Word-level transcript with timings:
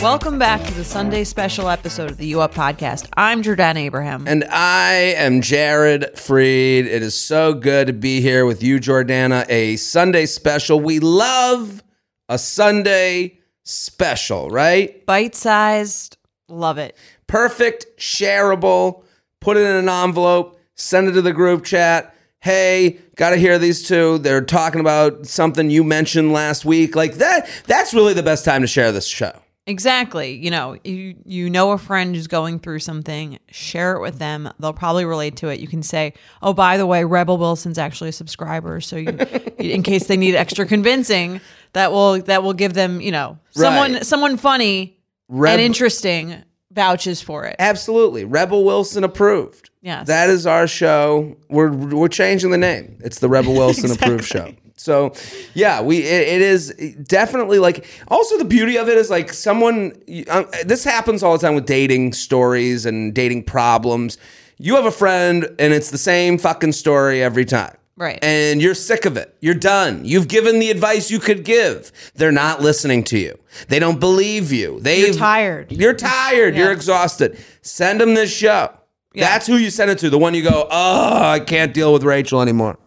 Welcome 0.00 0.38
back 0.38 0.64
to 0.64 0.74
the 0.74 0.84
Sunday 0.84 1.24
special 1.24 1.68
episode 1.68 2.10
of 2.10 2.16
the 2.16 2.26
U 2.28 2.40
Up 2.40 2.54
podcast. 2.54 3.08
I'm 3.16 3.42
Jordana 3.42 3.76
Abraham. 3.76 4.26
And 4.26 4.44
I 4.50 5.14
am 5.16 5.40
Jared 5.40 6.10
Freid. 6.14 6.86
It 6.86 7.02
is 7.02 7.14
so 7.14 7.54
good 7.54 7.86
to 7.86 7.92
be 7.92 8.20
here 8.20 8.46
with 8.46 8.62
you, 8.62 8.80
Jordana. 8.80 9.44
A 9.48 9.76
Sunday 9.76 10.26
special. 10.26 10.80
We 10.80 10.98
love 10.98 11.82
a 12.28 12.38
Sunday 12.38 13.38
special, 13.64 14.50
right? 14.50 15.04
Bite 15.06 15.34
sized, 15.34 16.16
love 16.48 16.78
it. 16.78 16.96
Perfect, 17.26 17.86
shareable. 17.98 19.04
Put 19.40 19.56
it 19.56 19.60
in 19.60 19.76
an 19.76 19.88
envelope, 19.88 20.58
send 20.74 21.08
it 21.08 21.12
to 21.12 21.22
the 21.22 21.32
group 21.32 21.64
chat. 21.64 22.14
Hey, 22.40 22.98
got 23.16 23.30
to 23.30 23.36
hear 23.36 23.58
these 23.58 23.86
two. 23.86 24.18
They're 24.18 24.40
talking 24.40 24.80
about 24.80 25.26
something 25.26 25.70
you 25.70 25.84
mentioned 25.84 26.32
last 26.32 26.64
week. 26.64 26.96
Like 26.96 27.14
that, 27.16 27.48
that's 27.66 27.92
really 27.92 28.14
the 28.14 28.22
best 28.22 28.44
time 28.44 28.62
to 28.62 28.66
share 28.66 28.92
this 28.92 29.06
show. 29.06 29.32
Exactly. 29.66 30.32
You 30.32 30.50
know, 30.50 30.76
you 30.82 31.16
you 31.26 31.50
know 31.50 31.70
a 31.72 31.78
friend 31.78 32.14
who's 32.14 32.26
going 32.26 32.58
through 32.58 32.78
something, 32.80 33.38
share 33.50 33.94
it 33.94 34.00
with 34.00 34.18
them. 34.18 34.50
They'll 34.58 34.72
probably 34.72 35.04
relate 35.04 35.36
to 35.36 35.48
it. 35.48 35.60
You 35.60 35.68
can 35.68 35.82
say, 35.82 36.14
"Oh, 36.42 36.52
by 36.54 36.76
the 36.76 36.86
way, 36.86 37.04
Rebel 37.04 37.36
Wilson's 37.36 37.78
actually 37.78 38.08
a 38.08 38.12
subscriber." 38.12 38.80
So, 38.80 38.96
you, 38.96 39.10
in 39.58 39.82
case 39.82 40.06
they 40.06 40.16
need 40.16 40.34
extra 40.34 40.66
convincing, 40.66 41.40
that 41.74 41.92
will 41.92 42.20
that 42.22 42.42
will 42.42 42.54
give 42.54 42.72
them, 42.72 43.00
you 43.00 43.12
know, 43.12 43.38
someone 43.50 43.92
Right. 43.92 44.06
someone 44.06 44.38
funny 44.38 44.96
Reb- 45.28 45.52
and 45.52 45.60
interesting 45.60 46.42
vouches 46.72 47.20
for 47.20 47.44
it. 47.44 47.54
Absolutely. 47.58 48.24
Rebel 48.24 48.64
Wilson 48.64 49.04
approved. 49.04 49.69
Yes. 49.82 50.06
That 50.08 50.28
is 50.30 50.46
our 50.46 50.66
show. 50.66 51.36
We're 51.48 51.70
we're 51.70 52.08
changing 52.08 52.50
the 52.50 52.58
name. 52.58 52.98
It's 53.00 53.18
the 53.18 53.28
Rebel 53.28 53.54
Wilson 53.54 53.90
approved 53.90 54.24
show. 54.24 54.54
So, 54.76 55.12
yeah, 55.52 55.82
we 55.82 55.98
it, 55.98 56.28
it 56.28 56.40
is 56.40 56.70
definitely 57.02 57.58
like 57.58 57.86
also 58.08 58.38
the 58.38 58.46
beauty 58.46 58.76
of 58.78 58.88
it 58.88 58.96
is 58.96 59.10
like 59.10 59.32
someone 59.32 59.92
um, 60.28 60.46
this 60.64 60.84
happens 60.84 61.22
all 61.22 61.36
the 61.36 61.46
time 61.46 61.54
with 61.54 61.66
dating 61.66 62.14
stories 62.14 62.86
and 62.86 63.14
dating 63.14 63.44
problems. 63.44 64.16
You 64.56 64.76
have 64.76 64.86
a 64.86 64.90
friend 64.90 65.44
and 65.58 65.72
it's 65.74 65.90
the 65.90 65.98
same 65.98 66.38
fucking 66.38 66.72
story 66.72 67.22
every 67.22 67.44
time. 67.44 67.76
Right. 67.96 68.18
And 68.22 68.62
you're 68.62 68.74
sick 68.74 69.04
of 69.04 69.18
it. 69.18 69.36
You're 69.40 69.54
done. 69.54 70.06
You've 70.06 70.28
given 70.28 70.58
the 70.58 70.70
advice 70.70 71.10
you 71.10 71.18
could 71.18 71.44
give. 71.44 71.92
They're 72.14 72.32
not 72.32 72.62
listening 72.62 73.04
to 73.04 73.18
you. 73.18 73.38
They 73.68 73.78
don't 73.78 74.00
believe 74.00 74.50
you. 74.50 74.80
They 74.80 75.00
You're 75.00 75.12
tired. 75.12 75.70
You're 75.70 75.92
tired. 75.92 76.56
You're 76.56 76.72
exhausted. 76.72 77.38
Send 77.60 78.00
them 78.00 78.14
this 78.14 78.34
show. 78.34 78.72
That's 79.14 79.46
who 79.46 79.56
you 79.56 79.70
send 79.70 79.90
it 79.90 79.98
to. 79.98 80.10
The 80.10 80.18
one 80.18 80.34
you 80.34 80.42
go, 80.42 80.66
oh, 80.70 81.22
I 81.22 81.40
can't 81.40 81.74
deal 81.74 81.92
with 81.92 82.02
Rachel 82.04 82.40
anymore. 82.42 82.78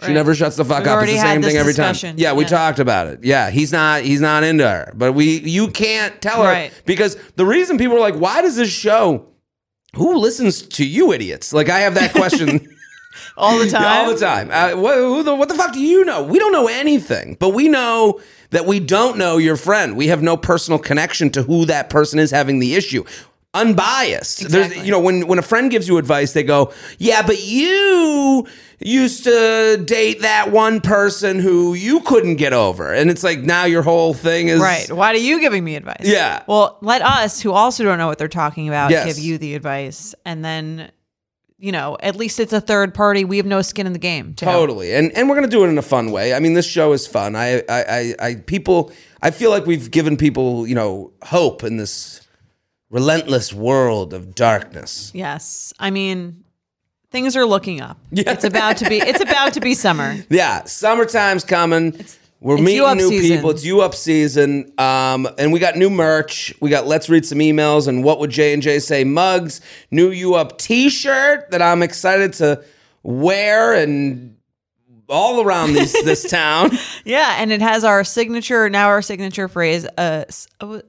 She 0.00 0.08
Right. 0.08 0.14
never 0.14 0.34
shuts 0.34 0.56
the 0.56 0.64
fuck 0.64 0.80
We've 0.80 0.88
up. 0.88 1.02
It's 1.04 1.12
the 1.12 1.18
same 1.18 1.40
thing 1.42 1.56
every 1.56 1.72
discussion. 1.72 2.10
time. 2.10 2.18
Yeah, 2.18 2.32
we 2.32 2.42
Yeah. 2.42 2.48
talked 2.48 2.78
about 2.80 3.06
it. 3.06 3.20
Yeah, 3.22 3.50
he's 3.50 3.70
not 3.72 4.02
he's 4.02 4.20
not 4.20 4.42
into 4.42 4.68
her. 4.68 4.92
But 4.96 5.12
we 5.12 5.38
you 5.40 5.68
can't 5.68 6.20
tell 6.20 6.42
her 6.42 6.48
Right. 6.50 6.72
because 6.84 7.16
the 7.36 7.46
reason 7.46 7.78
people 7.78 7.96
are 7.96 8.00
like, 8.00 8.16
why 8.16 8.42
does 8.42 8.56
this 8.56 8.68
show 8.70 9.26
who 9.94 10.16
listens 10.16 10.62
to 10.62 10.84
you 10.84 11.12
idiots? 11.12 11.52
Like 11.52 11.68
I 11.70 11.78
have 11.80 11.94
that 11.94 12.12
question 12.12 12.68
All 13.36 13.56
the 13.58 13.68
time. 13.70 13.82
yeah, 13.82 13.98
all 14.00 14.12
the 14.12 14.18
time. 14.18 14.50
Uh, 14.50 14.72
what, 14.80 14.96
who 14.96 15.22
the, 15.22 15.34
what 15.34 15.48
the 15.48 15.54
fuck 15.54 15.72
do 15.72 15.80
you 15.80 16.04
know? 16.04 16.22
We 16.24 16.38
don't 16.40 16.52
know 16.52 16.66
anything, 16.66 17.36
but 17.38 17.50
we 17.50 17.68
know 17.68 18.20
that 18.50 18.66
we 18.66 18.80
don't 18.80 19.16
know 19.16 19.38
your 19.38 19.56
friend. 19.56 19.96
We 19.96 20.08
have 20.08 20.20
no 20.22 20.36
personal 20.36 20.78
connection 20.80 21.30
to 21.30 21.42
who 21.44 21.64
that 21.66 21.90
person 21.90 22.18
is 22.18 22.32
having 22.32 22.58
the 22.58 22.74
issue. 22.74 23.04
Unbiased. 23.54 24.48
There's, 24.50 24.76
you 24.78 24.90
know, 24.90 24.98
when 25.00 25.26
when 25.28 25.38
a 25.38 25.42
friend 25.42 25.70
gives 25.70 25.86
you 25.88 25.96
advice, 25.98 26.32
they 26.32 26.42
go, 26.42 26.72
"Yeah, 26.98 27.22
but 27.24 27.42
you 27.44 28.46
used 28.80 29.24
to 29.24 29.82
date 29.86 30.22
that 30.22 30.50
one 30.50 30.80
person 30.80 31.38
who 31.38 31.74
you 31.74 32.00
couldn't 32.00 32.36
get 32.36 32.52
over," 32.52 32.92
and 32.92 33.10
it's 33.10 33.22
like 33.22 33.40
now 33.40 33.64
your 33.64 33.82
whole 33.82 34.12
thing 34.12 34.48
is 34.48 34.60
Right. 34.60 34.90
Why 34.90 35.12
are 35.12 35.16
you 35.16 35.40
giving 35.40 35.62
me 35.64 35.76
advice? 35.76 36.02
Yeah. 36.02 36.42
Well, 36.48 36.78
let 36.80 37.00
us, 37.02 37.40
who 37.40 37.52
also 37.52 37.84
don't 37.84 37.98
know 37.98 38.08
what 38.08 38.18
they're 38.18 38.26
talking 38.28 38.66
about, 38.68 38.90
Yes. 38.90 39.06
give 39.06 39.18
you 39.18 39.38
the 39.38 39.54
advice. 39.54 40.14
And 40.24 40.44
then, 40.44 40.90
you 41.58 41.70
know, 41.70 41.96
at 42.00 42.16
least 42.16 42.40
it's 42.40 42.52
a 42.52 42.60
third 42.60 42.92
party. 42.92 43.24
We 43.24 43.36
have 43.36 43.46
no 43.46 43.62
skin 43.62 43.86
in 43.86 43.92
the 43.92 43.98
game. 44.00 44.34
too. 44.34 44.46
Totally, 44.46 44.92
and 44.94 45.12
and 45.16 45.28
we're 45.28 45.36
gonna 45.36 45.46
do 45.46 45.64
it 45.64 45.68
in 45.68 45.78
a 45.78 45.82
fun 45.82 46.10
way. 46.10 46.34
I 46.34 46.40
mean, 46.40 46.54
this 46.54 46.66
show 46.66 46.92
is 46.92 47.06
fun. 47.06 47.36
I, 47.36 47.58
I, 47.68 47.84
I, 47.88 48.14
I 48.18 48.34
people. 48.34 48.90
I 49.22 49.30
feel 49.30 49.48
like 49.50 49.64
we've 49.64 49.90
given 49.90 50.18
people, 50.18 50.66
you 50.66 50.74
know, 50.74 51.12
hope 51.22 51.64
in 51.64 51.78
this 51.78 52.20
relentless 52.94 53.52
world 53.52 54.14
of 54.14 54.36
darkness. 54.36 55.10
Yes. 55.12 55.72
I 55.80 55.90
mean, 55.90 56.44
things 57.10 57.36
are 57.36 57.44
looking 57.44 57.80
up. 57.80 57.98
Yeah. 58.12 58.30
It's 58.30 58.44
about 58.44 58.76
to 58.78 58.88
be 58.88 58.98
it's 58.98 59.20
about 59.20 59.52
to 59.54 59.60
be 59.60 59.74
summer. 59.74 60.16
Yeah, 60.30 60.62
summertime's 60.64 61.42
coming. 61.42 61.92
we're 62.40 62.54
it's 62.54 62.62
meeting 62.62 62.96
new 62.96 63.08
season. 63.08 63.36
people. 63.36 63.50
It's 63.50 63.64
you 63.64 63.80
up 63.80 63.96
season. 63.96 64.72
Um, 64.78 65.28
and 65.38 65.52
we 65.52 65.58
got 65.58 65.76
new 65.76 65.90
merch. 65.90 66.54
We 66.60 66.70
got 66.70 66.86
let's 66.86 67.08
read 67.08 67.26
some 67.26 67.38
emails 67.38 67.88
and 67.88 68.04
what 68.04 68.20
would 68.20 68.30
J 68.30 68.52
and 68.52 68.62
J 68.62 68.78
say 68.78 69.02
mugs. 69.02 69.60
New 69.90 70.10
you 70.10 70.36
up 70.36 70.58
T-shirt 70.58 71.50
that 71.50 71.60
I'm 71.60 71.82
excited 71.82 72.32
to 72.34 72.62
wear 73.02 73.74
and 73.74 74.36
all 75.08 75.42
around 75.42 75.72
this 75.72 75.92
this 76.04 76.30
town. 76.30 76.70
Yeah, 77.04 77.34
and 77.40 77.50
it 77.50 77.60
has 77.60 77.82
our 77.82 78.04
signature 78.04 78.70
now 78.70 78.86
our 78.86 79.02
signature 79.02 79.48
phrase 79.48 79.84
a, 79.98 80.26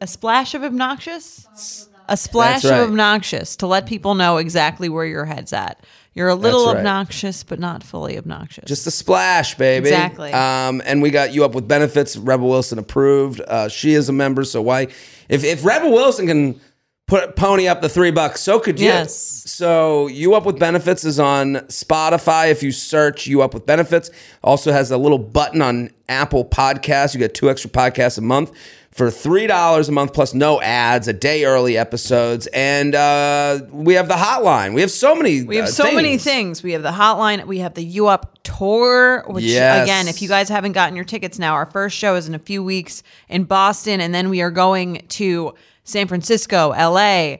a 0.02 0.06
splash 0.08 0.54
of 0.54 0.64
obnoxious. 0.64 1.90
A 2.08 2.18
splash 2.18 2.64
right. 2.64 2.80
of 2.80 2.90
obnoxious 2.90 3.56
to 3.58 3.68
let 3.68 3.86
people 3.86 4.16
know 4.16 4.38
exactly 4.38 4.90
where 4.90 5.06
your 5.06 5.26
head's 5.26 5.54
at. 5.54 5.84
You're 6.14 6.30
a 6.30 6.36
little 6.36 6.68
right. 6.68 6.78
obnoxious, 6.78 7.44
but 7.44 7.60
not 7.60 7.84
fully 7.84 8.18
obnoxious. 8.18 8.64
Just 8.66 8.88
a 8.88 8.92
splash, 8.92 9.56
baby. 9.58 9.90
Exactly. 9.90 10.32
Um, 10.32 10.82
and 10.86 11.02
we 11.02 11.12
got 11.12 11.34
you 11.34 11.44
up 11.44 11.54
with 11.54 11.68
benefits. 11.68 12.16
Rebel 12.16 12.48
Wilson 12.48 12.80
approved. 12.80 13.42
Uh, 13.42 13.68
she 13.68 13.94
is 13.94 14.08
a 14.08 14.14
member, 14.14 14.46
so 14.46 14.62
why? 14.62 14.88
If 15.28 15.44
if 15.44 15.66
Rebel 15.66 15.92
Wilson 15.92 16.28
can 16.28 16.62
put 17.08 17.36
pony 17.36 17.68
up 17.68 17.82
the 17.82 17.90
three 17.90 18.12
bucks, 18.12 18.40
so 18.40 18.60
could 18.60 18.80
you. 18.80 18.88
Yes. 18.88 19.16
So 19.52 20.08
you 20.08 20.36
up 20.36 20.46
with 20.46 20.58
benefits 20.58 21.04
is 21.04 21.20
on 21.20 21.56
Spotify. 21.68 22.50
If 22.50 22.64
you 22.64 22.72
search 22.72 23.28
you 23.28 23.42
up 23.42 23.54
with 23.54 23.66
benefits, 23.66 24.10
also 24.42 24.72
has 24.72 24.92
a 24.92 24.98
little 24.98 25.20
button 25.20 25.62
on 25.62 25.92
Apple 26.08 26.46
Podcasts. 26.46 27.14
You 27.14 27.20
get 27.20 27.34
two 27.34 27.50
extra 27.50 27.70
podcasts 27.70 28.18
a 28.18 28.22
month. 28.22 28.52
For 28.96 29.12
three 29.12 29.46
dollars 29.46 29.90
a 29.90 29.92
month 29.92 30.14
plus 30.14 30.34
no 30.34 30.62
ads, 30.62 31.10
a 31.10 31.14
day 31.14 31.44
early 31.44 31.78
episodes, 31.78 32.48
and 32.54 32.96
uh, 32.96 33.60
we 33.70 33.96
have 33.96 34.08
the 34.08 34.14
hotline. 34.14 34.74
We 34.74 34.80
have 34.80 34.90
so 34.90 35.14
many. 35.14 35.44
We 35.44 35.58
have 35.58 35.66
uh, 35.66 35.72
so 35.72 35.92
many 35.92 36.18
things. 36.18 36.64
We 36.64 36.72
have 36.72 36.82
the 36.82 36.92
hotline. 36.92 37.46
We 37.46 37.60
have 37.60 37.74
the 37.74 37.84
U 37.84 38.08
Up 38.08 38.40
tour, 38.44 39.26
which 39.28 39.44
Yes. 39.44 39.84
again, 39.84 40.08
if 40.08 40.22
you 40.22 40.30
guys 40.30 40.48
haven't 40.48 40.72
gotten 40.72 40.96
your 40.96 41.04
tickets 41.04 41.38
now, 41.38 41.56
our 41.56 41.66
first 41.66 41.98
show 41.98 42.16
is 42.16 42.30
in 42.30 42.36
a 42.36 42.40
few 42.40 42.64
weeks 42.64 43.04
in 43.28 43.44
Boston, 43.44 44.00
and 44.00 44.16
then 44.16 44.30
we 44.30 44.42
are 44.42 44.50
going 44.50 45.04
to 45.10 45.54
San 45.84 46.08
Francisco, 46.08 46.70
LA, 46.70 47.40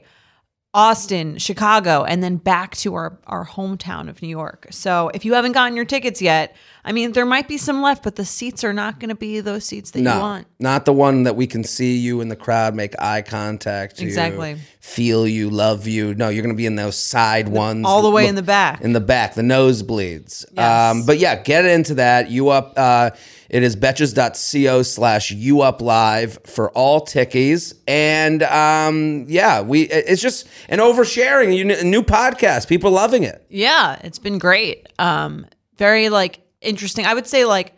Austin, 0.74 1.38
Chicago, 1.38 2.04
and 2.04 2.22
then 2.22 2.36
back 2.36 2.76
to 2.76 2.92
our, 2.92 3.18
our 3.26 3.46
hometown 3.46 4.10
of 4.10 4.20
New 4.20 4.28
York. 4.28 4.66
So 4.72 5.10
if 5.14 5.24
you 5.24 5.32
haven't 5.32 5.52
gotten 5.52 5.74
your 5.74 5.86
tickets 5.86 6.20
yet, 6.20 6.54
I 6.88 6.92
mean, 6.92 7.10
there 7.12 7.26
might 7.26 7.48
be 7.48 7.58
some 7.58 7.82
left, 7.82 8.04
but 8.04 8.14
the 8.14 8.24
seats 8.24 8.62
are 8.62 8.72
not 8.72 9.00
going 9.00 9.08
to 9.08 9.16
be 9.16 9.40
those 9.40 9.64
seats 9.64 9.90
that 9.90 9.98
you 9.98 10.04
No, 10.04 10.20
want. 10.20 10.46
not 10.60 10.84
the 10.84 10.92
one 10.92 11.24
that 11.24 11.34
we 11.34 11.48
can 11.48 11.64
see 11.64 11.96
you 11.96 12.20
in 12.20 12.28
the 12.28 12.36
crowd, 12.36 12.76
make 12.76 12.94
eye 13.00 13.22
contact, 13.22 14.00
you, 14.00 14.06
Exactly. 14.06 14.56
feel 14.80 15.26
you, 15.26 15.50
love 15.50 15.88
you. 15.88 16.14
No, 16.14 16.28
you're 16.28 16.44
going 16.44 16.54
to 16.54 16.56
be 16.56 16.64
in 16.66 16.76
those 16.76 16.96
side 16.96 17.48
ones, 17.48 17.84
all 17.84 18.02
the 18.02 18.10
way 18.10 18.22
look- 18.22 18.28
in 18.30 18.34
the 18.36 18.42
back. 18.42 18.80
in 18.82 18.92
the 18.92 19.00
back, 19.00 19.34
the 19.34 19.42
nosebleeds. 19.42 20.44
Yes. 20.52 20.90
Um, 20.94 21.04
but 21.04 21.18
yeah, 21.18 21.42
get 21.42 21.64
into 21.64 21.94
that. 21.96 22.30
You 22.30 22.50
up? 22.50 22.74
Uh, 22.76 23.10
it 23.50 23.62
is 23.62 23.76
betches.co 23.76 24.82
slash 24.82 25.30
you 25.30 25.60
up 25.62 25.80
live 25.82 26.38
for 26.46 26.70
all 26.70 27.00
tickies. 27.04 27.74
And 27.88 28.42
um, 28.44 29.24
yeah, 29.28 29.60
we 29.60 29.82
it's 29.82 30.22
just 30.22 30.46
an 30.68 30.78
oversharing, 30.78 31.56
you- 31.56 31.68
a 31.74 31.84
new 31.84 32.02
podcast. 32.02 32.68
People 32.68 32.90
loving 32.92 33.22
it. 33.24 33.44
Yeah, 33.48 33.98
it's 34.04 34.18
been 34.18 34.38
great. 34.38 34.86
Um, 34.98 35.46
very 35.78 36.08
like 36.08 36.40
interesting. 36.66 37.06
I 37.06 37.14
would 37.14 37.26
say 37.26 37.44
like 37.44 37.72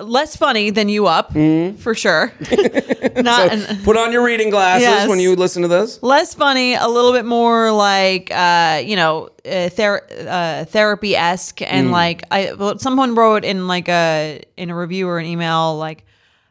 less 0.00 0.36
funny 0.36 0.68
than 0.70 0.88
you 0.90 1.06
up 1.06 1.32
for 1.32 1.94
sure. 1.94 2.32
Not. 3.16 3.50
So 3.58 3.76
put 3.82 3.96
on 3.96 4.12
your 4.12 4.22
reading 4.24 4.50
glasses 4.50 4.82
Yes. 4.86 5.08
when 5.08 5.18
you 5.20 5.34
listen 5.36 5.62
to 5.62 5.68
this. 5.68 6.02
less 6.02 6.34
funny, 6.34 6.74
a 6.74 6.86
little 6.86 7.12
bit 7.12 7.24
more 7.24 7.72
like 7.72 8.30
uh, 8.30 8.82
you 8.84 8.96
know 8.96 9.30
uh, 9.50 9.68
ther- 9.70 10.06
uh, 10.28 10.64
therapy 10.66 11.16
esque, 11.16 11.58
Mm. 11.60 11.66
and 11.70 11.90
like 11.92 12.24
I 12.30 12.52
well, 12.52 12.78
someone 12.78 13.14
wrote 13.14 13.44
in 13.44 13.66
like 13.68 13.88
a 13.88 14.42
in 14.56 14.70
a 14.70 14.76
review 14.76 15.08
or 15.08 15.18
an 15.18 15.26
email 15.26 15.76
like. 15.78 16.04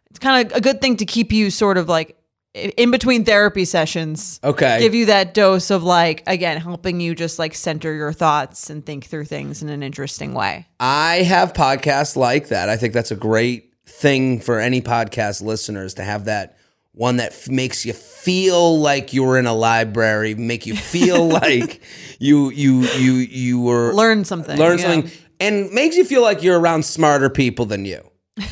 it's 0.10 0.20
kind 0.20 0.48
of 0.50 0.58
a 0.58 0.62
good 0.62 0.82
thing 0.82 0.98
to 0.98 1.06
keep 1.06 1.32
you 1.32 1.52
sort 1.52 1.78
of 1.78 1.88
like 1.88 2.16
in 2.56 2.90
between 2.90 3.26
therapy 3.26 3.66
sessions. 3.66 4.40
Okay. 4.44 4.80
Give 4.80 4.96
you 4.96 5.08
that 5.08 5.34
dose 5.34 5.70
of 5.72 5.84
like 5.84 6.24
again 6.26 6.60
helping 6.62 7.00
you 7.02 7.14
just 7.14 7.38
like 7.38 7.54
center 7.54 7.94
your 7.94 8.14
thoughts 8.14 8.70
and 8.70 8.86
think 8.86 9.06
through 9.06 9.26
things 9.26 9.62
in 9.62 9.70
an 9.70 9.84
interesting 9.84 10.34
way. 10.34 10.68
I 10.80 11.18
have 11.18 11.54
podcasts 11.54 12.16
like 12.16 12.48
that. 12.48 12.70
I 12.70 12.78
think 12.78 12.94
that's 12.94 13.12
a 13.12 13.16
great 13.16 13.74
thing 13.86 14.40
for 14.40 14.60
any 14.60 14.82
podcast 14.82 15.42
listeners 15.44 15.94
to 15.96 16.04
have 16.04 16.26
that 16.26 16.58
one 16.94 17.18
that 17.18 17.34
f- 17.34 17.50
makes 17.50 17.86
you 17.86 17.92
feel 17.92 18.80
like 18.80 19.12
you 19.12 19.22
were 19.24 19.38
in 19.38 19.46
a 19.48 19.54
library, 19.54 20.34
make 20.34 20.66
you 20.66 20.76
feel 20.76 21.28
like 21.42 21.82
you 22.20 22.50
you 22.52 22.84
you 22.98 23.14
you 23.16 23.62
were 23.62 23.94
Learn 23.94 24.24
something. 24.24 24.58
learn 24.58 24.80
yeah. 24.80 24.94
something, 24.94 25.12
and 25.42 25.70
makes 25.72 25.98
you 25.98 26.06
feel 26.06 26.22
like 26.22 26.42
you're 26.42 26.58
around 26.60 26.84
smarter 26.86 27.30
people 27.30 27.66
than 27.66 27.84
you. 27.84 28.02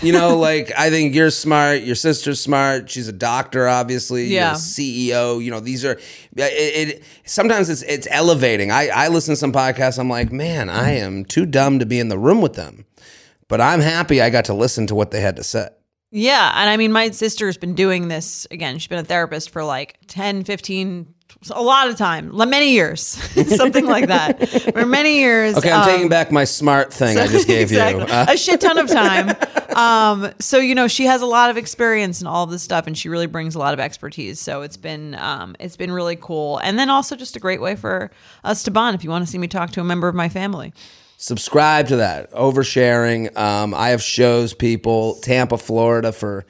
You 0.02 0.14
know, 0.14 0.38
like 0.38 0.72
I 0.78 0.90
think 0.90 1.14
you're 1.14 1.30
smart. 1.30 1.82
Your 1.82 1.96
sister's 1.96 2.40
smart. 2.40 2.90
She's 2.90 3.10
a 3.10 3.14
doctor, 3.14 3.68
obviously. 3.68 4.26
Yeah. 4.28 4.54
CEO. 4.54 5.44
You 5.44 5.52
know, 5.52 5.60
these 5.60 5.84
are. 5.84 6.00
It, 6.36 6.90
it 6.90 7.04
sometimes 7.26 7.70
it's 7.70 7.82
it's 7.82 8.08
elevating. 8.10 8.72
I 8.72 8.88
I 8.88 9.08
listen 9.10 9.34
to 9.34 9.36
some 9.36 9.52
podcasts. 9.52 10.00
I'm 10.00 10.10
like, 10.10 10.32
man, 10.32 10.70
I 10.70 10.92
am 10.92 11.26
too 11.26 11.46
dumb 11.46 11.80
to 11.80 11.86
be 11.86 12.00
in 12.00 12.08
the 12.08 12.18
room 12.18 12.42
with 12.42 12.54
them, 12.54 12.86
but 13.50 13.60
I'm 13.60 13.82
happy 13.82 14.22
I 14.22 14.30
got 14.30 14.46
to 14.46 14.54
listen 14.54 14.88
to 14.88 14.96
what 14.96 15.12
they 15.12 15.20
had 15.20 15.36
to 15.36 15.44
say. 15.44 15.68
Yeah. 16.12 16.54
And 16.56 16.70
I 16.70 16.78
mean, 16.78 16.92
my 16.92 17.10
sister's 17.10 17.58
been 17.58 17.74
doing 17.74 18.08
this 18.08 18.48
again. 18.52 18.78
She's 18.78 18.88
been 18.88 19.00
a 19.00 19.04
therapist 19.04 19.50
for 19.50 19.64
like 19.64 19.98
10, 20.08 20.44
15, 20.44 21.14
a 21.52 21.62
lot 21.62 21.90
of 21.90 21.98
time, 21.98 22.36
many 22.50 22.72
years, 22.72 23.02
something 23.56 23.86
like 23.86 24.08
that. 24.08 24.50
For 24.74 24.86
many 24.86 25.18
years. 25.18 25.56
Okay, 25.58 25.72
I'm 25.72 25.82
um, 25.82 25.90
taking 25.90 26.10
back 26.10 26.32
my 26.32 26.44
smart 26.44 26.94
thing 26.94 27.18
I 27.18 27.28
just 27.28 27.48
gave 27.48 27.72
exactly. 27.72 28.04
you. 28.04 28.08
Uh, 28.08 28.26
a 28.30 28.38
shit 28.38 28.62
ton 28.62 28.78
of 28.78 28.88
time. 28.88 29.36
Um, 29.74 30.32
so 30.38 30.60
you 30.60 30.76
know, 30.76 30.88
she 30.88 31.06
has 31.06 31.24
a 31.24 31.26
lot 31.26 31.50
of 31.50 31.58
experience 31.58 32.22
in 32.22 32.28
all 32.28 32.44
of 32.44 32.52
this 32.52 32.62
stuff, 32.62 32.86
and 32.86 32.96
she 32.96 33.10
really 33.10 33.26
brings 33.26 33.56
a 33.56 33.60
lot 33.60 33.74
of 33.74 33.80
expertise. 33.80 34.40
So 34.40 34.62
it's 34.62 34.78
been 34.78 35.16
um, 35.16 35.56
it's 35.60 35.76
been 35.76 35.92
really 35.92 36.16
cool, 36.16 36.60
and 36.60 36.78
then 36.78 36.92
also 36.92 37.16
just 37.16 37.36
a 37.36 37.40
great 37.40 37.60
way 37.60 37.76
for 37.76 38.12
us 38.44 38.62
to 38.64 38.72
bond. 38.72 38.94
If 38.94 39.04
you 39.04 39.10
want 39.10 39.26
to 39.26 39.32
see 39.32 39.40
me 39.40 39.48
talk 39.48 39.72
to 39.72 39.82
a 39.82 39.84
member 39.84 40.08
of 40.08 40.14
my 40.14 40.30
family, 40.30 40.74
subscribe 41.18 41.88
to 41.88 41.96
that 41.96 42.30
oversharing 42.34 43.36
um, 43.38 43.74
i 43.74 43.90
have 43.90 44.02
shows 44.02 44.54
people 44.54 45.16
tampa 45.22 45.58
florida 45.58 46.12
for 46.12 46.46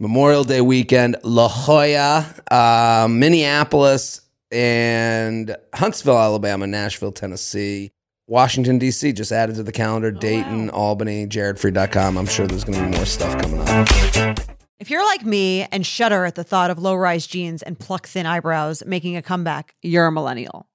memorial 0.00 0.44
day 0.44 0.60
weekend 0.60 1.16
la 1.24 1.48
jolla 1.48 2.24
um, 2.52 3.18
minneapolis 3.18 4.20
and 4.52 5.56
huntsville 5.74 6.18
alabama 6.18 6.66
nashville 6.68 7.10
tennessee 7.10 7.90
washington 8.28 8.78
d.c 8.78 9.12
just 9.12 9.32
added 9.32 9.56
to 9.56 9.62
the 9.64 9.72
calendar 9.72 10.12
dayton 10.12 10.70
albany 10.70 11.26
jaredfreid.com 11.26 12.16
i'm 12.16 12.26
sure 12.26 12.46
there's 12.46 12.62
going 12.62 12.78
to 12.78 12.84
be 12.84 12.96
more 12.96 13.06
stuff 13.06 13.40
coming 13.42 13.60
up. 13.60 14.38
If 14.78 14.90
you're 14.90 15.04
like 15.04 15.24
me 15.24 15.66
and 15.72 15.84
shudder 15.84 16.24
at 16.24 16.36
the 16.36 16.44
thought 16.44 16.70
of 16.70 16.78
low-rise 16.78 17.26
jeans 17.26 17.64
and 17.64 17.76
pluck 17.76 18.06
thin 18.06 18.26
eyebrows 18.26 18.84
making 18.86 19.16
a 19.16 19.22
comeback, 19.22 19.74
you're 19.82 20.06
a 20.06 20.12
millennial. 20.12 20.67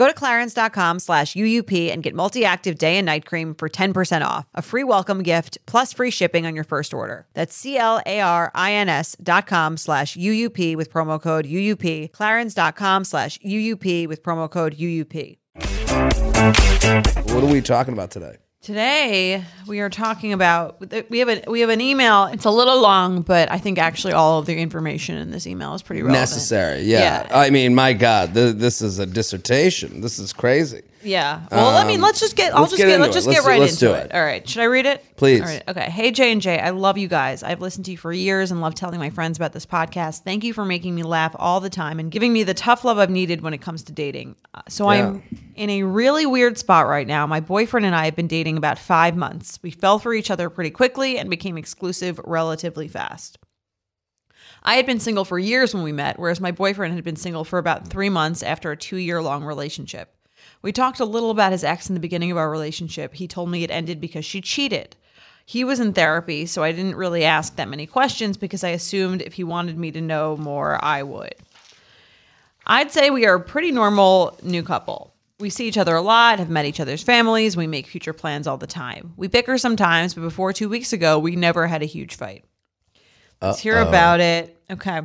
Go 0.00 0.06
to 0.06 0.14
clarins.com 0.14 0.98
slash 0.98 1.34
UUP 1.34 1.92
and 1.92 2.02
get 2.02 2.14
multi 2.14 2.42
active 2.42 2.78
day 2.78 2.96
and 2.96 3.04
night 3.04 3.26
cream 3.26 3.54
for 3.54 3.68
10% 3.68 4.24
off, 4.24 4.46
a 4.54 4.62
free 4.62 4.82
welcome 4.82 5.22
gift, 5.22 5.58
plus 5.66 5.92
free 5.92 6.10
shipping 6.10 6.46
on 6.46 6.54
your 6.54 6.64
first 6.64 6.94
order. 6.94 7.26
That's 7.34 7.54
C 7.54 7.76
L 7.76 8.00
A 8.06 8.22
R 8.22 8.50
I 8.54 8.72
N 8.72 8.88
S 8.88 9.14
dot 9.22 9.46
com 9.46 9.76
slash 9.76 10.16
UUP 10.16 10.74
with 10.74 10.90
promo 10.90 11.20
code 11.20 11.44
UUP, 11.44 12.12
clarins.com 12.12 13.04
slash 13.04 13.38
UUP 13.40 14.08
with 14.08 14.22
promo 14.22 14.50
code 14.50 14.74
UUP. 14.78 15.36
what 17.34 17.44
are 17.44 17.52
we 17.52 17.60
talking 17.60 17.92
about 17.92 18.10
today 18.10 18.36
Today 18.62 19.42
we 19.66 19.80
are 19.80 19.88
talking 19.88 20.34
about 20.34 20.82
we 21.08 21.20
have 21.20 21.30
a 21.30 21.42
we 21.48 21.60
have 21.60 21.70
an 21.70 21.80
email. 21.80 22.26
It's 22.26 22.44
a 22.44 22.50
little 22.50 22.78
long, 22.82 23.22
but 23.22 23.50
I 23.50 23.56
think 23.56 23.78
actually 23.78 24.12
all 24.12 24.38
of 24.38 24.44
the 24.44 24.54
information 24.58 25.16
in 25.16 25.30
this 25.30 25.46
email 25.46 25.74
is 25.74 25.80
pretty 25.80 26.02
relevant. 26.02 26.20
necessary 26.20 26.82
yeah. 26.82 27.26
i 27.30 27.48
mean 27.48 27.74
my 27.74 27.94
god 27.94 28.34
th- 28.34 28.56
this 28.56 28.82
is 28.82 28.98
a 28.98 29.06
dissertation 29.06 30.02
this 30.02 30.18
is 30.18 30.34
crazy 30.34 30.82
Yeah. 31.02 31.46
Well, 31.50 31.76
I 31.76 31.86
mean, 31.86 32.00
let's 32.00 32.20
just 32.20 32.36
get. 32.36 32.54
I'll 32.54 32.60
let's 32.62 32.72
just 32.72 32.78
get 32.78 32.86
get. 32.88 32.94
into 32.96 33.04
let's 33.06 33.14
it. 33.16 33.18
just 33.18 33.26
Let's 33.28 33.40
get 33.40 33.46
right 33.48 33.60
let's 33.60 33.72
into 33.72 33.86
do 33.86 33.92
it. 33.94 34.06
it. 34.06 34.14
All 34.14 34.22
right. 34.22 34.46
Should 34.46 34.60
I 34.62 34.66
read 34.66 34.84
it? 34.86 35.02
Please. 35.16 35.40
All 35.40 35.46
right. 35.46 35.62
Okay. 35.68 35.88
Hey 35.90 36.10
J 36.10 36.30
and 36.32 36.42
J, 36.42 36.58
I 36.58 36.70
love 36.70 36.98
you 36.98 37.08
guys. 37.08 37.42
I've 37.42 37.60
listened 37.60 37.86
to 37.86 37.92
you 37.92 37.96
for 37.96 38.12
years 38.12 38.50
and 38.50 38.60
love 38.60 38.74
telling 38.74 38.98
my 38.98 39.08
friends 39.10 39.38
about 39.38 39.52
this 39.52 39.64
podcast. 39.64 40.24
Thank 40.24 40.44
you 40.44 40.52
for 40.52 40.64
making 40.64 40.94
me 40.94 41.02
laugh 41.02 41.34
all 41.38 41.60
the 41.60 41.70
time 41.70 42.00
and 42.00 42.10
giving 42.10 42.32
me 42.32 42.42
the 42.42 42.52
tough 42.54 42.84
love 42.84 42.98
I've 42.98 43.08
needed 43.10 43.40
when 43.40 43.54
it 43.54 43.62
comes 43.62 43.82
to 43.84 43.92
dating. 43.92 44.36
Uh, 44.54 44.60
So 44.68 44.88
I'm 44.88 45.22
in 45.54 45.70
a 45.70 45.84
really 45.84 46.26
weird 46.26 46.58
spot 46.58 46.86
right 46.86 47.06
now. 47.06 47.26
My 47.26 47.40
boyfriend 47.40 47.86
and 47.86 47.94
I 47.96 48.04
have 48.04 48.16
been 48.16 48.28
dating 48.28 48.56
about 48.58 48.78
five 48.78 49.16
months. 49.16 49.58
We 49.62 49.70
fell 49.70 49.98
for 49.98 50.12
each 50.12 50.30
other 50.30 50.50
pretty 50.50 50.70
quickly 50.70 51.16
and 51.18 51.30
became 51.30 51.56
exclusive 51.56 52.20
relatively 52.24 52.88
fast. 52.88 53.38
I 54.62 54.74
had 54.74 54.84
been 54.84 55.00
single 55.00 55.24
for 55.24 55.38
years 55.38 55.72
when 55.72 55.82
we 55.82 55.92
met, 55.92 56.18
whereas 56.18 56.40
my 56.40 56.50
boyfriend 56.50 56.94
had 56.94 57.04
been 57.04 57.16
single 57.16 57.44
for 57.44 57.58
about 57.58 57.88
three 57.88 58.10
months 58.10 58.42
after 58.42 58.70
a 58.70 58.76
two 58.76 58.96
year 58.98 59.22
long 59.22 59.44
relationship. 59.44 60.14
We 60.62 60.72
talked 60.72 61.00
a 61.00 61.04
little 61.04 61.30
about 61.30 61.52
his 61.52 61.64
ex 61.64 61.88
in 61.88 61.94
the 61.94 62.00
beginning 62.00 62.30
of 62.30 62.36
our 62.36 62.50
relationship. 62.50 63.14
He 63.14 63.26
told 63.26 63.50
me 63.50 63.64
it 63.64 63.70
ended 63.70 64.00
because 64.00 64.24
she 64.24 64.40
cheated. 64.40 64.96
He 65.46 65.64
was 65.64 65.80
in 65.80 65.94
therapy, 65.94 66.46
so 66.46 66.62
I 66.62 66.70
didn't 66.70 66.96
really 66.96 67.24
ask 67.24 67.56
that 67.56 67.68
many 67.68 67.86
questions 67.86 68.36
because 68.36 68.62
I 68.62 68.68
assumed 68.68 69.22
if 69.22 69.32
he 69.32 69.44
wanted 69.44 69.78
me 69.78 69.90
to 69.92 70.00
know 70.00 70.36
more, 70.36 70.82
I 70.84 71.02
would. 71.02 71.34
I'd 72.66 72.92
say 72.92 73.10
we 73.10 73.26
are 73.26 73.34
a 73.34 73.40
pretty 73.40 73.72
normal 73.72 74.38
new 74.42 74.62
couple. 74.62 75.14
We 75.40 75.50
see 75.50 75.66
each 75.66 75.78
other 75.78 75.96
a 75.96 76.02
lot, 76.02 76.38
have 76.38 76.50
met 76.50 76.66
each 76.66 76.78
other's 76.78 77.02
families, 77.02 77.56
we 77.56 77.66
make 77.66 77.86
future 77.86 78.12
plans 78.12 78.46
all 78.46 78.58
the 78.58 78.66
time. 78.66 79.14
We 79.16 79.26
bicker 79.26 79.56
sometimes, 79.56 80.14
but 80.14 80.20
before 80.20 80.52
two 80.52 80.68
weeks 80.68 80.92
ago, 80.92 81.18
we 81.18 81.34
never 81.34 81.66
had 81.66 81.82
a 81.82 81.86
huge 81.86 82.14
fight. 82.14 82.44
Let's 83.40 83.58
hear 83.58 83.78
about 83.78 84.20
it. 84.20 84.56
Okay. 84.70 85.00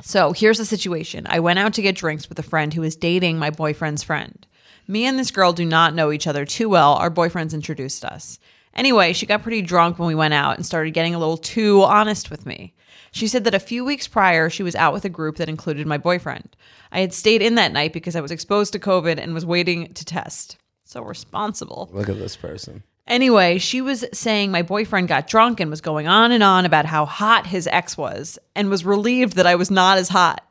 So 0.00 0.32
here's 0.32 0.58
the 0.58 0.64
situation. 0.64 1.26
I 1.28 1.40
went 1.40 1.58
out 1.58 1.74
to 1.74 1.82
get 1.82 1.96
drinks 1.96 2.28
with 2.28 2.38
a 2.38 2.44
friend 2.44 2.72
who 2.72 2.84
is 2.84 2.94
dating 2.94 3.38
my 3.38 3.50
boyfriend's 3.50 4.04
friend. 4.04 4.46
Me 4.88 5.04
and 5.04 5.18
this 5.18 5.30
girl 5.30 5.52
do 5.52 5.64
not 5.64 5.94
know 5.94 6.10
each 6.10 6.26
other 6.26 6.44
too 6.44 6.68
well. 6.68 6.94
Our 6.94 7.10
boyfriends 7.10 7.54
introduced 7.54 8.04
us. 8.04 8.40
Anyway, 8.74 9.12
she 9.12 9.26
got 9.26 9.42
pretty 9.42 9.62
drunk 9.62 9.98
when 9.98 10.08
we 10.08 10.14
went 10.14 10.34
out 10.34 10.56
and 10.56 10.66
started 10.66 10.94
getting 10.94 11.14
a 11.14 11.18
little 11.18 11.36
too 11.36 11.82
honest 11.82 12.30
with 12.30 12.46
me. 12.46 12.74
She 13.12 13.28
said 13.28 13.44
that 13.44 13.54
a 13.54 13.60
few 13.60 13.84
weeks 13.84 14.08
prior, 14.08 14.50
she 14.50 14.62
was 14.62 14.74
out 14.74 14.92
with 14.92 15.04
a 15.04 15.08
group 15.08 15.36
that 15.36 15.48
included 15.48 15.86
my 15.86 15.98
boyfriend. 15.98 16.56
I 16.90 17.00
had 17.00 17.12
stayed 17.12 17.42
in 17.42 17.54
that 17.54 17.72
night 17.72 17.92
because 17.92 18.16
I 18.16 18.20
was 18.20 18.30
exposed 18.30 18.72
to 18.72 18.78
COVID 18.78 19.18
and 19.18 19.34
was 19.34 19.46
waiting 19.46 19.92
to 19.94 20.04
test. 20.04 20.56
So 20.84 21.02
responsible. 21.02 21.90
look 21.92 22.08
at 22.08 22.18
this 22.18 22.36
person 22.36 22.82
Anyway, 23.08 23.56
she 23.56 23.80
was 23.80 24.04
saying 24.12 24.50
my 24.50 24.60
boyfriend 24.60 25.08
got 25.08 25.26
drunk 25.26 25.60
and 25.60 25.70
was 25.70 25.80
going 25.80 26.06
on 26.06 26.30
and 26.30 26.42
on 26.42 26.66
about 26.66 26.84
how 26.84 27.06
hot 27.06 27.46
his 27.46 27.66
ex 27.66 27.96
was 27.96 28.38
and 28.54 28.68
was 28.68 28.84
relieved 28.84 29.36
that 29.36 29.46
I 29.46 29.54
was 29.54 29.70
not 29.70 29.96
as 29.96 30.10
hot. 30.10 30.46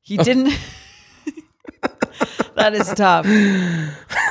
He 0.00 0.16
didn't. 0.28 0.56
That 2.56 2.74
is 2.74 2.92
tough. 2.94 3.26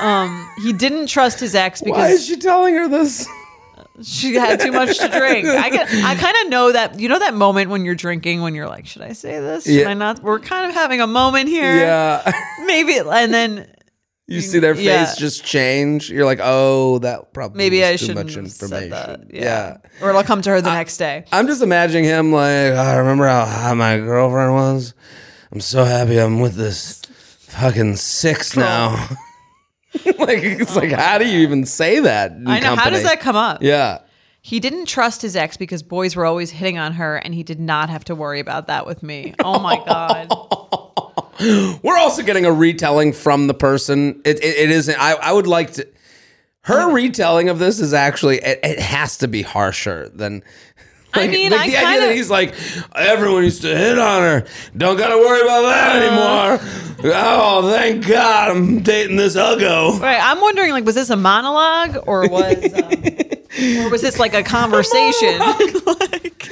Um, 0.00 0.50
he 0.62 0.72
didn't 0.72 1.06
trust 1.08 1.40
his 1.40 1.54
ex 1.54 1.80
because 1.82 1.98
why 1.98 2.08
is 2.08 2.26
she 2.26 2.36
telling 2.36 2.74
her 2.74 2.88
this 2.88 3.26
she 4.00 4.34
had 4.34 4.60
too 4.60 4.70
much 4.70 4.96
to 4.98 5.08
drink. 5.08 5.44
I 5.48 5.70
get, 5.70 5.88
I 5.92 6.14
kind 6.20 6.36
of 6.44 6.50
know 6.50 6.70
that. 6.72 7.00
You 7.00 7.08
know 7.08 7.18
that 7.18 7.34
moment 7.34 7.68
when 7.70 7.84
you're 7.84 7.96
drinking 7.96 8.42
when 8.42 8.54
you're 8.54 8.68
like, 8.68 8.86
should 8.86 9.02
I 9.02 9.12
say 9.12 9.40
this? 9.40 9.64
Should 9.64 9.74
Yeah. 9.74 9.88
I 9.88 9.94
not? 9.94 10.22
We're 10.22 10.38
kind 10.38 10.68
of 10.68 10.74
having 10.74 11.00
a 11.00 11.06
moment 11.08 11.48
here. 11.48 11.74
yeah 11.76 12.32
Maybe, 12.64 12.96
and 12.98 13.34
then 13.34 13.66
You 14.28 14.40
see 14.40 14.60
their 14.60 14.76
face 14.76 14.84
Yeah. 14.84 15.14
just 15.16 15.44
change. 15.44 16.10
You're 16.10 16.26
like, 16.26 16.38
oh, 16.40 16.98
that 17.00 17.32
probably 17.32 17.58
maybe 17.58 17.84
I 17.84 17.92
too 17.92 18.06
shouldn't 18.06 18.26
much 18.26 18.36
information. 18.36 18.90
that. 18.90 19.34
Yeah. 19.34 19.78
or 20.00 20.10
it'll 20.10 20.22
come 20.22 20.42
to 20.42 20.50
her 20.50 20.60
the 20.60 20.72
next 20.72 20.98
day. 20.98 21.24
I'm 21.32 21.48
just 21.48 21.60
imagining 21.62 22.04
him 22.04 22.30
like, 22.30 22.44
I 22.74 22.98
remember 22.98 23.26
how 23.26 23.46
hot 23.46 23.76
my 23.76 23.96
girlfriend 23.98 24.52
was. 24.52 24.94
I'm 25.50 25.60
so 25.60 25.82
happy 25.84 26.18
I'm 26.18 26.38
with 26.38 26.54
this 26.54 26.97
fucking 27.60 27.96
six 27.96 28.56
now. 28.56 28.92
like 30.18 30.42
it's 30.42 30.76
like 30.76 30.90
how 30.92 31.18
do 31.18 31.26
you 31.26 31.40
even 31.40 31.64
say 31.64 32.00
that? 32.00 32.32
in 32.32 32.46
I 32.46 32.60
know. 32.60 32.68
How 32.70 32.74
company? 32.76 32.96
does 32.96 33.04
that 33.04 33.20
come 33.20 33.36
up? 33.36 33.62
Yeah. 33.62 34.00
He 34.40 34.60
didn't 34.60 34.86
trust 34.86 35.20
his 35.20 35.36
ex 35.36 35.56
because 35.56 35.82
boys 35.82 36.16
were 36.16 36.24
always 36.24 36.50
hitting 36.50 36.78
on 36.78 36.92
her, 36.92 37.16
and 37.16 37.34
he 37.34 37.42
did 37.42 37.60
not 37.60 37.90
have 37.90 38.04
to 38.04 38.14
worry 38.14 38.40
about 38.40 38.68
that 38.68 38.86
with 38.86 39.02
me. 39.02 39.34
Oh 39.44 39.58
my 39.58 39.76
god! 39.86 41.80
We're 41.82 41.98
also 41.98 42.22
getting 42.22 42.46
a 42.46 42.52
retelling 42.52 43.12
from 43.12 43.46
the 43.46 43.54
person. 43.54 44.22
It, 44.24 44.42
it, 44.42 44.56
it 44.56 44.70
isn't. 44.70 44.98
I, 44.98 45.12
I 45.12 45.32
would 45.32 45.46
like 45.46 45.72
to. 45.74 45.86
Her 46.62 46.92
retelling 46.92 47.48
of 47.48 47.58
this 47.58 47.80
is 47.80 47.92
actually. 47.92 48.38
It, 48.38 48.60
it 48.62 48.78
has 48.78 49.18
to 49.18 49.28
be 49.28 49.42
harsher 49.42 50.08
than. 50.10 50.42
I 51.14 51.26
mean, 51.26 51.52
I 51.52 51.56
the 51.56 51.62
idea 51.76 51.80
kinda- 51.80 52.06
that 52.06 52.14
he's 52.16 52.30
like, 52.30 52.54
everyone 52.94 53.42
used 53.44 53.62
to 53.62 53.76
hit 53.76 53.98
on 53.98 54.22
her. 54.22 54.44
Don't 54.76 54.96
got 54.96 55.08
to 55.08 55.16
worry 55.16 55.40
about 55.40 55.62
that 55.62 55.96
anymore. 55.96 56.60
Oh, 57.14 57.70
thank 57.70 58.06
God, 58.06 58.50
I'm 58.50 58.80
dating 58.82 59.16
this 59.16 59.36
uggo. 59.36 59.98
Right. 60.00 60.18
I'm 60.20 60.40
wondering, 60.40 60.72
like, 60.72 60.84
was 60.84 60.96
this 60.96 61.10
a 61.10 61.16
monologue 61.16 61.98
or 62.06 62.28
was, 62.28 62.56
um, 62.74 63.80
or 63.86 63.90
was 63.90 64.02
this 64.02 64.18
like 64.18 64.34
a 64.34 64.42
conversation? 64.42 65.38
like, 65.86 66.50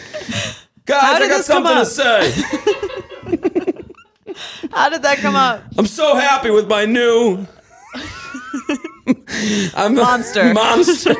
Guys, 0.86 1.00
How 1.02 1.14
I 1.14 1.28
got 1.28 1.44
something 1.44 1.74
to 1.74 1.84
say. 1.84 2.30
how 4.70 4.88
did 4.88 5.02
that 5.02 5.18
come 5.18 5.34
up? 5.34 5.64
I'm 5.76 5.86
so 5.86 6.14
happy 6.14 6.50
with 6.50 6.68
my 6.68 6.84
new. 6.84 7.44
I'm 9.74 9.98
a 9.98 10.54
Monster. 10.54 11.14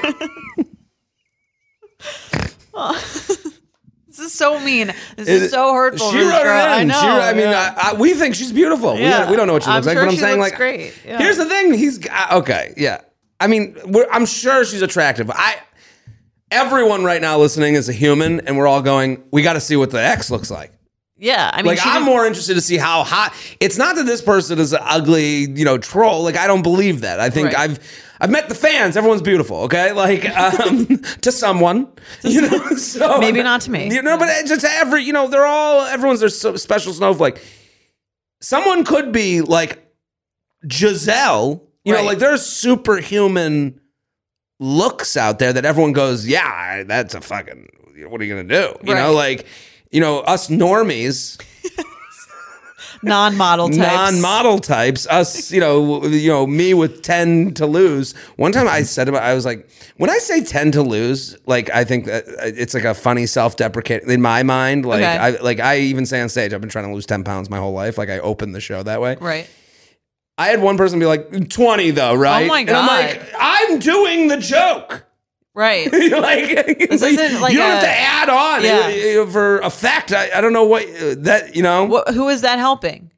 This 4.09 4.33
is 4.33 4.33
so 4.33 4.59
mean. 4.61 4.95
This 5.19 5.29
is 5.29 5.51
so 5.51 5.75
hurtful. 5.75 6.11
She 6.11 6.17
wrote 6.21 6.29
it 6.41 6.47
in. 6.47 6.47
I 6.47 6.85
know. 6.85 6.95
She, 6.99 7.07
I 7.07 7.33
mean, 7.35 7.51
yeah. 7.51 7.75
I, 7.77 7.91
I, 7.91 7.95
we 7.97 8.15
think 8.15 8.35
she's 8.35 8.51
beautiful. 8.51 8.95
We, 8.95 9.01
Yeah. 9.03 9.19
don't, 9.21 9.31
we 9.31 9.37
don't 9.37 9.47
know 9.47 9.53
what 9.53 9.63
she 9.65 9.69
I'm 9.69 9.75
looks 9.77 9.87
like, 9.89 9.97
sure 9.97 10.05
but 10.05 10.09
I'm 10.09 10.15
she 10.15 10.21
saying 10.21 10.39
looks 10.41 10.51
like, 10.53 10.57
great. 10.59 10.95
Yeah. 11.05 11.19
here's 11.19 11.37
the 11.37 11.45
thing. 11.45 11.75
He's 11.75 12.01
uh, 12.09 12.39
okay. 12.39 12.73
Yeah. 12.79 13.03
I 13.41 13.47
mean, 13.47 13.77
we're, 13.85 14.07
I'm 14.11 14.25
sure 14.25 14.65
she's 14.65 14.81
attractive. 14.81 15.31
I. 15.31 15.57
Everyone 16.51 17.03
right 17.05 17.21
now 17.21 17.39
listening 17.39 17.75
is 17.75 17.89
a 17.89 17.93
human, 17.93 18.41
and 18.47 18.57
we're 18.57 18.69
all 18.69 18.81
going. 18.81 19.23
We 19.33 19.43
got 19.43 19.55
to 19.55 19.61
see 19.61 19.75
what 19.77 19.91
the 19.91 20.01
ex 20.01 20.31
looks 20.31 20.51
like. 20.51 20.73
yeah. 21.19 21.51
I 21.53 21.59
mean, 21.59 21.67
like 21.67 21.81
I'm 21.85 22.05
more 22.05 22.25
interested 22.25 22.55
to 22.55 22.61
see 22.61 22.77
how 22.79 23.03
hot. 23.03 23.35
It's 23.61 23.77
not 23.77 23.97
that 23.97 24.07
this 24.07 24.23
person 24.23 24.59
is 24.61 24.73
an 24.73 24.79
ugly, 24.83 25.51
you 25.51 25.65
know, 25.65 25.77
troll. 25.77 26.23
Like 26.23 26.37
I 26.37 26.47
don't 26.47 26.63
believe 26.63 27.01
that. 27.01 27.19
I 27.21 27.29
think 27.31 27.49
Right. 27.49 27.59
I've 27.59 28.06
I've 28.21 28.31
met 28.31 28.49
the 28.49 28.55
fans. 28.55 28.97
Everyone's 28.97 29.23
beautiful. 29.23 29.59
Okay, 29.63 29.93
like 29.93 30.29
um, 30.37 30.87
to 31.21 31.33
someone, 31.33 31.89
you 32.23 32.43
know. 32.43 32.63
So 32.77 33.19
Maybe 33.19 33.43
not 33.43 33.63
to 33.63 33.71
me. 33.71 33.93
You 33.93 34.03
know, 34.03 34.19
but 34.19 34.29
it's 34.29 34.49
just 34.49 34.65
every. 34.65 35.03
You 35.03 35.13
know, 35.13 35.29
they're 35.29 35.47
all 35.47 35.83
everyone's 35.83 36.21
their 36.21 36.29
so 36.29 36.57
special 36.57 36.93
snowflake. 36.93 37.43
Someone 38.41 38.85
could 38.85 39.13
be 39.13 39.41
like 39.41 39.87
Gisele. 40.67 41.63
You 41.85 41.93
know, 41.95 42.03
like 42.03 42.19
there's 42.19 42.45
superhuman 42.45 43.81
looks 44.59 45.17
out 45.17 45.39
there 45.39 45.53
that 45.53 45.65
everyone 45.65 45.93
goes, 45.93 46.27
yeah, 46.27 46.83
that's 46.83 47.15
a 47.15 47.21
fucking. 47.21 47.69
What 48.09 48.21
are 48.21 48.25
you 48.25 48.35
gonna 48.35 48.49
do? 48.49 48.77
You 48.83 48.95
know, 48.95 49.13
like 49.13 49.47
you 49.91 50.01
know, 50.01 50.21
us 50.21 50.49
normies 50.49 51.41
non-model 53.07 53.69
types. 53.71 53.79
non-model 53.79 54.59
types 54.59 55.07
us 55.09 55.51
you 55.51 55.61
know 55.61 56.05
you 56.07 56.29
know 56.31 56.47
me 56.47 56.75
with 56.75 57.03
10 57.03 57.55
to 57.55 57.67
lose 57.67 58.13
one 58.37 58.53
time 58.53 58.69
i 58.69 58.83
said 58.83 59.09
about 59.09 59.23
i 59.23 59.33
was 59.35 59.45
like 59.47 59.69
when 59.97 60.11
i 60.11 60.19
say 60.19 60.43
10 60.45 60.73
to 60.73 60.83
lose 60.83 61.37
like 61.47 61.71
i 61.71 61.85
think 61.85 62.05
that 62.07 62.27
uh, 62.29 62.33
it's 62.45 62.75
like 62.75 62.85
a 62.85 62.95
funny 62.95 63.25
self-deprecating 63.27 64.11
in 64.11 64.21
my 64.21 64.43
mind 64.43 64.85
like 64.85 65.03
Okay. 65.03 65.17
i 65.17 65.31
like 65.43 65.61
i 65.61 65.79
even 65.79 66.05
say 66.05 66.21
on 66.21 66.29
stage 66.29 66.53
i've 66.53 66.61
been 66.61 66.69
trying 66.71 66.87
to 66.89 66.93
lose 66.95 67.07
10 67.07 67.25
pounds 67.25 67.49
my 67.49 67.59
whole 67.59 67.73
life 67.73 67.97
like 67.97 68.11
i 68.11 68.19
opened 68.19 68.55
the 68.55 68.61
show 68.61 68.83
that 68.83 69.01
way 69.01 69.17
Right. 69.21 69.49
i 70.37 70.49
had 70.49 70.61
one 70.61 70.77
person 70.77 70.99
be 70.99 71.07
like 71.07 71.49
20 71.49 71.93
though 71.93 72.15
right 72.15 72.45
Oh 72.45 72.49
my 72.49 72.61
and 72.61 72.71
i'm 72.71 72.87
God. 72.87 73.01
like 73.21 73.35
i'm 73.39 73.79
doing 73.79 74.29
the 74.29 74.37
joke 74.37 75.06
Right. 75.57 75.91
like 75.93 76.89
This 76.91 77.03
isn't 77.03 77.41
like 77.41 77.53
you 77.53 77.59
don't 77.59 77.71
have 77.71 77.83
to 77.83 77.89
add 77.89 78.29
on 78.29 78.63
Yeah. 78.63 79.25
for 79.25 79.59
effect 79.61 80.13
I, 80.13 80.29
I 80.37 80.41
don't 80.43 80.53
know 80.53 80.65
what 80.67 80.85
uh, 80.85 81.15
that 81.21 81.57
you 81.57 81.63
know 81.63 81.89
Wh- 82.07 82.13
who 82.13 82.29
is 82.29 82.43
that 82.43 82.59
helping? 82.59 83.11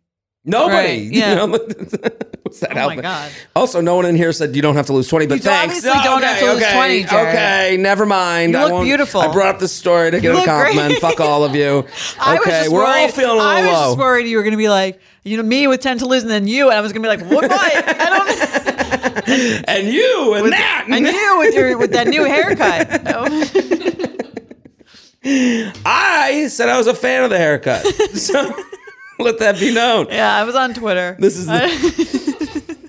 Nobody. 0.45 0.77
Right, 0.77 1.03
yeah. 1.13 1.31
You 1.31 1.35
know, 1.37 1.47
what's 2.43 2.61
that 2.61 2.71
Oh 2.71 2.75
my 2.75 2.81
helping? 2.81 3.01
God. 3.03 3.31
Also, 3.55 3.81
no 3.83 3.97
one 3.97 4.07
in 4.07 4.15
here 4.17 4.33
said 4.33 4.57
you 4.57 4.63
don't 4.63 4.77
have 4.77 4.87
to 4.87 4.95
lose 4.95 5.07
20, 5.09 5.27
but 5.27 5.35
You 5.35 5.41
thanks. 5.43 5.75
obviously 5.85 6.01
don't 6.03 6.23
have 6.23 6.39
to 6.39 6.45
lose 6.47 6.63
okay, 6.63 6.75
20, 6.75 7.05
Jared. 7.05 7.29
Okay, 7.35 7.77
never 7.79 8.07
mind. 8.07 8.53
You 8.53 8.59
I 8.59 8.63
look 8.63 8.73
won't- 8.75 8.85
beautiful. 8.87 9.21
I 9.21 9.31
brought 9.31 9.55
up 9.57 9.61
this 9.61 9.73
story 9.73 10.11
to 10.13 10.21
get 10.21 10.35
a 10.35 10.45
compliment. 10.47 10.99
Fuck 11.01 11.21
all 11.21 11.45
of 11.45 11.55
you. 11.55 11.85
I 12.19 12.35
was 12.35 12.41
Okay, 12.43 12.51
just 12.61 12.71
we're 12.71 12.83
all 12.85 13.03
worried- 13.03 13.13
feeling 13.15 13.41
a 13.41 13.43
I 13.43 13.61
was 13.61 13.73
low. 13.73 13.87
just 13.89 13.99
worried 13.99 14.27
you 14.27 14.37
were 14.39 14.43
going 14.45 14.53
to 14.53 14.57
be 14.59 14.71
like, 14.71 15.01
you 15.25 15.37
know, 15.37 15.43
me 15.43 15.67
with 15.67 15.81
10 15.81 15.99
to 15.99 16.07
lose 16.07 16.23
and 16.23 16.31
then 16.31 16.47
you. 16.47 16.71
And 16.71 16.79
I 16.79 16.81
was 16.81 16.93
going 16.95 17.03
to 17.03 17.09
be 17.11 17.15
like, 17.17 17.31
what? 17.31 17.51
what? 17.51 17.61
I 17.61 18.65
don't 18.65 18.78
and 19.69 19.89
you 19.89 20.35
and 20.35 20.53
that. 20.53 20.87
And 20.91 21.07
you 21.07 21.39
with 21.39 21.55
your 21.55 21.79
with 21.79 21.93
that 21.93 22.09
new 22.09 22.25
haircut. 22.25 22.89
Oh. 25.31 25.81
I 25.85 26.47
said 26.49 26.69
I 26.69 26.79
was 26.79 26.87
a 26.87 26.95
fan 26.95 27.25
of 27.25 27.31
the 27.31 27.39
haircut. 27.39 27.85
So 28.15 28.55
let 29.19 29.39
that 29.41 29.59
be 29.59 29.73
known. 29.75 30.07
Yeah, 30.11 30.35
I 30.35 30.45
was 30.45 30.55
on 30.55 30.75
Twitter. 30.75 31.17
This 31.19 31.37
is 31.37 31.47
the- 31.47 32.89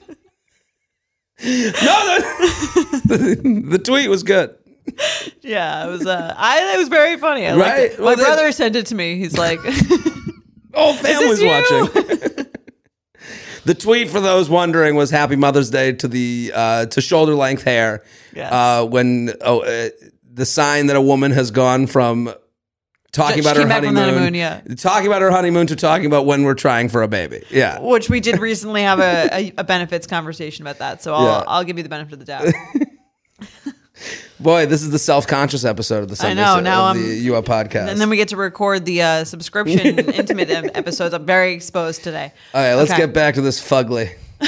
No, 1.42 2.20
the, 3.06 3.63
the 3.70 3.80
tweet 3.80 4.10
was 4.10 4.24
good. 4.24 4.56
yeah, 5.42 5.86
it 5.88 5.89
was. 5.89 6.06
Uh, 6.06 6.34
I 6.38 6.74
it 6.75 6.78
was 6.78 6.88
very 6.88 7.18
funny. 7.18 7.46
I 7.48 7.56
Right? 7.56 7.80
it. 7.92 8.00
Well, 8.00 8.16
My 8.16 8.24
brother 8.24 8.51
sent 8.51 8.75
it 8.75 8.86
to 8.88 8.96
me. 8.96 9.18
He's 9.18 9.38
like, 9.38 9.60
Whole 10.74 10.94
family's 10.94 11.44
watching. 11.44 12.38
The 13.69 13.75
tweet 13.75 14.09
for 14.09 14.19
those 14.19 14.49
wondering 14.49 14.95
was 14.95 15.11
Happy 15.11 15.35
Mother's 15.35 15.69
Day 15.69 15.91
to 15.91 16.07
the 16.07 16.51
uh, 16.55 16.85
to 16.88 17.01
shoulder 17.01 17.35
length 17.35 17.61
hair. 17.61 18.03
Yes. 18.33 18.51
Uh, 18.51 18.83
when 18.83 19.31
oh, 19.41 19.59
uh, 19.59 19.89
the 20.33 20.47
sign 20.47 20.88
that 20.88 20.95
a 20.95 21.01
woman 21.01 21.29
has 21.33 21.51
gone 21.51 21.85
from 21.85 22.33
talking 23.11 23.39
about 23.39 23.57
her 23.57 23.61
came 23.61 23.69
back 23.69 23.83
from 23.83 23.95
honeymoon, 23.95 24.15
honeymoon, 24.15 24.33
yeah. 24.33 24.61
talking 24.75 25.05
about 25.05 25.21
her 25.21 25.29
honeymoon 25.29 25.67
to 25.67 25.75
talking 25.75 26.07
about 26.07 26.25
when 26.25 26.45
we're 26.45 26.55
trying 26.55 26.89
for 26.89 27.03
a 27.03 27.07
baby. 27.07 27.43
Yeah. 27.51 27.79
which 27.79 28.09
we 28.09 28.19
did 28.19 28.39
recently 28.39 28.81
have 28.81 28.99
a, 28.99 29.29
a, 29.31 29.53
a 29.59 29.63
benefits 29.63 30.07
conversation 30.07 30.63
about 30.65 30.79
that. 30.79 31.03
So 31.03 31.13
I'll 31.13 31.25
Yeah. 31.25 31.43
I'll 31.45 31.63
give 31.63 31.77
you 31.77 31.83
the 31.83 31.89
benefit 31.89 32.13
of 32.13 32.19
the 32.19 32.25
doubt. 32.25 32.47
Boy, 34.39 34.65
this 34.65 34.81
is 34.81 34.89
the 34.91 35.00
self 35.00 35.27
conscious 35.27 35.65
episode 35.65 36.01
of 36.03 36.08
the 36.10 36.15
Sunday 36.15 36.41
know, 36.41 36.60
now 36.62 36.91
of 36.91 36.96
I'm- 36.98 37.03
the 37.10 37.15
UA 37.15 37.43
podcast. 37.43 37.89
and 37.89 38.00
then 38.00 38.10
we 38.10 38.15
get 38.17 38.29
to 38.29 38.38
record 38.38 38.86
the 38.86 39.01
uh, 39.01 39.24
subscription 39.25 39.79
intimate 40.13 40.50
episodes. 40.50 41.13
I'm 41.13 41.25
very 41.25 41.53
exposed 41.53 42.03
today. 42.03 42.31
All 42.53 42.62
right, 42.62 42.75
let's 42.75 42.89
Okay. 42.91 43.01
get 43.01 43.13
back 43.13 43.36
to 43.36 43.41
this 43.41 43.60
fugly. 43.62 44.12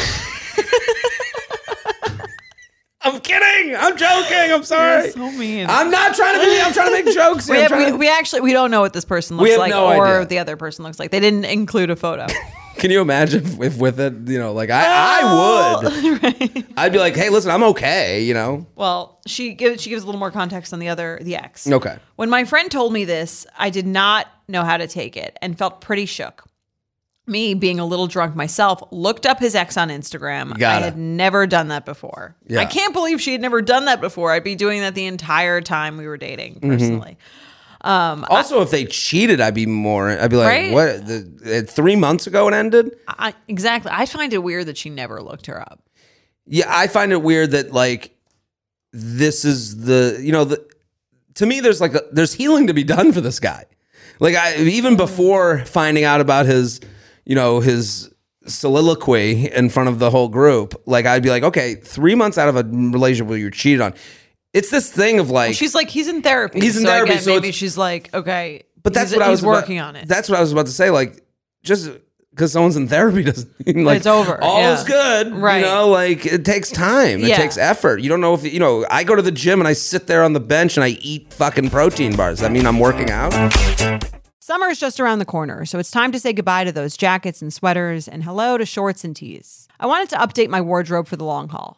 I'm 3.04 3.20
kidding. 3.20 3.76
I'm 3.76 3.98
joking. 3.98 4.52
I'm 4.54 4.64
sorry. 4.64 5.06
You're 5.06 5.12
so 5.14 5.32
mean. 5.32 5.66
I'm 5.68 5.90
not 5.90 6.16
trying 6.16 6.40
to 6.40 6.46
be. 6.46 6.62
I'm 6.62 6.72
trying 6.72 6.90
to 6.96 7.04
make 7.04 7.14
jokes. 7.16 7.48
here. 7.48 7.56
we, 7.56 7.62
have, 7.64 7.72
we, 7.72 7.86
to- 7.88 7.98
we 7.98 8.08
actually 8.10 8.42
we 8.42 8.54
don't 8.54 8.70
know 8.70 8.82
what 8.82 8.94
this 8.94 9.06
person 9.06 9.38
looks 9.38 9.50
have 9.50 9.60
like 9.60 9.72
no 9.72 9.88
or 9.96 10.18
idea. 10.18 10.26
the 10.28 10.38
other 10.40 10.56
person 10.56 10.84
looks 10.86 11.00
like. 11.00 11.10
They 11.12 11.20
didn't 11.20 11.46
include 11.46 11.90
a 11.90 11.96
photo. 11.96 12.28
Can 12.82 12.90
you 12.90 13.00
imagine 13.00 13.46
if, 13.46 13.62
if 13.62 13.78
with 13.78 14.00
it, 14.00 14.28
you 14.28 14.40
know, 14.40 14.54
like 14.54 14.72
I, 14.72 15.22
I 15.22 15.82
would. 15.84 16.24
right. 16.24 16.66
I'd 16.76 16.92
be 16.92 16.98
like, 16.98 17.16
hey, 17.16 17.30
listen, 17.30 17.52
I'm 17.52 17.62
okay. 17.62 18.24
You 18.24 18.34
know. 18.34 18.66
Well, 18.74 19.20
she 19.28 19.54
gives 19.54 19.84
she 19.84 19.92
gives 19.92 20.02
a 20.02 20.06
little 20.08 20.18
more 20.18 20.32
context 20.32 20.74
on 20.74 20.80
the 20.80 20.90
other 20.90 21.20
the 21.22 21.36
ex. 21.36 21.68
Okay. 21.68 22.00
When 22.16 22.32
my 22.32 22.44
friend 22.44 22.72
told 22.72 22.92
me 22.92 23.06
this, 23.06 23.46
I 23.56 23.70
did 23.70 23.86
not 23.86 24.26
know 24.48 24.64
how 24.64 24.78
to 24.78 24.88
take 24.88 25.16
it 25.16 25.38
and 25.44 25.56
felt 25.56 25.80
pretty 25.80 26.08
shook. 26.08 26.44
Me, 27.28 27.54
being 27.54 27.80
a 27.80 27.86
little 27.86 28.08
drunk 28.08 28.36
myself, 28.36 28.82
looked 28.92 29.28
up 29.28 29.38
his 29.38 29.54
ex 29.54 29.78
on 29.78 29.90
Instagram. 29.90 30.60
I 30.60 30.80
had 30.80 30.98
never 30.98 31.46
done 31.46 31.68
that 31.68 31.86
before. 31.86 32.36
Yeah. 32.48 32.62
I 32.62 32.66
can't 32.66 32.94
believe 32.94 33.22
she 33.22 33.32
had 33.32 33.42
never 33.42 33.62
done 33.62 33.86
that 33.86 34.02
before. 34.02 34.32
I'd 34.32 34.44
be 34.44 34.56
doing 34.56 34.82
that 34.82 34.96
the 34.96 35.06
entire 35.06 35.62
time 35.62 35.98
we 35.98 36.08
were 36.08 36.18
dating, 36.18 36.62
Mm-hmm. 36.62 37.14
Um, 37.84 38.26
Also, 38.30 38.62
if 38.62 38.70
they 38.72 38.86
cheated, 38.86 39.42
I'd 39.42 39.56
be 39.56 39.66
more. 39.66 40.10
I'd 40.10 40.30
be 40.30 40.38
like, 40.38 40.48
Right? 40.48 40.72
what? 40.72 41.08
The, 41.08 41.64
uh, 41.68 41.72
three 41.72 41.96
months 41.96 42.28
ago 42.28 42.48
it 42.48 42.54
ended. 42.54 42.96
I, 43.08 43.34
exactly. 43.48 43.92
I 43.94 44.06
find 44.06 44.34
it 44.34 44.40
weird 44.40 44.68
that 44.68 44.78
she 44.78 44.90
never 44.90 45.22
looked 45.22 45.48
her 45.48 45.60
up. 45.60 45.82
Yeah, 46.46 46.66
I 46.68 46.88
find 46.88 47.12
it 47.12 47.22
weird 47.22 47.52
that 47.52 47.72
like 47.72 48.16
this 48.94 49.46
is 49.46 49.86
the 49.86 50.20
you 50.22 50.32
know 50.32 50.44
the 50.44 50.64
to 51.36 51.46
me 51.46 51.60
there's 51.62 51.80
like 51.80 51.94
a, 51.96 52.02
there's 52.12 52.34
healing 52.34 52.68
to 52.68 52.74
be 52.74 52.84
done 52.84 53.12
for 53.14 53.22
this 53.22 53.40
guy. 53.40 53.66
Like 54.20 54.36
I 54.36 54.58
even 54.58 54.98
before 54.98 55.60
finding 55.66 56.04
out 56.04 56.20
about 56.22 56.46
his 56.46 56.82
you 57.26 57.36
know 57.36 57.62
his 57.62 58.10
soliloquy 58.48 59.52
in 59.52 59.70
front 59.70 59.88
of 59.90 60.00
the 60.00 60.10
whole 60.10 60.28
group, 60.28 60.80
like 60.86 61.06
I'd 61.06 61.24
be 61.24 61.30
like, 61.30 61.44
okay, 61.44 61.76
three 61.76 62.16
months 62.16 62.38
out 62.38 62.50
of 62.50 62.56
a 62.56 62.64
relationship 62.64 63.28
where 63.28 63.38
you're 63.38 63.50
cheated 63.52 63.82
on, 63.82 63.94
it's 64.54 64.70
this 64.70 64.92
thing 64.92 65.20
of 65.20 65.30
like 65.30 65.56
She's 65.56 65.74
like, 65.76 65.90
he's 65.90 66.08
in 66.08 66.22
therapy. 66.22 66.60
He's 66.60 66.76
in 66.78 66.84
so 66.84 66.90
therapy, 66.90 67.12
Again, 67.12 67.24
so 67.24 67.34
maybe 67.34 67.52
she's 67.52 67.78
like, 67.78 68.14
okay, 68.14 68.64
But 68.84 68.94
that's 68.94 69.12
he's, 69.12 69.18
what 69.20 69.26
I 69.26 69.30
was 69.30 69.40
he's 69.40 69.44
about- 69.44 69.52
working 69.62 69.80
on 69.80 69.96
it. 69.96 70.08
That's 70.08 70.30
what 70.30 70.38
I 70.38 70.42
was 70.42 70.52
about 70.52 70.66
to 70.66 70.72
say. 70.72 70.90
Like, 70.90 71.24
just 71.64 71.90
because 72.32 72.52
someone's 72.54 72.76
in 72.78 72.88
therapy 72.88 73.24
doesn't 73.32 73.66
mean 73.68 73.84
like 73.86 73.98
It's 73.98 74.08
over, 74.08 74.42
All 74.42 74.60
yeah. 74.62 74.74
is 74.74 74.84
good, 74.84 75.34
Right. 75.34 75.58
You 75.60 75.66
know, 75.66 75.90
like 75.90 76.26
it 76.26 76.44
takes 76.46 76.70
time. 76.72 77.24
It 77.24 77.36
takes 77.36 77.58
effort. 77.58 78.02
You 78.02 78.10
don't 78.10 78.22
know 78.22 78.34
if 78.34 78.44
you 78.52 78.60
know. 78.60 78.86
I 78.90 79.04
go 79.04 79.16
to 79.16 79.22
the 79.22 79.32
gym 79.32 79.60
and 79.62 79.68
I 79.68 79.74
sit 79.74 80.08
there 80.08 80.24
on 80.24 80.34
the 80.34 80.40
bench 80.40 80.78
and 80.78 80.84
I 80.84 80.90
eat 81.02 81.34
fucking 81.34 81.70
protein 81.70 82.16
bars. 82.16 82.40
That 82.40 82.52
mean 82.52 82.66
I'm 82.66 82.80
working 82.80 83.10
out. 83.10 83.32
Summer's 84.40 84.80
just 84.80 85.00
around 85.00 85.20
the 85.20 85.26
corner, 85.26 85.66
so 85.66 85.78
it's 85.80 85.92
time 85.92 86.12
to 86.12 86.20
say 86.20 86.34
goodbye 86.34 86.64
to 86.66 86.72
those 86.72 86.98
jackets 86.98 87.42
and 87.42 87.54
sweaters 87.54 88.08
and 88.08 88.24
hello 88.24 88.58
to 88.58 88.66
shorts 88.66 89.04
and 89.04 89.16
tees. 89.16 89.68
I 89.80 89.86
wanted 89.86 90.10
to 90.10 90.18
update 90.18 90.50
my 90.50 90.60
wardrobe 90.62 91.08
for 91.08 91.16
the 91.16 91.24
long 91.24 91.48
haul 91.48 91.78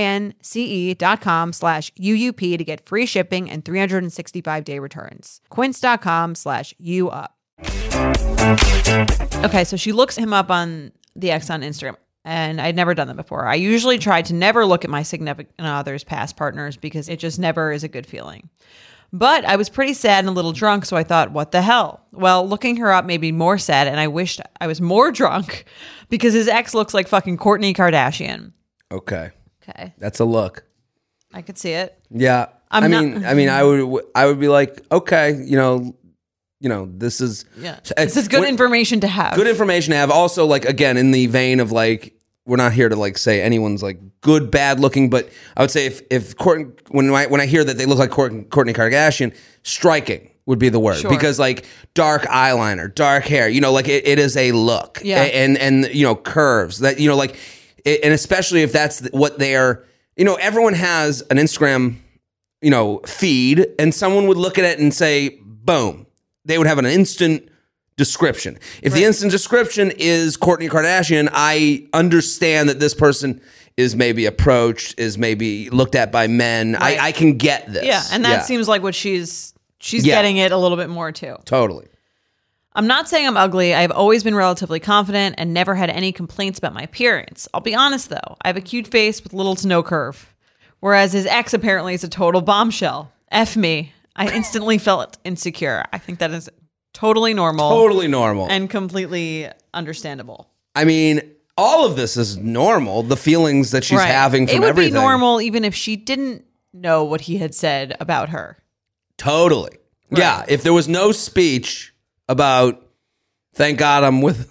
Q-U-I-N-C-E 0.01 0.93
dot 0.95 1.21
com 1.21 1.53
slash 1.53 1.91
UUP 1.93 2.57
to 2.57 2.63
get 2.63 2.85
free 2.87 3.05
shipping 3.05 3.49
and 3.49 3.63
365 3.63 4.63
day 4.63 4.79
returns. 4.79 5.41
Quince.com 5.49 6.35
slash 6.35 6.73
UUP. 6.81 7.27
Okay, 9.45 9.63
so 9.63 9.77
she 9.77 9.91
looks 9.91 10.15
him 10.15 10.33
up 10.33 10.49
on 10.49 10.91
the 11.15 11.31
X 11.31 11.49
on 11.49 11.61
Instagram. 11.61 11.95
And 12.23 12.61
I'd 12.61 12.75
never 12.75 12.93
done 12.93 13.07
that 13.07 13.15
before. 13.15 13.47
I 13.47 13.55
usually 13.55 13.97
try 13.97 14.21
to 14.21 14.33
never 14.33 14.63
look 14.63 14.83
at 14.83 14.91
my 14.91 15.01
significant 15.01 15.55
other's 15.59 16.03
past 16.03 16.37
partners 16.37 16.77
because 16.77 17.09
it 17.09 17.17
just 17.17 17.39
never 17.39 17.71
is 17.71 17.83
a 17.83 17.87
good 17.87 18.05
feeling. 18.05 18.49
But 19.11 19.43
I 19.43 19.55
was 19.55 19.69
pretty 19.69 19.93
sad 19.93 20.19
and 20.19 20.29
a 20.29 20.31
little 20.31 20.51
drunk, 20.53 20.85
so 20.85 20.95
I 20.95 21.03
thought, 21.03 21.31
what 21.31 21.51
the 21.51 21.63
hell? 21.63 22.05
Well, 22.11 22.47
looking 22.47 22.77
her 22.77 22.93
up 22.93 23.05
made 23.05 23.21
me 23.21 23.31
more 23.31 23.57
sad, 23.57 23.87
and 23.87 23.99
I 23.99 24.07
wished 24.07 24.39
I 24.61 24.67
was 24.67 24.79
more 24.79 25.11
drunk 25.19 25.65
because 26.09 26.33
his 26.33 26.47
ex 26.47 26.75
looks 26.75 26.93
like 26.93 27.07
fucking 27.07 27.37
Kourtney 27.37 27.75
Kardashian. 27.75 28.53
Okay. 28.91 29.31
Okay, 29.75 29.93
That's 29.97 30.19
a 30.19 30.25
look. 30.25 30.63
I 31.33 31.41
could 31.41 31.57
see 31.57 31.71
it. 31.71 31.97
Yeah. 32.09 32.47
I'm 32.69 32.83
I 32.83 32.87
not- 32.87 33.03
mean, 33.03 33.25
I 33.31 33.33
mean, 33.33 33.49
I 33.49 33.63
would, 33.63 34.03
I 34.15 34.25
would 34.25 34.39
be 34.39 34.47
like, 34.47 34.81
okay, 34.91 35.41
you 35.45 35.55
know, 35.57 35.95
you 36.59 36.69
know, 36.69 36.89
this 36.93 37.21
is, 37.21 37.45
Yeah, 37.57 37.79
Uh, 37.97 38.05
this 38.05 38.17
is 38.17 38.27
good 38.27 38.47
information 38.47 38.99
to 39.01 39.07
have. 39.07 39.35
good 39.35 39.47
information 39.47 39.91
to 39.91 39.97
have. 39.97 40.11
Also, 40.11 40.45
like 40.45 40.65
again, 40.65 40.97
in 40.97 41.11
the 41.11 41.25
vein 41.27 41.59
of 41.59 41.71
like, 41.71 42.13
we're 42.45 42.57
not 42.57 42.73
here 42.73 42.89
to 42.89 42.95
like 42.95 43.17
say 43.17 43.41
anyone's 43.41 43.81
like 43.83 43.99
good, 44.21 44.51
bad 44.51 44.79
looking, 44.79 45.09
but 45.09 45.29
I 45.57 45.61
would 45.61 45.71
say 45.71 45.85
if 45.85 46.01
if 46.09 46.35
Kourtney, 46.37 46.71
when 46.89 47.09
I 47.13 47.25
when 47.27 47.39
I 47.39 47.45
hear 47.45 47.63
that 47.63 47.77
they 47.77 47.85
look 47.85 47.99
like 47.99 48.09
Kourtney, 48.11 48.45
Kourtney 48.47 48.73
Kardashian, 48.75 49.35
striking 49.63 50.29
would 50.47 50.57
be 50.59 50.69
the 50.69 50.79
word 50.79 50.97
Sure. 50.97 51.09
because 51.11 51.37
like 51.39 51.65
dark 51.93 52.23
eyeliner, 52.23 52.93
dark 52.93 53.25
hair, 53.25 53.47
you 53.47 53.61
know, 53.61 53.71
like 53.71 53.87
it, 53.87 54.05
it 54.07 54.17
is 54.19 54.35
a 54.35 54.51
look, 54.53 54.99
Yeah. 55.03 55.21
And 55.21 55.57
and 55.57 55.85
you 55.93 56.03
know 56.05 56.15
curves 56.15 56.79
that 56.79 56.99
you 56.99 57.07
know 57.09 57.15
like, 57.15 57.37
and 57.85 58.13
especially 58.13 58.61
if 58.61 58.71
that's 58.71 59.07
what 59.11 59.39
they're, 59.39 59.85
you 60.15 60.25
know, 60.25 60.35
everyone 60.35 60.73
has 60.73 61.21
an 61.31 61.37
Instagram 61.37 61.97
you 62.63 62.69
know, 62.69 62.99
feed, 63.07 63.65
and 63.79 63.91
someone 63.91 64.27
would 64.27 64.37
look 64.37 64.59
at 64.59 64.65
it 64.65 64.77
and 64.77 64.93
say, 64.93 65.39
boom, 65.43 66.05
they 66.45 66.59
would 66.59 66.67
have 66.67 66.77
an 66.77 66.85
instant 66.85 67.49
description. 67.97 68.55
If 68.83 68.93
the 68.93 69.03
instant 69.03 69.31
description 69.31 69.91
is 69.97 70.37
Kourtney 70.37 70.69
Kardashian, 70.69 71.27
I 71.31 71.87
understand 71.91 72.69
that 72.69 72.79
this 72.79 72.93
person 72.93 73.41
is 73.77 73.95
maybe 73.95 74.27
approached, 74.27 74.99
is 74.99 75.17
maybe 75.17 75.71
looked 75.71 75.95
at 75.95 76.11
by 76.11 76.27
men. 76.27 76.73
Right. 76.73 76.99
I, 76.99 77.07
I 77.07 77.11
can 77.13 77.37
get 77.39 77.73
this. 77.73 77.83
yeah, 77.83 78.03
and 78.11 78.23
that 78.25 78.45
seems 78.45 78.67
like 78.67 78.83
what 78.83 78.93
she's 78.93 79.55
she's 79.79 80.05
Yeah. 80.05 80.13
getting 80.15 80.37
it 80.37 80.51
a 80.51 80.57
little 80.57 80.77
bit 80.77 80.89
more 80.89 81.11
too. 81.11 81.37
totally. 81.45 81.87
I'm 82.73 82.87
not 82.87 83.09
saying 83.09 83.27
I'm 83.27 83.37
ugly. 83.37 83.73
I've 83.73 83.91
always 83.91 84.23
been 84.23 84.35
relatively 84.35 84.79
confident 84.79 85.35
and 85.37 85.53
never 85.53 85.75
had 85.75 85.89
any 85.89 86.11
complaints 86.11 86.57
about 86.57 86.73
my 86.73 86.81
appearance. 86.83 87.47
I'll 87.53 87.61
be 87.61 87.75
honest 87.75 88.09
though, 88.09 88.37
I 88.41 88.47
have 88.47 88.57
a 88.57 88.61
cute 88.61 88.87
face 88.87 89.21
with 89.23 89.33
little 89.33 89.55
to 89.55 89.67
no 89.67 89.83
curve. 89.83 90.33
Whereas 90.79 91.13
his 91.13 91.25
ex 91.25 91.53
apparently 91.53 91.93
is 91.93 92.03
a 92.03 92.09
total 92.09 92.41
bombshell. 92.41 93.11
F 93.31 93.55
me. 93.57 93.93
I 94.15 94.33
instantly 94.33 94.77
felt 94.89 95.17
insecure. 95.23 95.83
I 95.93 95.97
think 95.97 96.19
that 96.19 96.31
is 96.31 96.49
totally 96.93 97.33
normal 97.33 97.69
Totally 97.69 98.07
normal. 98.07 98.47
and 98.49 98.69
completely 98.69 99.47
understandable. 99.73 100.49
I 100.75 100.85
mean, 100.85 101.21
all 101.57 101.85
of 101.85 101.95
this 101.97 102.17
is 102.17 102.37
normal. 102.37 103.03
The 103.03 103.17
feelings 103.17 103.71
that 103.71 103.83
she's 103.83 103.97
Right. 103.99 104.07
having 104.07 104.47
from 104.47 104.55
it 104.57 104.59
would 104.61 104.69
everything. 104.69 104.93
be 104.93 104.99
normal 104.99 105.41
even 105.41 105.63
if 105.65 105.75
she 105.75 105.95
didn't 105.97 106.45
know 106.73 107.03
what 107.03 107.21
he 107.21 107.37
had 107.37 107.53
said 107.53 107.95
about 107.99 108.29
her. 108.29 108.57
Totally. 109.17 109.77
Yeah. 110.09 110.45
If 110.47 110.63
there 110.63 110.73
was 110.73 110.87
no 110.87 111.11
speech 111.11 111.90
about, 112.31 112.85
thank 113.53 113.77
God 113.77 114.03
I'm 114.03 114.21
with 114.21 114.49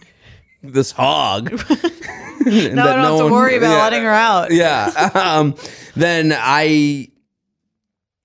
this 0.63 0.93
hog. 0.93 1.51
No, 2.47 2.53
I 2.55 2.97
don't 2.97 3.05
have 3.05 3.19
to 3.19 3.33
worry 3.33 3.57
about 3.57 3.83
letting 3.83 4.03
her 4.03 4.11
out. 4.11 4.51
Yeah. 4.51 5.11
Um, 5.15 5.57
then 5.95 6.33
I, 6.35 7.09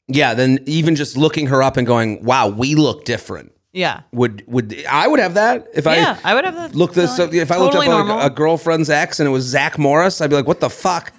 yeah, 0.08 0.34
then 0.36 0.60
even 0.68 0.96
just 0.96 1.18
looking 1.18 1.48
her 1.48 1.62
up 1.62 1.76
and 1.76 1.86
going, 1.86 2.24
wow, 2.24 2.48
we 2.48 2.76
look 2.76 3.04
different. 3.04 3.52
Yeah. 3.74 4.04
Would 4.14 4.46
would 4.48 4.86
I 4.90 5.06
would 5.08 5.20
have 5.20 5.34
that 5.34 5.68
if 5.74 5.86
I 5.86 5.98
yeah, 5.98 6.18
I 6.24 6.32
I 6.32 6.36
would 6.36 6.46
have 6.46 6.56
that. 6.56 6.76
looked 6.76 6.96
this 6.96 7.20
up 7.20 7.34
if 7.34 7.52
I 7.52 7.58
looked 7.58 7.74
Totally 7.74 7.92
up 7.94 8.08
like, 8.08 8.32
a 8.32 8.34
girlfriend's 8.34 8.90
ex 8.90 9.20
and 9.20 9.28
it 9.28 9.32
was 9.32 9.44
Zach 9.44 9.78
Morris 9.78 10.22
I'd 10.22 10.30
be 10.30 10.38
like 10.38 10.48
what 10.48 10.62
the 10.62 10.70
fuck 10.70 11.12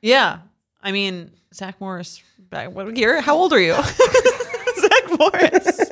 Yeah. 0.00 0.38
I 0.80 0.92
mean, 0.92 1.32
Zach 1.52 1.80
Morris, 1.80 2.22
back- 2.38 2.70
what 2.70 2.96
year? 2.96 3.20
How 3.20 3.34
old 3.36 3.52
are 3.52 3.60
you? 3.60 3.74
Zach 3.74 5.18
Morris. 5.18 5.87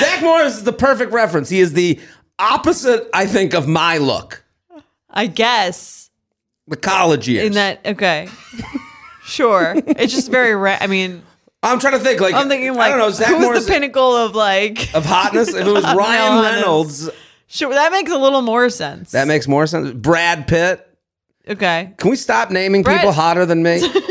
Zach 0.00 0.22
Morris 0.22 0.58
is 0.58 0.64
the 0.64 0.72
perfect 0.72 1.12
reference 1.12 1.48
he 1.48 1.60
is 1.60 1.72
the 1.72 1.98
opposite 2.38 3.08
I 3.12 3.26
think 3.26 3.54
of 3.54 3.66
my 3.68 3.98
look 3.98 4.44
I 5.10 5.26
guess. 5.26 6.10
the 6.68 6.76
college 6.76 7.28
years 7.28 7.46
In 7.48 7.52
that, 7.54 7.80
okay. 7.84 8.28
Sure. 9.24 9.74
It's 9.76 10.12
just 10.14 10.30
very, 10.30 10.54
ra- 10.54 10.78
I 10.80 10.86
mean, 10.86 11.22
I'm 11.62 11.78
trying 11.78 11.92
to 11.94 11.98
think 12.00 12.20
like 12.20 12.34
I'm 12.34 12.48
thinking 12.48 12.74
like, 12.74 12.86
I 12.86 12.88
don't 12.90 12.98
know 12.98 13.10
Zach 13.10 13.28
who's 13.28 13.42
Morris 13.42 13.66
the 13.66 13.72
pinnacle 13.72 14.16
of 14.16 14.34
like, 14.34 14.94
of 14.94 15.04
hotness 15.04 15.48
if 15.52 15.66
it 15.66 15.70
was 15.70 15.84
Ryan. 15.94 16.42
Reynolds 16.42 17.10
sure, 17.48 17.72
that 17.74 17.92
makes 17.92 18.10
a 18.10 18.16
little 18.18 18.42
more 18.42 18.70
sense. 18.70 19.10
that 19.12 19.26
makes 19.28 19.46
more 19.48 19.66
sense 19.66 19.90
Brad 19.92 20.46
Pitt 20.48 20.86
okay. 21.48 21.92
Can 21.98 22.10
we 22.10 22.16
stop 22.16 22.50
naming 22.50 22.82
Brett- 22.82 22.98
people 23.00 23.12
hotter 23.12 23.44
than 23.46 23.62
me? 23.62 23.80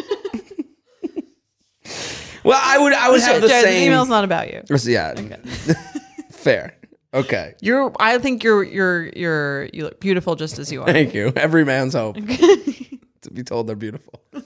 well, 2.49 2.61
I 2.63 2.77
would 2.77 2.93
I 2.93 3.09
would 3.09 3.21
have 3.21 3.41
the 3.41 3.47
Jared, 3.47 3.65
this 3.65 3.73
same. 3.75 3.87
email's 3.87 4.09
not 4.09 4.23
about 4.23 4.51
you. 4.51 4.61
yeah, 4.91 5.13
fair. 6.31 6.75
Okay, 7.11 7.55
You're, 7.59 7.91
I 7.99 8.19
think 8.19 8.43
you're, 8.43 8.63
you're, 8.63 9.07
you're, 9.15 9.63
you 9.73 9.83
look 9.83 9.99
beautiful 9.99 10.35
just 10.35 10.59
as 10.59 10.71
you 10.71 10.81
are. 10.83 10.85
thank 10.93 11.15
you. 11.15 11.33
Every 11.35 11.65
man's 11.65 11.95
hope 11.95 12.15
to 13.21 13.31
be 13.33 13.41
told 13.43 13.65
they're 13.67 13.75
beautiful. 13.75 14.21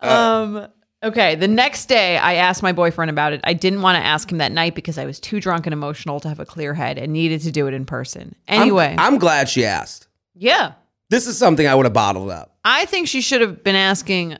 Um. 0.00 0.68
Okay. 1.02 1.34
The 1.34 1.48
next 1.48 1.86
day, 1.86 2.16
I 2.16 2.34
asked 2.34 2.62
my 2.62 2.72
boyfriend 2.72 3.10
about 3.10 3.32
it. 3.32 3.40
I 3.44 3.52
didn't 3.54 3.82
want 3.82 3.96
to 3.96 4.04
ask 4.04 4.30
him 4.30 4.38
that 4.38 4.52
night 4.52 4.74
because 4.74 4.98
I 4.98 5.04
was 5.04 5.20
too 5.20 5.40
drunk 5.40 5.66
and 5.66 5.72
emotional 5.72 6.20
to 6.20 6.28
have 6.28 6.40
a 6.40 6.46
clear 6.46 6.74
head 6.74 6.98
and 6.98 7.12
needed 7.12 7.40
to 7.42 7.50
do 7.52 7.66
it 7.66 7.74
in 7.74 7.84
person. 7.86 8.34
I'm- 8.48 8.62
Anyway, 8.62 8.94
I'm, 8.98 9.18
glad 9.18 9.48
she 9.48 9.64
asked. 9.64 10.08
yeah, 10.34 10.72
This 11.10 11.26
is 11.26 11.38
something 11.38 11.66
I 11.66 11.74
would 11.74 11.86
have 11.86 11.92
bottled 11.92 12.30
up. 12.30 12.56
I 12.64 12.84
think 12.86 13.06
she 13.08 13.20
should 13.20 13.40
have 13.40 13.62
been 13.62 13.76
asking 13.76 14.38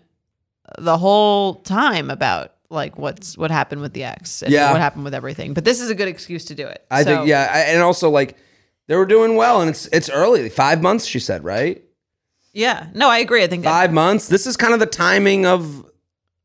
the 0.79 0.99
whole 0.99 1.55
time 1.57 2.11
about 2.11 2.53
like 2.71 2.99
what's 2.99 3.39
what 3.39 3.51
happened 3.53 3.81
with 3.81 3.93
the 3.93 4.03
ex, 4.05 4.43
and 4.43 4.53
Yeah. 4.53 4.73
what 4.73 4.81
happened 4.81 5.05
with 5.05 5.15
everything. 5.15 5.55
But 5.55 5.65
this 5.65 5.81
is 5.81 5.89
a 5.91 5.95
good 5.95 6.09
excuse 6.09 6.45
to 6.47 6.55
do 6.57 6.67
it. 6.67 6.85
I 6.91 7.05
So, 7.05 7.17
think 7.19 7.29
yeah, 7.29 7.49
I- 7.53 7.59
and 7.61 7.83
also 7.83 8.11
like 8.11 8.37
they 8.89 8.97
were 8.97 9.07
doing 9.07 9.37
well, 9.37 9.61
and 9.61 9.71
it's 9.71 9.87
it's 9.93 10.11
early, 10.11 10.49
five 10.49 10.83
months. 10.83 11.05
She 11.07 11.21
said 11.21 11.45
right, 11.45 11.83
yeah. 12.53 12.89
No, 12.95 13.09
I 13.09 13.19
agree. 13.19 13.45
I 13.45 13.47
think 13.47 13.63
five 13.65 13.93
months. 13.93 14.27
This 14.27 14.47
is 14.47 14.57
kind 14.57 14.75
of 14.75 14.81
the 14.81 14.87
timing 14.87 15.47
of. 15.47 15.85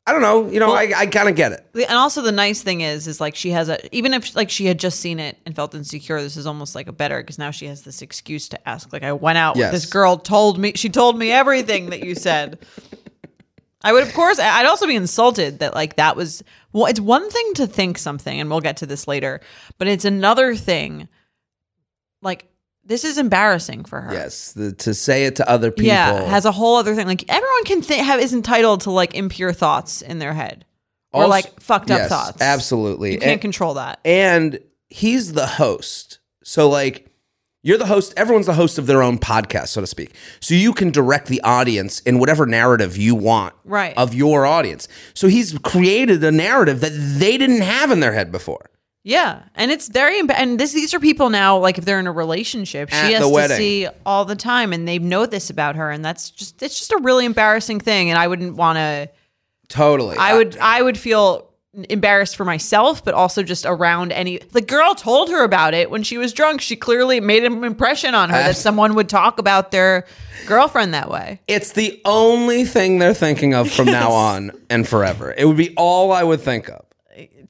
I 0.08 0.14
don't 0.14 0.22
know. 0.24 0.50
You 0.50 0.60
know, 0.60 0.70
Well- 0.70 0.78
I, 0.78 0.92
I 0.96 1.06
kind 1.06 1.30
of 1.30 1.36
get 1.36 1.52
it. 1.52 1.66
And 1.76 1.98
also 1.98 2.22
the 2.22 2.32
nice 2.32 2.62
thing 2.64 2.82
is, 2.82 3.08
is 3.08 3.22
like 3.22 3.36
she 3.36 3.52
has 3.52 3.70
a 3.70 3.96
even 3.96 4.14
if 4.14 4.36
like 4.36 4.50
she 4.50 4.66
had 4.66 4.80
just 4.80 5.00
seen 5.00 5.20
it 5.20 5.38
and 5.46 5.56
felt 5.56 5.76
insecure, 5.76 6.22
this 6.22 6.38
is 6.38 6.48
almost 6.48 6.74
like 6.76 6.88
a 6.88 6.92
better 6.92 7.22
because 7.22 7.38
now 7.38 7.52
she 7.52 7.68
has 7.68 7.84
this 7.84 8.02
excuse 8.02 8.50
to 8.50 8.68
ask. 8.70 8.92
Like 8.92 9.04
I 9.04 9.14
went 9.14 9.38
out 9.38 9.56
Yes. 9.58 9.72
with 9.72 9.82
this 9.82 9.90
girl, 9.92 10.18
told 10.18 10.58
me 10.58 10.74
she 10.76 10.90
told 10.90 11.18
me 11.20 11.32
everything 11.32 11.92
that 11.92 12.04
you 12.04 12.16
said. 12.16 12.60
I 13.84 13.94
would, 13.94 14.04
of 14.04 14.14
course, 14.14 14.38
I'd 14.38 14.68
also 14.68 14.86
be 14.86 14.96
insulted 14.96 15.60
that 15.60 15.74
like 15.74 15.96
that 15.96 16.16
was. 16.16 16.44
Well, 16.74 16.86
it's 16.86 17.00
one 17.00 17.30
thing 17.30 17.54
to 17.56 17.68
think 17.68 17.98
something, 17.98 18.40
and 18.40 18.50
we'll 18.50 18.62
get 18.62 18.78
to 18.78 18.86
this 18.86 19.08
later, 19.08 19.42
but 19.78 19.88
it's 19.88 20.06
another 20.06 20.56
thing. 20.56 21.08
Like 22.22 22.48
this 22.91 23.04
is 23.04 23.17
embarrassing 23.17 23.86
for 23.86 24.01
her. 24.01 24.13
Yes, 24.13 24.51
the, 24.54 24.73
to 24.73 24.93
say 24.93 25.25
it 25.25 25.38
to 25.38 25.49
other 25.49 25.71
people. 25.71 25.88
Yeah, 25.88 26.21
has 26.25 26.45
a 26.45 26.51
whole 26.51 26.75
other 26.75 26.93
thing. 26.93 27.08
Like 27.08 27.23
everyone 27.30 27.63
can 27.63 27.82
think 27.82 28.06
have 28.06 28.19
is 28.19 28.34
entitled 28.34 28.82
to 28.82 28.91
like 28.91 29.15
impure 29.15 29.54
thoughts 29.54 30.01
in 30.01 30.19
their 30.19 30.34
head 30.34 30.65
or 31.13 31.23
Also- 31.23 31.30
like 31.32 31.60
fucked 31.60 31.89
up 31.89 31.99
yes, 31.99 32.10
thoughts. 32.10 32.41
Absolutely. 32.41 33.13
You 33.13 33.19
can't 33.19 33.32
And- 33.34 33.41
control 33.41 33.73
that. 33.75 33.99
and 34.06 34.60
he's 34.89 35.34
the 35.34 35.47
host. 35.47 36.19
So 36.43 36.67
like 36.69 37.08
you're 37.63 37.77
the 37.77 37.86
host, 37.86 38.13
everyone's 38.17 38.47
the 38.47 38.54
host 38.56 38.80
of 38.80 38.88
their 38.88 39.04
own 39.04 39.19
podcast, 39.19 39.67
so 39.67 39.82
to 39.82 39.88
speak. 39.88 40.15
So 40.39 40.56
you 40.56 40.73
can 40.73 40.89
direct 40.89 41.27
the 41.27 41.39
audience 41.43 41.99
in 41.99 42.17
whatever 42.17 42.47
narrative 42.47 42.97
you 42.97 43.13
want 43.13 43.54
Right. 43.65 43.93
of 43.97 44.15
your 44.15 44.47
audience. 44.47 44.88
So 45.13 45.27
he's 45.27 45.56
created 45.60 46.23
a 46.23 46.32
narrative 46.32 46.82
that 46.82 46.89
they 47.19 47.38
didn't 47.38 47.62
have 47.62 47.91
in 47.91 47.99
their 47.99 48.13
head 48.13 48.32
before. 48.32 48.65
Yeah, 49.04 49.42
and 49.56 49.72
it's 49.72 49.88
very 49.88 50.22
emba- 50.22 50.36
and 50.38 50.60
this 50.60 50.74
these 50.74 50.94
are 50.94 51.00
people 51.00 51.30
now 51.32 51.58
like 51.58 51.78
if 51.80 51.86
they're 51.86 52.00
in 52.00 52.06
a 52.08 52.12
relationship, 52.12 52.94
At 52.94 53.08
she 53.08 53.14
has 53.14 53.22
the 53.24 53.28
to 53.30 53.34
wedding. 53.34 53.58
see 53.58 53.88
all 54.06 54.26
the 54.26 54.36
time, 54.36 54.74
and 54.74 54.88
they 54.88 55.00
know 55.00 55.26
this 55.26 55.50
about 55.50 55.76
her, 55.76 55.90
and 55.90 56.06
that's 56.06 56.30
just 56.30 56.62
it's 56.62 56.78
just 56.78 56.92
a 56.92 56.98
really 56.98 57.26
embarrassing 57.26 57.80
thing, 57.80 58.10
and 58.12 58.20
I 58.20 58.28
wouldn't 58.28 58.56
want 58.56 58.78
to. 58.78 59.10
Totally. 59.70 60.18
I 60.18 60.36
would 60.36 60.56
I 60.58 60.82
would 60.84 60.98
feel 61.00 61.48
embarrassed 61.90 62.36
for 62.36 62.44
myself, 62.46 63.04
but 63.04 63.14
also 63.16 63.42
just 63.42 63.66
around 63.66 64.12
any. 64.12 64.38
The 64.38 64.62
girl 64.62 64.94
told 64.94 65.30
her 65.32 65.44
about 65.44 65.74
it 65.74 65.90
when 65.90 66.04
she 66.04 66.18
was 66.20 66.32
drunk. 66.34 66.62
She 66.62 66.76
clearly 66.76 67.20
made 67.22 67.44
an 67.44 67.64
impression 67.64 68.14
on 68.14 68.30
her 68.30 68.36
that 68.36 68.58
someone 68.58 68.94
would 68.96 69.10
talk 69.10 69.40
about 69.40 69.72
their 69.72 70.06
girlfriend 70.46 70.94
that 70.94 71.10
way. 71.10 71.40
It's 71.48 71.72
the 71.72 72.00
only 72.06 72.66
thing 72.66 73.00
they're 73.00 73.14
thinking 73.16 73.54
of 73.56 73.72
from 73.72 73.86
now 73.88 74.12
on 74.12 74.52
and 74.70 74.88
forever. 74.88 75.34
It 75.36 75.46
would 75.46 75.58
be 75.58 75.74
all 75.76 76.12
I 76.12 76.24
would 76.24 76.42
think 76.42 76.70
of. 76.70 76.86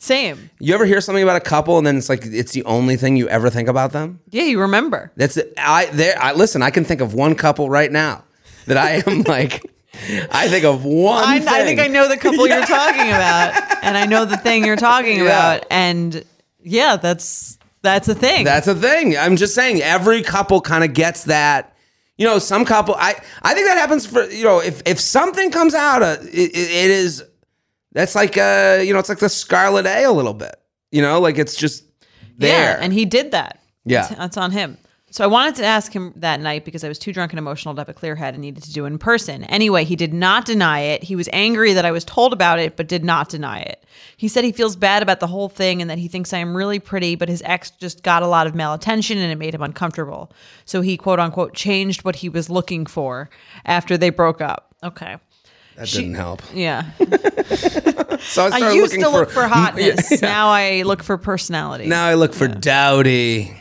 Same. 0.02 0.50
You 0.60 0.74
ever 0.74 0.86
hear 0.88 1.00
something 1.00 1.22
about 1.22 1.36
a 1.36 1.42
couple 1.42 1.78
and 1.78 1.86
then 1.86 1.96
it's 1.96 2.10
like 2.10 2.26
it's 2.26 2.54
the 2.54 2.64
only 2.64 2.98
thing 2.98 3.18
you 3.18 3.30
ever 3.30 3.52
think 3.52 3.70
about 3.70 3.92
them? 3.92 4.20
Yeah, 4.32 4.44
you 4.46 4.60
remember. 4.60 5.12
That's 5.16 5.38
I 5.60 5.86
there 5.94 6.18
I 6.20 6.34
listen, 6.34 6.64
I 6.64 6.72
can 6.72 6.84
think 6.86 7.02
of 7.02 7.14
one 7.14 7.36
couple 7.36 7.70
right 7.70 7.92
now 7.92 8.24
that 8.66 8.78
I 8.78 9.04
am 9.06 9.22
like 9.28 9.64
I 10.32 10.48
think 10.48 10.66
of 10.66 10.84
one 10.86 11.24
I. 11.24 11.36
I 11.36 11.66
think 11.66 11.80
I 11.80 11.86
know 11.88 12.08
the 12.08 12.18
couple 12.18 12.48
you're 12.48 12.66
talking 12.66 13.10
about, 13.10 13.62
and 13.84 13.96
I 13.96 14.08
know 14.08 14.26
the 14.26 14.38
thing 14.38 14.66
you're 14.66 14.76
talking 14.76 15.18
Yeah. 15.18 15.24
about, 15.26 15.68
and 15.70 16.26
yeah, 16.64 16.96
that's 16.96 17.60
that's 17.84 18.08
a 18.08 18.16
thing. 18.16 18.44
That's 18.44 18.68
a 18.68 18.74
thing. 18.76 19.16
I'm 19.16 19.36
just 19.36 19.54
saying 19.54 19.84
every 19.84 20.24
couple 20.24 20.62
kind 20.62 20.84
of 20.84 20.94
gets 20.94 21.26
that. 21.26 21.76
You 22.18 22.26
know, 22.26 22.40
some 22.40 22.66
couple 22.66 22.96
I 22.96 23.16
I 23.44 23.54
think 23.54 23.68
that 23.68 23.78
happens 23.78 24.08
for 24.08 24.24
you 24.32 24.46
know 24.46 24.62
if 24.62 24.82
if 24.88 25.00
something 25.00 25.52
comes 25.52 25.76
out 25.76 26.02
uh, 26.02 26.18
it, 26.22 26.52
it, 26.56 26.56
it 26.56 26.90
is 26.90 27.24
that's 27.92 28.16
like 28.16 28.38
uh 28.38 28.82
you 28.84 28.94
know 28.94 29.00
it's 29.00 29.10
like 29.10 29.20
the 29.20 29.30
Scarlet 29.30 29.86
A 29.86 30.06
a 30.06 30.12
little 30.12 30.34
bit. 30.34 30.56
You 30.92 31.02
know, 31.02 31.20
like 31.20 31.38
it's 31.38 31.56
just 31.56 31.84
there. 32.38 32.78
Yeah, 32.78 32.84
and 32.84 32.92
he 32.92 33.06
did 33.06 33.32
that. 33.32 33.60
Yeah. 33.86 34.02
That's, 34.02 34.16
that's 34.16 34.38
on 34.38 34.52
him. 34.52 34.78
So 35.14 35.26
I 35.26 35.28
wanted 35.28 35.56
to 35.56 35.66
ask 35.66 35.92
him 35.92 36.14
that 36.16 36.40
night 36.40 36.64
because 36.64 36.86
I 36.86 36.88
was 36.88 36.98
too 36.98 37.12
drunk 37.12 37.34
and 37.34 37.40
emotional 37.40 37.76
to 37.76 37.82
have 37.82 37.90
a 37.90 37.94
clear 37.94 38.16
head 38.16 38.34
and 38.34 38.42
needed 38.42 38.64
to 38.64 38.72
do 38.72 38.86
it 38.86 38.88
in 38.88 38.98
person. 38.98 39.44
Anyway, 39.44 39.84
he 39.84 39.98
did 39.98 40.14
not 40.14 40.46
deny 40.46 40.80
it. 40.80 41.04
He 41.04 41.18
was 41.18 41.28
angry 41.34 41.74
that 41.74 41.84
I 41.84 41.92
was 41.92 42.06
told 42.06 42.32
about 42.32 42.60
it, 42.60 42.78
but 42.78 42.88
did 42.88 43.04
not 43.04 43.28
deny 43.28 43.60
it. 43.60 43.84
He 44.16 44.30
said 44.30 44.46
he 44.46 44.54
feels 44.54 44.78
bad 44.78 45.04
about 45.04 45.20
the 45.20 45.28
whole 45.28 45.50
thing 45.50 45.82
and 45.82 45.90
that 45.92 45.98
he 45.98 46.08
thinks 46.08 46.32
I 46.32 46.38
am 46.38 46.56
really 46.56 46.80
pretty, 46.80 47.16
but 47.16 47.28
his 47.28 47.42
ex 47.46 47.72
just 47.72 48.04
got 48.04 48.24
a 48.24 48.28
lot 48.28 48.48
of 48.48 48.56
mal 48.56 48.74
attention 48.74 49.18
and 49.18 49.30
it 49.30 49.38
made 49.38 49.54
him 49.54 49.62
uncomfortable. 49.62 50.32
So 50.64 50.80
he 50.80 50.96
quote 50.96 51.20
unquote 51.20 51.54
changed 51.54 52.06
what 52.06 52.16
he 52.16 52.30
was 52.30 52.50
looking 52.50 52.86
for 52.86 53.30
after 53.66 53.98
they 53.98 54.12
broke 54.12 54.40
up. 54.40 54.74
Okay. 54.82 55.18
That 55.82 55.90
didn't 55.90 56.16
help. 56.16 56.42
Yeah. 56.54 56.86
So 58.24 58.46
I 58.46 58.50
started 58.50 58.66
I 58.68 58.72
used 58.74 58.94
looking 58.94 59.04
to 59.04 59.10
look 59.10 59.32
for 59.32 59.48
hotness. 59.48 60.12
Yeah, 60.12 60.18
yeah. 60.22 60.28
Now 60.30 60.50
I 60.50 60.84
look 60.84 61.02
for 61.02 61.18
personality. 61.18 61.88
Now 61.88 62.06
I 62.06 62.14
look 62.14 62.36
for 62.36 62.48
dowdy. 62.48 63.52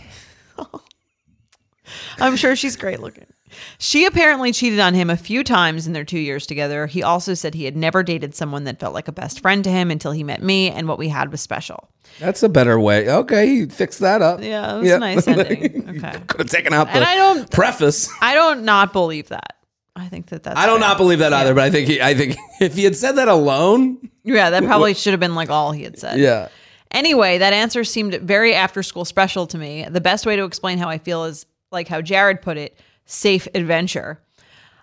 I'm 2.21 2.37
sure 2.37 2.55
she's 2.55 2.77
great 2.77 3.01
looking. 3.01 3.27
She 3.79 4.05
apparently 4.05 4.53
cheated 4.53 4.79
on 4.79 4.93
him 4.95 5.09
a 5.11 5.17
few 5.17 5.43
times 5.43 5.87
in 5.87 5.93
their 5.95 6.05
two 6.05 6.19
years 6.19 6.47
together. 6.47 6.87
He 6.87 7.03
also 7.03 7.33
said 7.35 7.55
he 7.55 7.65
had 7.65 7.75
never 7.77 8.03
dated 8.03 8.35
someone 8.35 8.65
that 8.65 8.79
felt 8.79 8.93
like 8.95 9.09
a 9.09 9.13
best 9.13 9.41
friend 9.41 9.65
to 9.65 9.71
him 9.71 9.91
until 9.91 10.13
he 10.13 10.23
met 10.23 10.43
me, 10.43 10.71
and 10.71 10.87
what 10.87 10.99
we 10.99 11.09
had 11.09 11.33
was 11.33 11.41
special. 11.41 11.89
That's 12.19 12.43
a 12.43 12.49
better 12.49 12.79
way. 12.79 13.09
Okay, 13.09 13.47
he 13.49 13.67
fixed 13.67 14.01
that 14.01 14.21
up. 14.23 14.41
Yeah, 14.43 14.77
it 14.77 14.81
was 14.81 14.91
a 14.93 14.99
nice 14.99 15.27
ending. 15.27 15.89
Okay. 16.05 16.19
Could 16.27 16.41
have 16.43 16.51
taken 16.51 16.73
out 16.75 16.87
the 16.89 16.93
And 16.97 17.05
I 17.05 17.17
don't- 17.17 17.51
preface. 17.51 18.09
I 18.21 18.35
don't 18.35 18.65
not 18.65 18.93
believe 18.93 19.29
that. 19.29 19.57
I 20.01 20.09
think 20.09 20.27
that 20.27 20.43
that's. 20.43 20.59
I 20.59 20.67
don't 20.67 20.81
fair. 20.81 20.89
not 20.89 20.97
believe 20.97 21.19
that 21.21 21.33
either, 21.33 21.55
but 21.55 21.65
I 21.65 21.71
think 21.71 21.89
he, 21.89 22.01
I 22.01 22.15
think 22.15 22.37
if 22.61 22.75
he 22.75 22.85
had 22.85 22.97
said 22.97 23.13
that 23.13 23.29
alone, 23.29 24.11
Yeah, 24.25 24.51
that 24.51 24.65
probably 24.65 24.95
should 24.95 25.13
have 25.13 25.21
been 25.21 25.35
like 25.35 25.51
all 25.51 25.73
he 25.73 25.85
had 25.85 25.99
said. 25.99 26.19
yeah. 26.19 26.49
Anyway, 26.91 27.39
that 27.39 27.53
answer 27.53 27.85
seemed 27.85 28.15
very 28.15 28.53
after 28.53 28.83
school 28.83 29.05
special 29.05 29.47
to 29.47 29.57
me. 29.57 29.87
The 29.89 30.01
best 30.01 30.27
way 30.27 30.35
to 30.35 30.45
explain 30.45 30.79
how 30.79 30.89
I 30.89 30.99
feel 30.99 31.25
is 31.25 31.47
like 31.71 31.87
how 31.87 32.01
Jared 32.01 32.43
put 32.43 32.57
it 32.57 32.77
safe 33.07 33.47
adventure. 33.55 34.21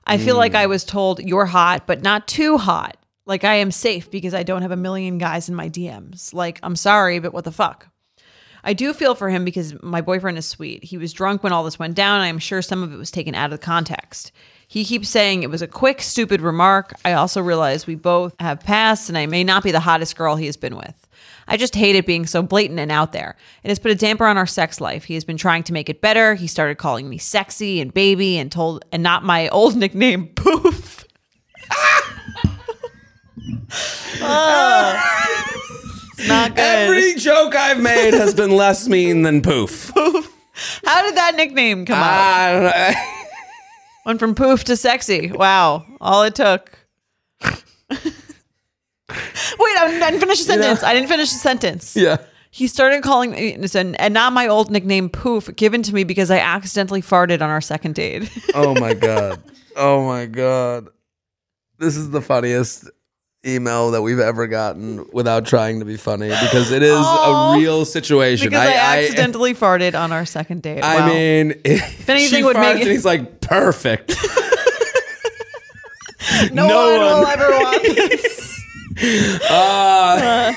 I 0.06 0.18
feel 0.18 0.38
like 0.38 0.56
I 0.56 0.68
mm. 0.68 0.70
was 0.70 0.86
told 0.86 1.20
you're 1.20 1.46
hot, 1.46 1.86
but 1.86 2.02
not 2.02 2.30
too 2.30 2.58
hot. 2.58 2.96
Like 3.26 3.44
I 3.44 3.56
am 3.56 3.72
safe 3.72 4.10
because 4.10 4.34
I 4.34 4.44
don't 4.44 4.62
have 4.62 4.72
a 4.72 4.78
million 4.78 5.18
guys 5.18 5.50
in 5.50 5.56
my 5.56 5.68
DMs. 5.68 6.34
Like, 6.34 6.62
I'm 6.64 6.78
sorry, 6.78 7.20
but 7.20 7.34
what 7.34 7.44
the 7.44 7.52
fuck? 7.52 7.90
I 8.64 8.74
do 8.74 8.94
feel 8.94 9.16
for 9.16 9.30
him 9.30 9.44
because 9.44 9.82
my 9.84 10.02
boyfriend 10.02 10.38
is 10.38 10.48
sweet. 10.48 10.84
He 10.84 10.98
was 10.98 11.14
drunk 11.14 11.44
when 11.44 11.54
all 11.54 11.64
this 11.64 11.78
went 11.78 11.96
down. 11.96 12.22
I'm 12.22 12.40
sure 12.40 12.62
some 12.62 12.84
of 12.84 12.94
it 12.94 12.98
was 12.98 13.12
taken 13.12 13.36
out 13.36 13.52
of 13.52 13.60
context. 13.60 14.32
He 14.70 14.84
keeps 14.84 15.10
saying 15.10 15.44
it 15.44 15.50
was 15.50 15.62
a 15.62 15.68
quick, 15.68 16.02
stupid 16.02 16.42
remark. 16.42 16.94
I 17.06 17.14
also 17.14 17.42
realize 17.42 17.88
we 17.88 17.96
both 17.96 18.36
have 18.40 18.60
passed 18.60 19.08
and 19.08 19.18
I 19.18 19.26
may 19.26 19.44
not 19.44 19.64
be 19.64 19.72
the 19.72 19.80
hottest 19.80 20.18
girl 20.18 20.36
he 20.36 20.46
has 20.46 20.58
been 20.58 20.76
with. 20.76 21.08
I 21.48 21.56
just 21.56 21.74
hate 21.74 21.96
it 21.96 22.06
being 22.06 22.26
so 22.26 22.44
blatant 22.44 22.80
and 22.80 22.92
out 22.92 23.14
there. 23.14 23.38
It 23.64 23.70
has 23.70 23.80
put 23.80 23.92
a 23.92 23.96
damper 23.96 24.26
on 24.26 24.38
our 24.38 24.46
sex 24.46 24.82
life. 24.82 25.06
He 25.06 25.14
has 25.14 25.24
been 25.24 25.38
trying 25.38 25.64
to 25.64 25.74
make 25.74 25.88
it 25.90 26.02
better. 26.02 26.36
He 26.36 26.48
started 26.48 26.78
calling 26.78 27.08
me 27.08 27.18
sexy 27.18 27.80
and 27.80 27.94
baby 27.94 28.38
and 28.38 28.52
told 28.52 28.84
and 28.92 29.02
not 29.02 29.24
my 29.24 29.48
old 29.50 29.76
nickname 29.78 30.28
poof. 30.36 31.06
Oh. 34.20 35.04
Not 36.28 36.56
good. 36.56 36.62
Every 36.64 37.16
joke 37.16 37.56
I've 37.56 37.80
made 37.80 38.14
has 38.14 38.34
been 38.34 38.52
less 38.52 38.88
mean 38.88 39.22
than 39.22 39.42
poof. 39.42 39.92
poof. 39.96 40.34
How 40.86 41.04
did 41.04 41.16
that 41.16 41.36
nickname 41.36 41.86
come 41.86 42.00
up? 42.00 42.06
I 42.06 42.52
don't 42.54 42.64
know. 42.64 43.14
Went 44.08 44.20
from 44.22 44.36
poof 44.36 44.64
to 44.64 44.78
sexy. 44.78 45.34
Wow. 45.34 45.86
All 46.00 46.24
it 46.24 46.34
took. 46.34 46.72
Wait, 47.42 47.52
I 49.10 49.98
didn't 50.00 50.22
finish 50.22 50.38
the 50.40 50.46
sentence. 50.46 50.82
I 50.82 50.94
didn't 50.94 51.10
finish 51.10 51.30
the 51.30 51.38
sentence. 51.38 51.94
yeah. 51.96 52.16
He 52.50 52.68
started 52.68 53.04
calling 53.04 53.32
me, 53.32 53.58
and 53.76 54.14
not 54.14 54.32
my 54.32 54.48
old 54.48 54.72
nickname 54.72 55.10
poof, 55.10 55.54
given 55.58 55.84
to 55.84 55.94
me 55.94 56.06
because 56.06 56.32
I 56.32 56.40
accidentally 56.40 57.02
farted 57.02 57.42
on 57.42 57.50
our 57.50 57.60
second 57.60 57.96
date. 57.96 58.32
Oh 58.56 58.74
my 58.76 58.94
god. 58.96 59.44
Oh 59.76 60.06
my 60.08 60.26
god. 60.26 60.88
This 61.78 61.98
is 61.98 62.10
the 62.10 62.22
funniest 62.22 62.90
email 63.48 63.92
that 63.92 64.02
we've 64.02 64.20
ever 64.20 64.48
gotten 64.48 65.06
without 65.14 65.46
trying 65.46 65.80
to 65.80 65.86
be 65.86 65.96
funny 65.98 66.28
because 66.30 66.72
it 66.72 66.84
is 66.84 66.94
Oh, 66.98 67.54
a 67.54 67.58
real 67.58 67.86
situation. 67.86 68.50
because 68.50 68.68
I, 68.68 69.04
accidentally 69.04 69.54
farted 69.54 69.98
on 70.00 70.12
our 70.12 70.26
second 70.26 70.62
date. 70.64 70.82
I, 70.84 71.00
Wow. 71.00 71.08
mean, 71.08 71.54
if 71.66 72.10
anything 72.10 72.44
would 72.46 72.58
make 72.58 72.82
it- 72.82 72.88
he's 72.88 73.06
like 73.06 73.40
perfect. 73.42 74.16
no, 76.52 76.68
no 76.68 76.98
one, 76.98 77.00
will 77.22 77.28
ever 77.28 77.50
want 77.52 77.84
this. 77.84 78.64
Uh, 79.50 80.54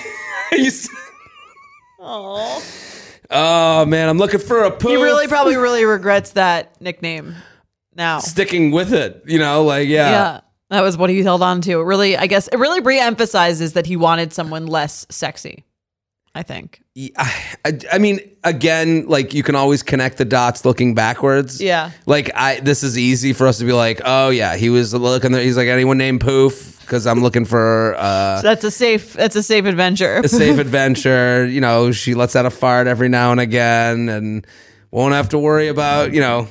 Aw. 2.02 2.62
oh 3.30 3.84
man, 3.84 4.08
I'm 4.08 4.18
looking 4.18 4.40
for 4.40 4.62
a 4.64 4.70
poof. 4.70 4.90
He 4.90 4.96
really 4.96 5.28
probably 5.28 5.56
really 5.56 5.84
regrets 5.84 6.30
that 6.32 6.80
nickname 6.80 7.34
now. 7.94 8.18
sticking 8.20 8.70
with 8.70 8.92
it. 8.92 9.22
You 9.26 9.38
know, 9.38 9.62
like 9.64 9.88
yeah. 9.88 10.10
Yeah. 10.10 10.40
That 10.70 10.82
was 10.82 10.96
what 10.96 11.10
he 11.10 11.22
held 11.22 11.42
on 11.42 11.60
to. 11.62 11.80
It 11.80 11.84
really, 11.84 12.16
I 12.16 12.26
guess, 12.26 12.48
it 12.48 12.56
really 12.56 12.80
re-emphasizes 12.80 13.72
that 13.74 13.86
he 13.86 13.96
wanted 13.96 14.32
someone 14.32 14.66
less 14.66 15.04
sexy. 15.10 15.64
I 16.32 16.44
think. 16.44 16.80
I, 17.18 17.78
I 17.92 17.98
mean, 17.98 18.20
again, 18.44 19.06
like 19.08 19.34
you 19.34 19.42
can 19.42 19.56
always 19.56 19.82
connect 19.82 20.18
the 20.18 20.24
dots 20.24 20.64
looking 20.64 20.94
backwards. 20.94 21.60
Yeah. 21.60 21.90
Like 22.06 22.30
I, 22.36 22.60
this 22.60 22.84
is 22.84 22.96
easy 22.96 23.32
for 23.32 23.48
us 23.48 23.58
to 23.58 23.64
be 23.64 23.72
like, 23.72 24.00
oh 24.04 24.28
yeah, 24.30 24.54
he 24.54 24.70
was 24.70 24.94
looking 24.94 25.32
there. 25.32 25.42
He's 25.42 25.56
like, 25.56 25.66
anyone 25.66 25.98
named 25.98 26.20
Poof? 26.20 26.78
Because 26.82 27.04
I'm 27.04 27.20
looking 27.20 27.44
for 27.44 27.96
uh, 27.98 28.42
That's 28.42 28.62
a 28.62 28.70
safe. 28.70 29.12
That's 29.14 29.34
a 29.34 29.42
safe 29.42 29.64
adventure. 29.64 30.18
a 30.18 30.28
safe 30.28 30.58
adventure. 30.60 31.46
You 31.46 31.60
know, 31.60 31.90
she 31.90 32.14
lets 32.14 32.36
out 32.36 32.46
a 32.46 32.50
fart 32.50 32.86
every 32.86 33.08
now 33.08 33.32
and 33.32 33.40
again, 33.40 34.08
and 34.08 34.46
won't 34.92 35.14
have 35.14 35.30
to 35.30 35.38
worry 35.38 35.66
about 35.66 36.12
you 36.12 36.20
know. 36.20 36.46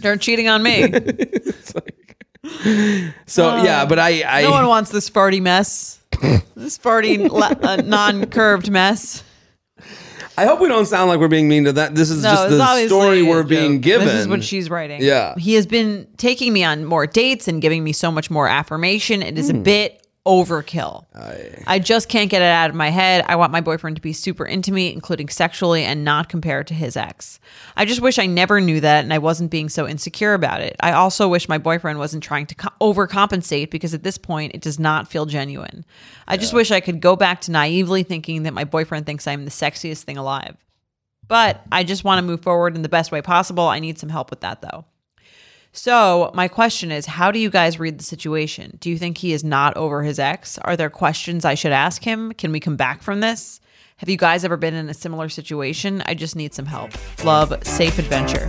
They're 0.00 0.16
cheating 0.16 0.48
on 0.48 0.62
me. 0.62 0.92
So 3.26 3.56
yeah, 3.62 3.84
but 3.86 3.98
I, 3.98 4.22
I 4.22 4.42
no 4.42 4.50
one 4.50 4.66
wants 4.68 4.90
this 4.90 5.08
farty 5.10 5.40
mess. 5.40 6.00
this 6.54 6.78
farty 6.78 7.28
uh, 7.64 7.76
non-curved 7.76 8.70
mess. 8.70 9.24
I 10.36 10.46
hope 10.46 10.60
we 10.60 10.66
don't 10.68 10.86
sound 10.86 11.08
like 11.08 11.20
we're 11.20 11.28
being 11.28 11.48
mean 11.48 11.64
to 11.64 11.72
that. 11.74 11.94
This 11.94 12.10
is 12.10 12.22
No, 12.22 12.30
just 12.34 12.50
the 12.50 12.86
story 12.88 13.22
we're 13.22 13.44
being 13.44 13.80
given. 13.80 14.06
This 14.08 14.16
is 14.16 14.28
what 14.28 14.42
she's 14.42 14.68
writing. 14.68 15.00
Yeah. 15.00 15.34
He 15.36 15.54
has 15.54 15.64
been 15.64 16.08
taking 16.16 16.52
me 16.52 16.64
on 16.64 16.84
more 16.84 17.06
dates 17.06 17.46
and 17.46 17.62
giving 17.62 17.84
me 17.84 17.92
so 17.92 18.10
much 18.10 18.30
more 18.30 18.48
affirmation. 18.48 19.22
It 19.22 19.38
is 19.38 19.50
Hmm. 19.50 19.58
a 19.58 19.60
bit 19.60 20.03
overkill. 20.26 21.04
I 21.66 21.78
just 21.78 22.08
can't 22.08 22.30
get 22.30 22.40
it 22.40 22.46
out 22.46 22.70
of 22.70 22.76
my 22.76 22.88
head. 22.88 23.24
I 23.28 23.36
want 23.36 23.52
my 23.52 23.60
boyfriend 23.60 23.96
to 23.96 24.02
be 24.02 24.14
super 24.14 24.46
into 24.46 24.72
me, 24.72 24.92
including 24.92 25.28
sexually, 25.28 25.84
and 25.84 26.02
not 26.02 26.28
compared 26.28 26.66
to 26.68 26.74
his 26.74 26.96
ex. 26.96 27.38
I 27.76 27.84
just 27.84 28.00
wish 28.00 28.18
I 28.18 28.26
never 28.26 28.60
knew 28.60 28.80
that 28.80 29.04
and 29.04 29.12
I 29.12 29.18
wasn't 29.18 29.50
being 29.50 29.68
so 29.68 29.86
insecure 29.86 30.32
about 30.32 30.62
it. 30.62 30.76
I 30.80 30.92
also 30.92 31.28
wish 31.28 31.48
my 31.48 31.58
boyfriend 31.58 31.98
wasn't 31.98 32.22
trying 32.22 32.46
to 32.46 32.54
co- 32.54 32.68
overcompensate 32.80 33.70
because 33.70 33.92
at 33.92 34.02
this 34.02 34.16
point 34.16 34.54
it 34.54 34.62
does 34.62 34.78
not 34.78 35.08
feel 35.08 35.26
genuine. 35.26 35.84
I 36.26 36.38
just 36.38 36.54
wish 36.54 36.70
I 36.70 36.80
could 36.80 37.00
go 37.00 37.16
back 37.16 37.42
to 37.42 37.50
naively 37.52 38.02
thinking 38.02 38.44
that 38.44 38.54
my 38.54 38.64
boyfriend 38.64 39.04
thinks 39.04 39.26
I'm 39.26 39.44
the 39.44 39.50
sexiest 39.50 40.04
thing 40.04 40.16
alive. 40.16 40.56
But 41.26 41.62
I 41.72 41.84
just 41.84 42.04
want 42.04 42.18
to 42.18 42.22
move 42.22 42.42
forward 42.42 42.76
in 42.76 42.82
the 42.82 42.88
best 42.88 43.12
way 43.12 43.22
possible. 43.22 43.64
I 43.64 43.78
need 43.78 43.98
some 43.98 44.08
help 44.08 44.30
with 44.30 44.40
that 44.40 44.62
though. 44.62 44.84
So, 45.76 46.30
my 46.34 46.46
question 46.46 46.92
is 46.92 47.04
how 47.04 47.32
do 47.32 47.40
you 47.40 47.50
guys 47.50 47.80
read 47.80 47.98
the 47.98 48.04
situation? 48.04 48.78
Do 48.80 48.88
you 48.88 48.96
think 48.96 49.18
he 49.18 49.32
is 49.32 49.42
not 49.42 49.76
over 49.76 50.04
his 50.04 50.20
ex? 50.20 50.56
Are 50.58 50.76
there 50.76 50.88
questions 50.88 51.44
I 51.44 51.56
should 51.56 51.72
ask 51.72 52.04
him? 52.04 52.30
Can 52.30 52.52
we 52.52 52.60
come 52.60 52.76
back 52.76 53.02
from 53.02 53.18
this? 53.18 53.60
Have 53.96 54.08
you 54.08 54.16
guys 54.16 54.44
ever 54.44 54.56
been 54.56 54.74
in 54.74 54.88
a 54.88 54.94
similar 54.94 55.28
situation? 55.28 56.00
I 56.06 56.14
just 56.14 56.36
need 56.36 56.54
some 56.54 56.66
help. 56.66 56.92
Love, 57.24 57.52
safe 57.66 57.98
adventure. 57.98 58.48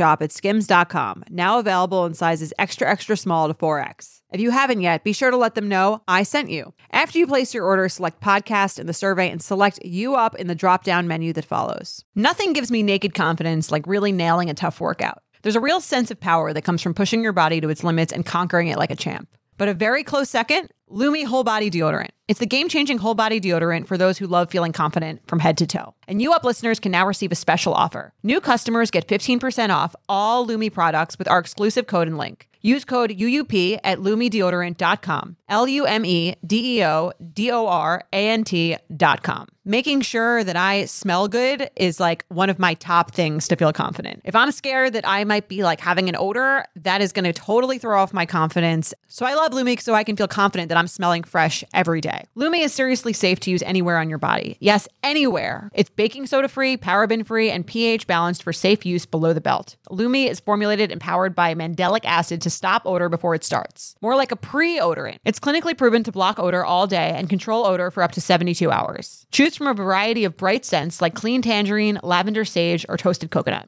shop 0.01 0.23
at 0.23 0.31
skims.com, 0.31 1.23
now 1.29 1.59
available 1.59 2.07
in 2.07 2.15
sizes 2.15 2.51
extra, 2.57 2.89
extra 2.89 3.15
small 3.15 3.47
to 3.47 3.53
4X. 3.53 4.21
If 4.33 4.41
you 4.41 4.49
haven't 4.49 4.81
yet, 4.81 5.03
be 5.03 5.13
sure 5.13 5.29
to 5.29 5.37
let 5.37 5.53
them 5.53 5.67
know 5.67 6.01
I 6.07 6.23
sent 6.23 6.49
you. 6.49 6.73
After 6.91 7.19
you 7.19 7.27
place 7.27 7.53
your 7.53 7.65
order, 7.65 7.87
select 7.87 8.19
podcast 8.19 8.79
in 8.79 8.87
the 8.87 8.93
survey 8.93 9.29
and 9.29 9.43
select 9.43 9.77
you 9.85 10.15
up 10.15 10.33
in 10.35 10.47
the 10.47 10.55
drop 10.55 10.83
down 10.83 11.07
menu 11.07 11.33
that 11.33 11.45
follows. 11.45 12.03
Nothing 12.15 12.53
gives 12.53 12.71
me 12.71 12.81
naked 12.81 13.13
confidence 13.13 13.71
like 13.71 13.85
really 13.85 14.11
nailing 14.11 14.49
a 14.49 14.55
tough 14.55 14.81
workout. 14.81 15.21
There's 15.43 15.55
a 15.55 15.59
real 15.59 15.81
sense 15.81 16.09
of 16.09 16.19
power 16.19 16.51
that 16.51 16.63
comes 16.63 16.81
from 16.81 16.95
pushing 16.95 17.21
your 17.21 17.33
body 17.33 17.61
to 17.61 17.69
its 17.69 17.83
limits 17.83 18.11
and 18.11 18.25
conquering 18.25 18.69
it 18.69 18.79
like 18.79 18.91
a 18.91 18.95
champ. 18.95 19.29
But 19.57 19.69
a 19.69 19.73
very 19.73 20.03
close 20.03 20.29
second, 20.29 20.69
Lume 20.87 21.25
Whole 21.25 21.43
Body 21.43 21.69
Deodorant. 21.69 22.09
It's 22.31 22.39
the 22.39 22.45
game 22.45 22.69
changing 22.69 22.97
whole 22.97 23.13
body 23.13 23.41
deodorant 23.41 23.87
for 23.87 23.97
those 23.97 24.17
who 24.17 24.25
love 24.25 24.49
feeling 24.49 24.71
confident 24.71 25.21
from 25.27 25.39
head 25.39 25.57
to 25.57 25.67
toe. 25.67 25.93
And 26.07 26.21
you 26.21 26.31
up 26.31 26.45
listeners 26.45 26.79
can 26.79 26.93
now 26.93 27.05
receive 27.05 27.31
a 27.33 27.35
special 27.35 27.73
offer. 27.73 28.13
New 28.23 28.39
customers 28.39 28.89
get 28.89 29.05
15% 29.05 29.69
off 29.69 29.95
all 30.07 30.45
Lume 30.45 30.69
products 30.71 31.19
with 31.19 31.27
our 31.27 31.39
exclusive 31.39 31.87
code 31.87 32.07
and 32.07 32.17
link. 32.17 32.47
Use 32.61 32.85
code 32.85 33.09
UUP 33.09 33.79
at 33.83 33.97
lumedeodorant.com. 33.97 35.35
L 35.51 35.67
U 35.67 35.85
M 35.85 36.05
E 36.05 36.35
D 36.47 36.77
E 36.79 36.85
O 36.85 37.11
D 37.33 37.51
O 37.51 37.67
R 37.67 38.03
A 38.11 38.29
N 38.29 38.43
T.com. 38.43 39.47
Making 39.63 40.01
sure 40.01 40.43
that 40.43 40.55
I 40.55 40.85
smell 40.85 41.27
good 41.27 41.69
is 41.75 41.99
like 41.99 42.25
one 42.29 42.49
of 42.49 42.57
my 42.57 42.73
top 42.73 43.11
things 43.11 43.47
to 43.49 43.55
feel 43.55 43.71
confident. 43.71 44.21
If 44.25 44.35
I'm 44.35 44.51
scared 44.51 44.93
that 44.93 45.07
I 45.07 45.23
might 45.23 45.49
be 45.49 45.61
like 45.61 45.79
having 45.79 46.09
an 46.09 46.15
odor, 46.17 46.65
that 46.77 46.99
is 46.99 47.11
going 47.11 47.25
to 47.25 47.33
totally 47.33 47.77
throw 47.77 48.01
off 48.01 48.11
my 48.11 48.25
confidence. 48.25 48.91
So 49.07 49.23
I 49.23 49.35
love 49.35 49.53
Lume 49.53 49.77
so 49.77 49.93
I 49.93 50.03
can 50.03 50.15
feel 50.15 50.27
confident 50.27 50.69
that 50.69 50.79
I'm 50.79 50.87
smelling 50.87 51.23
fresh 51.23 51.63
every 51.75 52.01
day. 52.01 52.25
Lume 52.33 52.55
is 52.55 52.73
seriously 52.73 53.13
safe 53.13 53.39
to 53.41 53.51
use 53.51 53.61
anywhere 53.61 53.99
on 53.99 54.09
your 54.09 54.17
body. 54.17 54.57
Yes, 54.59 54.87
anywhere. 55.03 55.69
It's 55.75 55.91
baking 55.91 56.25
soda 56.25 56.47
free, 56.47 56.75
paraben 56.75 57.23
free, 57.23 57.51
and 57.51 57.67
pH 57.67 58.07
balanced 58.07 58.41
for 58.41 58.53
safe 58.53 58.83
use 58.83 59.05
below 59.05 59.31
the 59.31 59.41
belt. 59.41 59.75
Lume 59.91 60.15
is 60.15 60.39
formulated 60.39 60.91
and 60.91 60.99
powered 60.99 61.35
by 61.35 61.53
mandelic 61.53 62.05
acid 62.05 62.41
to 62.41 62.49
stop 62.49 62.81
odor 62.87 63.09
before 63.09 63.35
it 63.35 63.43
starts. 63.43 63.95
More 64.01 64.15
like 64.15 64.31
a 64.31 64.35
pre 64.35 64.79
odorant. 64.79 65.19
It's 65.23 65.39
clinically 65.41 65.77
proven 65.77 66.03
to 66.03 66.11
block 66.11 66.39
odor 66.39 66.63
all 66.63 66.87
day 66.87 67.13
and 67.15 67.29
control 67.29 67.65
odor 67.65 67.91
for 67.91 68.03
up 68.03 68.11
to 68.13 68.21
72 68.21 68.71
hours. 68.71 69.25
Choose 69.31 69.55
from 69.55 69.67
a 69.67 69.73
variety 69.73 70.23
of 70.23 70.37
bright 70.37 70.63
scents 70.63 71.01
like 71.01 71.15
clean 71.15 71.41
tangerine, 71.41 71.99
lavender 72.03 72.45
sage, 72.45 72.85
or 72.87 72.97
toasted 72.97 73.31
coconut. 73.31 73.67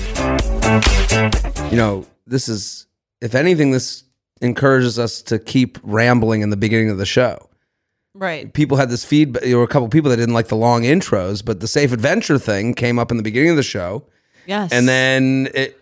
You 1.71 1.77
know, 1.77 2.05
this 2.25 2.47
is, 2.47 2.85
if 3.21 3.35
anything, 3.35 3.71
this 3.71 4.03
encourages 4.41 4.97
us 4.97 5.21
to 5.23 5.37
keep 5.39 5.77
rambling 5.83 6.41
in 6.41 6.49
the 6.49 6.55
beginning 6.57 6.89
of 6.89 6.97
the 6.97 7.05
show. 7.05 7.49
Right. 8.13 8.51
People 8.53 8.77
had 8.77 8.89
this 8.89 9.03
feedback. 9.05 9.43
There 9.43 9.57
were 9.57 9.63
a 9.63 9.67
couple 9.67 9.87
people 9.89 10.09
that 10.11 10.17
didn't 10.17 10.33
like 10.33 10.47
the 10.47 10.55
long 10.55 10.83
intros, 10.83 11.43
but 11.43 11.59
the 11.59 11.67
safe 11.67 11.91
adventure 11.91 12.37
thing 12.37 12.73
came 12.73 12.99
up 12.99 13.11
in 13.11 13.17
the 13.17 13.23
beginning 13.23 13.49
of 13.51 13.55
the 13.57 13.63
show, 13.63 14.03
Yes. 14.45 14.71
and 14.71 14.87
then 14.87 15.49
it 15.53 15.77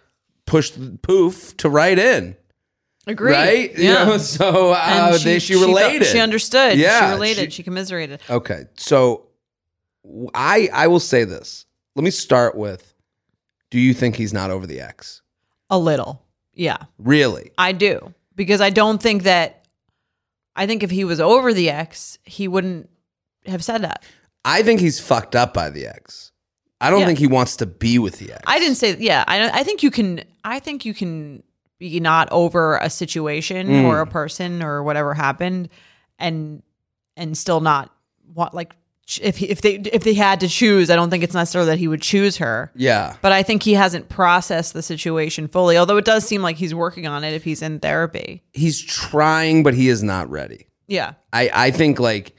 pushed 0.45 1.01
poof 1.01 1.55
to 1.57 1.69
right 1.69 1.97
in. 1.97 2.35
Agreed. 3.07 3.31
Right? 3.33 3.77
You 3.77 3.83
Yeah. 3.91 4.03
know, 4.05 4.17
so 4.19 4.71
uh, 4.73 5.11
And 5.13 5.21
they, 5.23 5.39
she, 5.39 5.53
felt- 5.53 5.67
related. 5.67 6.05
She, 6.07 6.19
understood. 6.19 6.77
Yeah, 6.77 7.07
She 7.09 7.13
related. 7.13 7.53
she- 7.53 7.57
She, 7.57 7.63
commiserated. 7.63 8.21
Okay, 8.29 8.65
so 8.75 9.27
I 10.33 10.69
I 10.73 10.87
will 10.87 10.99
say 10.99 11.23
this. 11.25 11.65
Let 11.95 12.03
me 12.03 12.11
start 12.11 12.55
with: 12.55 12.88
Do 13.71 13.79
you 13.79 13.93
think 13.93 14.15
he's 14.15 14.33
not 14.33 14.49
over 14.51 14.65
the 14.67 14.81
ex? 14.81 15.21
A 15.69 15.77
little. 15.77 16.23
Yeah. 16.53 16.77
Really? 16.97 17.51
I 17.57 17.71
do. 17.71 18.13
Because 18.35 18.61
I 18.61 18.69
don't 18.69 19.01
think 19.01 19.23
that 19.23 19.65
I 20.55 20.65
think 20.67 20.83
if 20.83 20.91
he 20.91 21.03
was 21.05 21.19
over 21.19 21.53
the 21.53 21.69
ex, 21.69 22.17
he 22.23 22.47
wouldn't 22.47 22.89
have 23.45 23.63
said 23.63 23.83
that. 23.83 24.03
I 24.43 24.63
think 24.63 24.79
he's 24.79 24.99
fucked 24.99 25.35
up 25.35 25.53
by 25.53 25.69
the 25.69 25.85
ex. 25.87 26.31
I 26.81 26.89
don't 26.89 27.01
Yeah. 27.01 27.05
think 27.07 27.19
he 27.19 27.27
wants 27.27 27.57
to 27.57 27.65
be 27.65 27.99
with 27.99 28.19
the 28.19 28.31
ex. 28.33 28.41
I 28.47 28.59
didn't 28.59 28.75
say 28.75 28.95
yeah, 28.99 29.23
I 29.27 29.49
I 29.59 29.63
think 29.63 29.83
you 29.83 29.91
can 29.91 30.21
I 30.43 30.59
think 30.59 30.85
you 30.85 30.93
can 30.93 31.43
be 31.77 31.99
not 31.99 32.29
over 32.31 32.77
a 32.77 32.89
situation 32.89 33.67
Mm. 33.67 33.83
or 33.85 33.99
a 34.01 34.07
person 34.07 34.61
or 34.63 34.83
whatever 34.83 35.13
happened 35.13 35.69
and 36.17 36.63
and 37.15 37.37
still 37.37 37.59
not 37.61 37.93
want 38.33 38.53
like 38.53 38.75
if 39.21 39.37
he, 39.37 39.49
if 39.49 39.61
they 39.61 39.75
if 39.75 40.03
they 40.03 40.13
had 40.13 40.39
to 40.41 40.47
choose, 40.47 40.91
I 40.91 40.95
don't 40.95 41.09
think 41.09 41.23
it's 41.23 41.33
necessarily 41.33 41.71
that 41.71 41.79
he 41.79 41.87
would 41.87 42.01
choose 42.01 42.37
her. 42.37 42.71
Yeah. 42.75 43.15
But 43.21 43.31
I 43.31 43.41
think 43.43 43.63
he 43.63 43.73
hasn't 43.73 44.09
processed 44.09 44.73
the 44.73 44.83
situation 44.83 45.47
fully, 45.47 45.77
although 45.77 45.97
it 45.97 46.05
does 46.05 46.25
seem 46.25 46.41
like 46.41 46.57
he's 46.57 46.75
working 46.75 47.07
on 47.07 47.23
it 47.23 47.33
if 47.33 47.43
he's 47.43 47.61
in 47.61 47.79
therapy. 47.79 48.43
He's 48.53 48.79
trying, 48.79 49.63
but 49.63 49.73
he 49.73 49.89
is 49.89 50.03
not 50.03 50.29
ready. 50.29 50.67
Yeah. 50.87 51.13
I, 51.33 51.49
I 51.53 51.71
think 51.71 51.99
like 51.99 52.35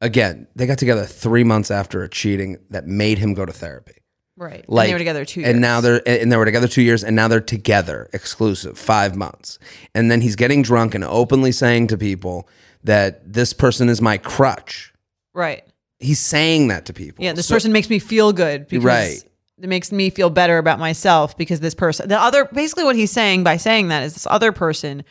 again, 0.00 0.46
they 0.56 0.66
got 0.66 0.78
together 0.78 1.04
three 1.04 1.44
months 1.44 1.70
after 1.70 2.02
a 2.02 2.08
cheating 2.08 2.58
that 2.70 2.86
made 2.86 3.18
him 3.18 3.34
go 3.34 3.44
to 3.44 3.52
therapy. 3.52 3.94
Right. 4.36 4.64
Like 4.68 4.84
and 4.84 4.90
they 4.90 4.94
were 4.94 4.98
together 4.98 5.24
two 5.24 5.40
years. 5.40 5.50
and 5.50 5.60
now 5.60 5.80
they're 5.80 6.00
and 6.06 6.30
they 6.30 6.36
were 6.36 6.44
together 6.44 6.68
two 6.68 6.82
years, 6.82 7.02
and 7.02 7.16
now 7.16 7.26
they're 7.26 7.40
together, 7.40 8.08
exclusive, 8.12 8.78
five 8.78 9.16
months. 9.16 9.58
And 9.94 10.10
then 10.10 10.20
he's 10.20 10.36
getting 10.36 10.62
drunk 10.62 10.94
and 10.94 11.02
openly 11.02 11.50
saying 11.50 11.88
to 11.88 11.98
people 11.98 12.48
that 12.84 13.32
this 13.32 13.52
person 13.52 13.88
is 13.88 14.00
my 14.00 14.16
crutch. 14.16 14.94
Right. 15.34 15.64
He's 16.00 16.20
saying 16.20 16.68
that 16.68 16.86
to 16.86 16.92
people. 16.92 17.24
Yeah, 17.24 17.32
this 17.32 17.46
So- 17.46 17.54
person 17.56 17.72
makes 17.72 17.90
me 17.90 17.98
feel 17.98 18.32
good 18.32 18.68
because 18.68 18.84
Right. 18.84 19.22
it 19.60 19.68
makes 19.68 19.90
me 19.90 20.10
feel 20.10 20.30
better 20.30 20.58
about 20.58 20.78
myself 20.78 21.36
because 21.36 21.60
this 21.60 21.74
person 21.74 22.08
the 22.08 22.20
other 22.20 22.44
basically 22.52 22.84
what 22.84 22.94
he's 22.96 23.10
saying 23.10 23.42
by 23.44 23.56
saying 23.56 23.88
that 23.88 24.02
is 24.04 24.14
this 24.14 24.26
other 24.30 24.52
person 24.52 25.02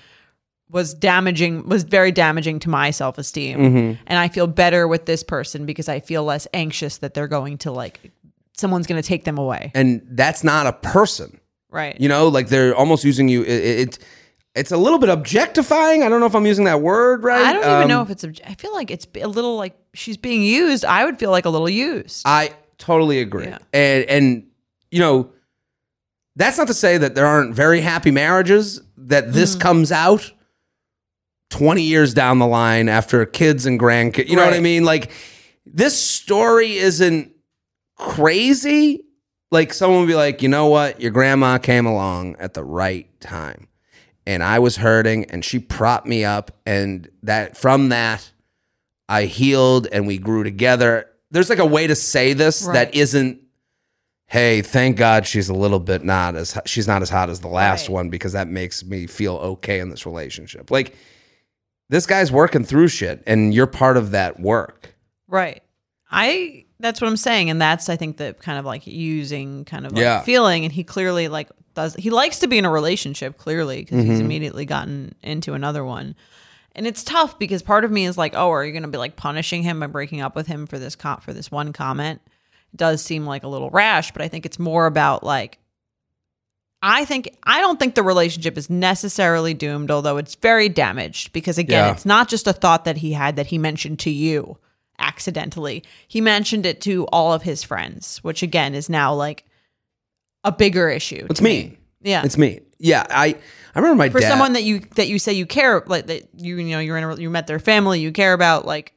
was 0.70 0.94
damaging 0.94 1.68
was 1.68 1.84
very 1.84 2.12
damaging 2.12 2.60
to 2.60 2.70
my 2.70 2.92
self-esteem 2.92 3.58
Mm-hmm. 3.60 4.02
and 4.08 4.20
i 4.20 4.28
feel 4.30 4.48
better 4.48 4.88
with 4.88 5.06
this 5.06 5.24
person 5.24 5.66
because 5.66 5.90
i 5.90 6.00
feel 6.00 6.24
less 6.24 6.48
anxious 6.54 6.98
that 7.00 7.14
they're 7.14 7.28
going 7.28 7.58
to 7.60 7.72
like 7.72 8.00
someone's 8.58 8.88
going 8.88 9.02
to 9.02 9.08
take 9.08 9.24
them 9.26 9.38
away 9.38 9.72
and 9.76 10.02
that's 10.12 10.44
not 10.44 10.66
a 10.68 10.74
person. 10.74 11.40
right 11.70 12.00
You 12.00 12.08
know, 12.10 12.28
like 12.30 12.48
they're 12.48 12.74
almost 12.76 13.04
using 13.04 13.28
you. 13.30 13.44
It, 13.44 13.80
it 13.84 14.00
it's 14.58 14.72
a 14.72 14.78
little 14.78 15.00
bit 15.00 15.10
objectifying. 15.10 16.04
I 16.04 16.10
don't 16.10 16.20
know 16.20 16.26
if 16.26 16.36
I'm 16.36 16.46
using 16.46 16.66
that 16.66 16.82
word 16.82 17.24
right. 17.24 17.46
i 17.46 17.54
don't 17.54 17.62
even 17.64 17.82
Um, 17.84 17.88
know 17.88 18.02
if 18.02 18.10
it's 18.10 18.24
obj- 18.24 18.42
i 18.46 18.54
feel 18.56 18.74
like 18.74 18.90
it's 18.92 19.08
a 19.22 19.28
little 19.28 19.56
like 19.56 19.76
she's 19.94 20.18
being 20.18 20.42
used 20.44 20.84
i 20.86 21.06
would 21.06 21.18
feel 21.20 21.32
like 21.32 21.46
a 21.46 21.50
little 21.50 21.70
used 21.70 22.24
I 22.26 22.52
totally 22.78 23.20
agree. 23.22 23.46
Yeah. 23.46 23.58
And 23.74 24.04
and 24.06 24.44
you 24.92 25.00
know, 25.00 25.32
that's 26.36 26.58
not 26.58 26.68
to 26.68 26.74
say 26.74 26.98
that 26.98 27.16
there 27.16 27.26
aren't 27.26 27.56
very 27.56 27.82
happy 27.82 28.12
marriages 28.12 28.82
that 28.98 29.34
this 29.34 29.52
Mm-hmm. 29.54 29.62
comes 29.62 29.92
out 29.92 30.32
20 31.50 31.82
years 31.82 32.14
down 32.14 32.40
the 32.40 32.46
line 32.48 32.88
after 32.90 33.26
kids 33.26 33.66
and 33.66 33.80
grandkids. 33.80 34.28
You 34.28 34.36
know 34.36 34.46
what 34.46 34.54
I 34.54 34.60
mean? 34.60 34.84
Like 34.86 35.12
this 35.66 36.00
story 36.02 36.78
isn't 36.78 37.32
crazy. 37.98 39.04
Like 39.52 39.74
someone 39.74 40.02
would 40.02 40.08
be 40.08 40.16
like, 40.16 40.42
"You 40.42 40.50
know 40.50 40.68
what? 40.68 41.00
Your 41.02 41.12
grandma 41.12 41.58
came 41.58 41.86
along 41.86 42.36
at 42.38 42.54
the 42.54 42.64
right 42.64 43.08
time." 43.22 43.68
And 44.28 44.44
I 44.44 44.60
was 44.60 44.76
hurting 44.76 45.26
and 45.32 45.44
she 45.44 45.58
propped 45.58 46.06
me 46.06 46.24
up 46.26 46.52
and 46.66 47.10
that 47.24 47.56
from 47.58 47.90
that 47.90 48.30
I 49.10 49.24
healed 49.24 49.88
and 49.92 50.06
we 50.06 50.18
grew 50.18 50.44
together. 50.44 51.10
There's 51.32 51.50
like 51.50 51.60
a 51.60 51.66
way 51.66 51.88
to 51.88 51.96
say 51.96 52.34
this 52.34 52.64
Right. 52.64 52.74
that 52.74 52.94
isn't, 52.94 53.40
hey, 54.28 54.62
thank 54.62 54.98
God 54.98 55.26
she's 55.26 55.48
a 55.48 55.54
little 55.54 55.80
bit 55.80 56.04
not 56.04 56.36
as 56.36 56.58
she's 56.66 56.88
not 56.88 57.02
as 57.02 57.10
hot 57.10 57.30
as 57.30 57.40
the 57.40 57.48
last 57.48 57.88
Right. 57.88 57.94
one 57.94 58.10
because 58.10 58.34
that 58.34 58.50
makes 58.50 58.84
me 58.84 59.08
feel 59.08 59.36
okay 59.38 59.80
in 59.80 59.90
this 59.90 60.06
relationship. 60.06 60.70
Like 60.72 60.94
this 61.88 62.06
guy's 62.06 62.30
working 62.30 62.66
through 62.66 62.90
shit 62.90 63.24
and 63.26 63.54
you're 63.54 63.66
part 63.66 63.96
of 63.96 64.12
that 64.12 64.42
work. 64.42 64.94
Right. 65.30 65.64
I 66.12 66.66
that's 66.80 67.02
what 67.02 67.08
I'm 67.08 67.18
saying 67.18 67.50
and 67.50 67.62
that's 67.62 67.90
I 67.90 67.96
think 67.96 68.18
the 68.18 68.34
kind 68.40 68.60
of 68.60 68.66
like 68.66 68.86
using 68.86 69.66
kind 69.66 69.86
of 69.86 69.94
like 69.94 70.02
Yeah. 70.02 70.22
feeling 70.22 70.64
and 70.64 70.72
he 70.72 70.84
clearly 70.84 71.28
like 71.28 71.50
does 71.74 71.96
he 71.96 72.10
likes 72.10 72.40
to 72.40 72.48
be 72.48 72.58
in 72.58 72.66
a 72.66 72.72
relationship 72.72 73.38
clearly 73.38 73.80
because 73.84 74.00
Mm-hmm. 74.00 74.10
he's 74.12 74.20
immediately 74.20 74.66
gotten 74.66 75.16
into 75.24 75.54
another 75.54 75.84
one. 75.84 76.16
And 76.76 76.86
it's 76.86 77.04
tough 77.04 77.40
because 77.40 77.64
part 77.64 77.86
of 77.86 77.92
me 77.92 78.06
is 78.06 78.20
like, 78.20 78.34
"Oh, 78.36 78.52
are 78.52 78.64
you 78.64 78.72
going 78.72 78.84
to 78.84 78.88
be 78.90 79.00
like 79.00 79.16
punishing 79.16 79.64
him 79.64 79.80
by 79.80 79.88
breaking 79.88 80.22
up 80.22 80.36
with 80.36 80.46
him 80.46 80.68
for 80.68 80.78
this 80.78 80.96
com- 80.96 81.22
for 81.22 81.34
this 81.34 81.50
one 81.50 81.74
comment?" 81.74 82.22
It 82.72 82.78
does 82.78 83.02
seem 83.04 83.26
like 83.26 83.42
a 83.44 83.48
little 83.48 83.72
rash, 83.72 84.12
but 84.12 84.22
I 84.22 84.28
think 84.28 84.46
it's 84.46 84.60
more 84.60 84.86
about 84.86 85.24
like 85.24 85.58
I 86.84 87.06
think 87.06 87.36
I 87.44 87.62
don't 87.62 87.80
think 87.80 87.96
the 87.96 88.04
relationship 88.04 88.58
is 88.58 88.70
necessarily 88.70 89.56
doomed, 89.56 89.90
although 89.90 90.18
it's 90.18 90.36
very 90.36 90.70
damaged 90.70 91.34
because 91.34 91.58
again, 91.58 91.86
Yeah. 91.88 91.92
it's 91.92 92.06
not 92.06 92.28
just 92.30 92.46
a 92.48 92.54
thought 92.54 92.86
that 92.86 92.98
he 92.98 93.14
had 93.14 93.36
that 93.38 93.48
he 93.48 93.58
mentioned 93.58 93.98
to 94.00 94.12
you 94.12 94.58
accidentally. 95.00 95.84
He 96.08 96.22
mentioned 96.22 96.66
it 96.66 96.82
to 96.82 97.06
all 97.08 97.34
of 97.34 97.44
his 97.44 97.64
friends, 97.64 98.24
which 98.24 98.44
again 98.44 98.74
is 98.74 98.90
now 98.90 99.14
like 99.14 99.46
a 100.44 100.52
bigger 100.52 100.90
issue. 100.90 101.28
It's 101.30 101.40
to 101.40 101.44
me. 101.44 101.78
Yeah. 102.02 102.24
It's 102.24 102.38
me. 102.38 102.62
Yeah, 102.80 103.06
I 103.10 103.36
I 103.76 103.80
remember 103.80 103.96
my 103.96 104.10
For 104.10 104.20
dad. 104.20 104.30
someone 104.30 104.54
that 104.54 104.64
you 104.64 104.80
that 104.96 105.08
you 105.08 105.20
say 105.20 105.34
you 105.34 105.46
care 105.46 105.84
like 105.88 106.08
that 106.08 106.28
you 106.36 106.58
you 106.58 106.72
know 106.72 106.80
you're 106.80 106.98
in 106.98 107.04
a, 107.04 107.16
you 107.16 107.30
met 107.30 107.48
their 107.48 107.60
family, 107.60 108.00
you 108.00 108.12
care 108.12 108.34
about 108.34 108.66
like 108.66 108.94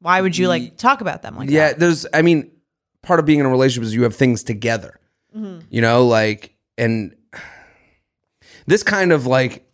why 0.00 0.20
would 0.20 0.36
you 0.36 0.48
like 0.48 0.76
talk 0.76 1.00
about 1.00 1.22
them 1.22 1.36
like 1.36 1.50
yeah, 1.50 1.68
that? 1.68 1.78
there's 1.80 2.06
I 2.14 2.22
mean, 2.22 2.50
part 3.02 3.18
of 3.18 3.26
being 3.26 3.40
in 3.40 3.46
a 3.46 3.50
relationship 3.50 3.84
is 3.84 3.94
you 3.94 4.04
have 4.04 4.14
things 4.14 4.44
together. 4.44 5.00
Mm-hmm. 5.36 5.66
You 5.70 5.80
know, 5.80 6.06
like 6.06 6.54
and 6.78 7.16
this 8.66 8.82
kind 8.82 9.12
of 9.12 9.26
like 9.26 9.66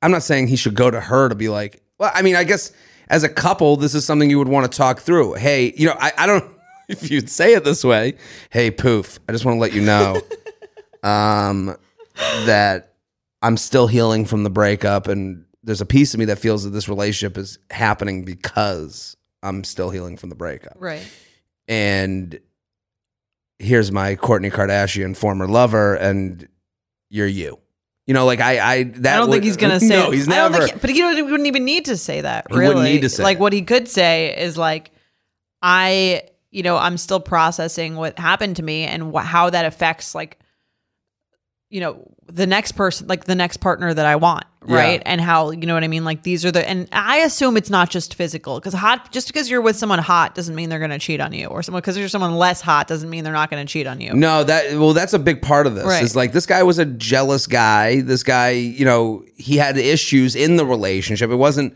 I'm 0.00 0.10
not 0.10 0.22
saying 0.22 0.48
he 0.48 0.56
should 0.56 0.74
go 0.74 0.90
to 0.90 1.00
her 1.00 1.28
to 1.28 1.34
be 1.34 1.48
like, 1.48 1.82
well, 1.98 2.10
I 2.14 2.22
mean, 2.22 2.36
I 2.36 2.44
guess 2.44 2.72
as 3.08 3.24
a 3.24 3.28
couple, 3.28 3.76
this 3.76 3.94
is 3.94 4.04
something 4.04 4.30
you 4.30 4.38
would 4.38 4.48
want 4.48 4.70
to 4.70 4.76
talk 4.76 5.00
through. 5.00 5.34
Hey, 5.34 5.72
you 5.76 5.86
know, 5.86 5.96
I, 5.98 6.12
I 6.18 6.26
don't 6.26 6.44
if 6.88 7.10
you'd 7.10 7.28
say 7.30 7.54
it 7.54 7.64
this 7.64 7.84
way, 7.84 8.14
hey 8.50 8.70
poof, 8.70 9.18
I 9.28 9.32
just 9.32 9.44
want 9.44 9.56
to 9.56 9.60
let 9.60 9.72
you 9.72 9.82
know 9.82 10.20
um 11.02 11.76
that 12.46 12.94
I'm 13.42 13.56
still 13.56 13.86
healing 13.86 14.24
from 14.24 14.42
the 14.42 14.50
breakup 14.50 15.06
and 15.08 15.44
there's 15.62 15.80
a 15.80 15.86
piece 15.86 16.14
of 16.14 16.18
me 16.20 16.26
that 16.26 16.38
feels 16.38 16.64
that 16.64 16.70
this 16.70 16.88
relationship 16.88 17.36
is 17.38 17.58
happening 17.70 18.24
because 18.24 19.16
I'm 19.42 19.62
still 19.64 19.90
healing 19.90 20.16
from 20.16 20.28
the 20.30 20.34
breakup 20.34 20.76
Right. 20.78 21.06
and 21.68 22.38
here's 23.60 23.92
my 23.92 24.14
Kourtney 24.16 24.50
Kardashian 24.52 25.16
former 25.16 25.46
lover, 25.48 25.94
and 25.96 26.46
you're 27.10 27.26
you. 27.26 27.58
You 28.08 28.14
know, 28.14 28.24
like 28.24 28.40
I, 28.40 28.58
I 28.58 28.82
that 28.84 29.14
I 29.14 29.16
don't 29.18 29.28
would- 29.28 29.34
think 29.34 29.44
he's 29.44 29.56
gonna 29.56 29.78
say. 29.88 29.88
No, 29.90 30.10
he's 30.10 30.26
I 30.28 30.34
don't 30.36 30.52
never. 30.52 30.66
think, 30.66 30.80
but 30.80 30.90
he, 30.90 30.98
don't, 30.98 31.14
he 31.14 31.22
wouldn't 31.22 31.46
even 31.46 31.64
need 31.64 31.84
to 31.84 31.96
say 31.96 32.22
that. 32.22 32.46
He 32.50 32.56
Really, 32.56 32.68
wouldn't 32.74 32.84
need 32.92 33.02
to 33.02 33.08
say 33.10 33.22
like 33.22 33.38
what 33.38 33.52
he 33.52 33.62
could 33.62 33.86
say 33.86 34.34
is 34.36 34.56
like, 34.58 34.90
I, 35.62 36.22
you 36.50 36.62
know, 36.62 36.76
I'm 36.76 36.96
still 36.96 37.20
processing 37.20 37.96
what 37.96 38.18
happened 38.18 38.56
to 38.56 38.62
me 38.62 38.84
and 38.84 39.14
wh- 39.14 39.22
how 39.24 39.50
that 39.50 39.64
affects 39.66 40.14
like, 40.14 40.38
you 41.70 41.80
know, 41.80 41.98
the 42.26 42.46
next 42.46 42.72
person, 42.72 43.06
like 43.06 43.24
the 43.24 43.34
next 43.34 43.58
partner 43.58 43.92
that 43.92 44.06
I 44.06 44.16
want, 44.16 44.44
Yeah. 44.66 44.76
right? 44.76 45.02
And 45.04 45.20
how 45.20 45.50
you 45.50 45.66
know 45.66 45.74
what 45.74 45.84
I 45.84 45.88
mean. 45.88 46.04
Like 46.04 46.22
these 46.22 46.44
are 46.44 46.50
the, 46.50 46.66
and 46.68 46.88
I 46.92 47.18
assume 47.18 47.56
it's 47.58 47.68
not 47.70 47.90
just 47.90 48.14
physical 48.14 48.58
because 48.58 48.72
hot, 48.74 49.12
just 49.12 49.26
because 49.28 49.50
you're 49.50 49.60
with 49.60 49.76
someone 49.76 49.98
hot 49.98 50.34
doesn't 50.34 50.54
mean 50.54 50.68
they're 50.70 50.78
gonna 50.78 50.98
cheat 50.98 51.20
on 51.20 51.32
you, 51.32 51.46
or 51.46 51.62
someone 51.62 51.80
because 51.80 51.98
you're 51.98 52.08
someone 52.08 52.36
less 52.36 52.60
hot 52.62 52.86
doesn't 52.88 53.08
mean 53.10 53.22
they're 53.24 53.32
not 53.34 53.50
gonna 53.50 53.64
cheat 53.66 53.86
on 53.86 54.00
you. 54.00 54.14
no, 54.14 54.44
that 54.44 54.78
well, 54.78 54.92
that's 54.94 55.12
a 55.12 55.18
big 55.18 55.42
part 55.42 55.66
of 55.66 55.74
this. 55.74 55.84
Right. 55.84 56.02
Is 56.02 56.16
like 56.16 56.32
this 56.32 56.46
guy 56.46 56.62
was 56.62 56.78
a 56.78 56.86
jealous 56.86 57.46
guy. 57.46 58.00
This 58.00 58.22
guy, 58.22 58.50
you 58.50 58.84
know, 58.84 59.24
he 59.36 59.56
had 59.56 59.76
issues 59.76 60.34
in 60.36 60.56
the 60.56 60.64
relationship. 60.66 61.30
It 61.30 61.36
wasn't 61.36 61.74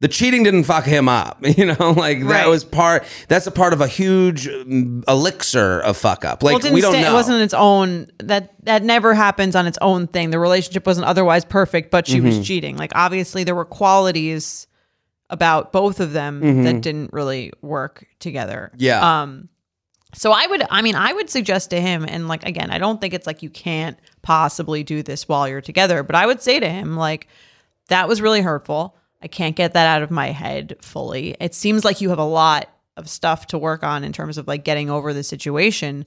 the 0.00 0.08
cheating 0.08 0.42
didn't 0.42 0.64
fuck 0.64 0.84
him 0.84 1.08
up. 1.08 1.38
You 1.56 1.66
know, 1.66 1.90
like 1.96 2.20
that 2.20 2.26
Right. 2.26 2.46
was 2.48 2.64
part. 2.64 3.04
That's 3.28 3.46
a 3.46 3.50
part 3.50 3.72
of 3.72 3.80
a 3.80 3.86
huge 3.86 4.46
um, 4.46 5.02
elixir 5.08 5.80
of 5.80 5.96
fuck 5.96 6.24
up. 6.24 6.42
Like 6.42 6.62
well, 6.62 6.72
we 6.72 6.80
don't 6.80 6.92
know. 7.00 7.10
It 7.10 7.14
wasn't 7.14 7.40
its 7.42 7.54
own. 7.54 8.08
That 8.18 8.54
that 8.64 8.82
never 8.82 9.14
happens 9.14 9.56
on 9.56 9.66
its 9.66 9.78
own 9.80 10.06
thing. 10.06 10.30
The 10.30 10.38
relationship 10.38 10.86
wasn't 10.86 11.06
otherwise 11.06 11.44
perfect, 11.44 11.90
but 11.90 12.06
she 12.06 12.18
Mm-hmm. 12.18 12.26
was 12.26 12.46
cheating. 12.46 12.76
Like 12.76 12.92
obviously, 12.94 13.44
there 13.44 13.54
were 13.54 13.64
qualities 13.64 14.66
about 15.30 15.72
both 15.72 15.98
of 16.00 16.12
them 16.12 16.62
that 16.64 16.82
didn't 16.82 17.12
really 17.12 17.52
work 17.62 18.06
together. 18.20 18.70
Mm-hmm. 18.74 18.82
Yeah. 18.84 19.22
Um. 19.22 19.48
So 20.14 20.30
I 20.32 20.46
would. 20.46 20.62
I 20.70 20.82
mean, 20.82 20.94
I 20.94 21.12
would 21.12 21.28
suggest 21.30 21.70
to 21.70 21.80
him, 21.80 22.04
and 22.08 22.28
like 22.28 22.44
again, 22.46 22.70
I 22.70 22.78
don't 22.78 23.00
think 23.00 23.12
it's 23.14 23.26
like 23.26 23.42
you 23.42 23.50
can't 23.50 23.98
possibly 24.22 24.82
do 24.84 25.02
this 25.02 25.26
while 25.28 25.48
you're 25.48 25.60
together, 25.60 26.02
but 26.02 26.14
I 26.16 26.26
would 26.26 26.40
say 26.42 26.60
to 26.60 26.68
him 26.68 26.96
like 26.96 27.28
that 27.88 28.08
was 28.08 28.20
really 28.20 28.40
hurtful. 28.42 28.96
I 29.26 29.28
can't 29.28 29.56
get 29.56 29.72
that 29.72 29.88
out 29.88 30.02
of 30.04 30.12
my 30.12 30.28
head 30.28 30.76
fully. 30.80 31.34
It 31.40 31.52
seems 31.52 31.84
like 31.84 32.00
you 32.00 32.10
have 32.10 32.20
a 32.20 32.24
lot 32.24 32.70
of 32.96 33.08
stuff 33.08 33.48
to 33.48 33.58
work 33.58 33.82
on 33.82 34.04
in 34.04 34.12
terms 34.12 34.38
of 34.38 34.46
like 34.46 34.62
getting 34.62 34.88
over 34.88 35.12
the 35.12 35.24
situation. 35.24 36.06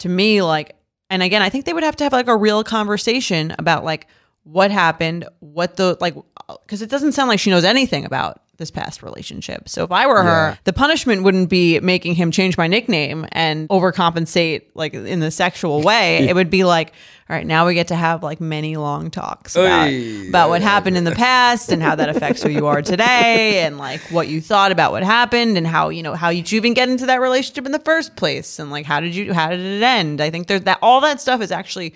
To 0.00 0.08
me, 0.10 0.42
like, 0.42 0.76
and 1.08 1.22
again, 1.22 1.40
I 1.40 1.48
think 1.48 1.64
they 1.64 1.72
would 1.72 1.82
have 1.82 1.96
to 1.96 2.04
have 2.04 2.12
like 2.12 2.28
a 2.28 2.36
real 2.36 2.62
conversation 2.62 3.54
about 3.58 3.84
like 3.84 4.06
what 4.42 4.70
happened, 4.70 5.26
what 5.40 5.76
the 5.76 5.96
like, 6.02 6.14
because 6.60 6.82
it 6.82 6.90
doesn't 6.90 7.12
sound 7.12 7.30
like 7.30 7.40
she 7.40 7.48
knows 7.48 7.64
anything 7.64 8.04
about 8.04 8.42
this 8.58 8.70
past 8.72 9.04
relationship. 9.04 9.68
So 9.68 9.84
if 9.84 9.92
I 9.92 10.06
were 10.08 10.22
her, 10.22 10.58
the 10.64 10.72
punishment 10.72 11.22
wouldn't 11.22 11.48
be 11.48 11.78
making 11.78 12.16
him 12.16 12.32
change 12.32 12.58
my 12.58 12.66
nickname 12.66 13.24
and 13.30 13.68
overcompensate 13.68 14.64
like 14.74 14.94
in 14.94 15.20
the 15.20 15.30
sexual 15.30 15.80
way. 15.80 16.18
it 16.28 16.34
would 16.34 16.50
be 16.50 16.64
like, 16.64 16.92
all 17.30 17.36
right, 17.36 17.46
now 17.46 17.66
we 17.66 17.74
get 17.74 17.88
to 17.88 17.94
have 17.94 18.24
like 18.24 18.40
many 18.40 18.76
long 18.76 19.12
talks 19.12 19.54
about, 19.54 19.88
Oy. 19.88 20.28
about 20.28 20.48
what 20.48 20.60
happened 20.60 20.96
in 20.96 21.04
the 21.04 21.12
past 21.12 21.70
and 21.70 21.80
how 21.80 21.94
that 21.94 22.08
affects 22.08 22.42
who 22.42 22.50
you 22.50 22.66
are 22.66 22.82
today 22.82 23.60
and 23.64 23.78
like 23.78 24.00
what 24.10 24.26
you 24.26 24.40
thought 24.40 24.72
about 24.72 24.90
what 24.90 25.04
happened 25.04 25.56
and 25.56 25.66
how, 25.66 25.90
you 25.90 26.02
know, 26.02 26.14
how 26.14 26.32
did 26.32 26.50
you 26.50 26.56
even 26.56 26.74
get 26.74 26.88
into 26.88 27.06
that 27.06 27.20
relationship 27.20 27.64
in 27.64 27.72
the 27.72 27.78
first 27.78 28.16
place 28.16 28.58
and 28.58 28.72
like 28.72 28.86
how 28.86 28.98
did 28.98 29.14
you 29.14 29.32
how 29.32 29.50
did 29.50 29.60
it 29.60 29.82
end? 29.84 30.20
I 30.20 30.30
think 30.30 30.48
there's 30.48 30.62
that 30.62 30.78
all 30.82 31.00
that 31.02 31.20
stuff 31.20 31.40
is 31.40 31.52
actually 31.52 31.94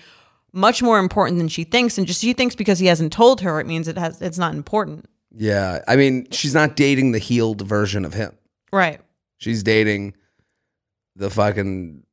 much 0.53 0.81
more 0.81 0.99
important 0.99 1.39
than 1.39 1.49
she 1.49 1.65
thinks 1.65 1.97
and 1.97 2.07
just 2.07 2.21
she 2.21 2.31
thinks 2.31 2.55
because 2.55 2.79
he 2.79 2.85
hasn't 2.85 3.11
told 3.11 3.41
her 3.41 3.59
it 3.59 3.67
means 3.67 3.89
it 3.89 3.97
has 3.97 4.21
it's 4.21 4.37
not 4.37 4.53
important. 4.55 5.09
Yeah, 5.35 5.81
I 5.87 5.95
mean, 5.95 6.27
she's 6.31 6.53
not 6.53 6.75
dating 6.75 7.11
the 7.11 7.19
healed 7.19 7.61
version 7.61 8.05
of 8.05 8.13
him. 8.13 8.35
Right. 8.71 8.99
She's 9.37 9.63
dating 9.63 10.15
the 11.15 11.29
fucking, 11.29 12.03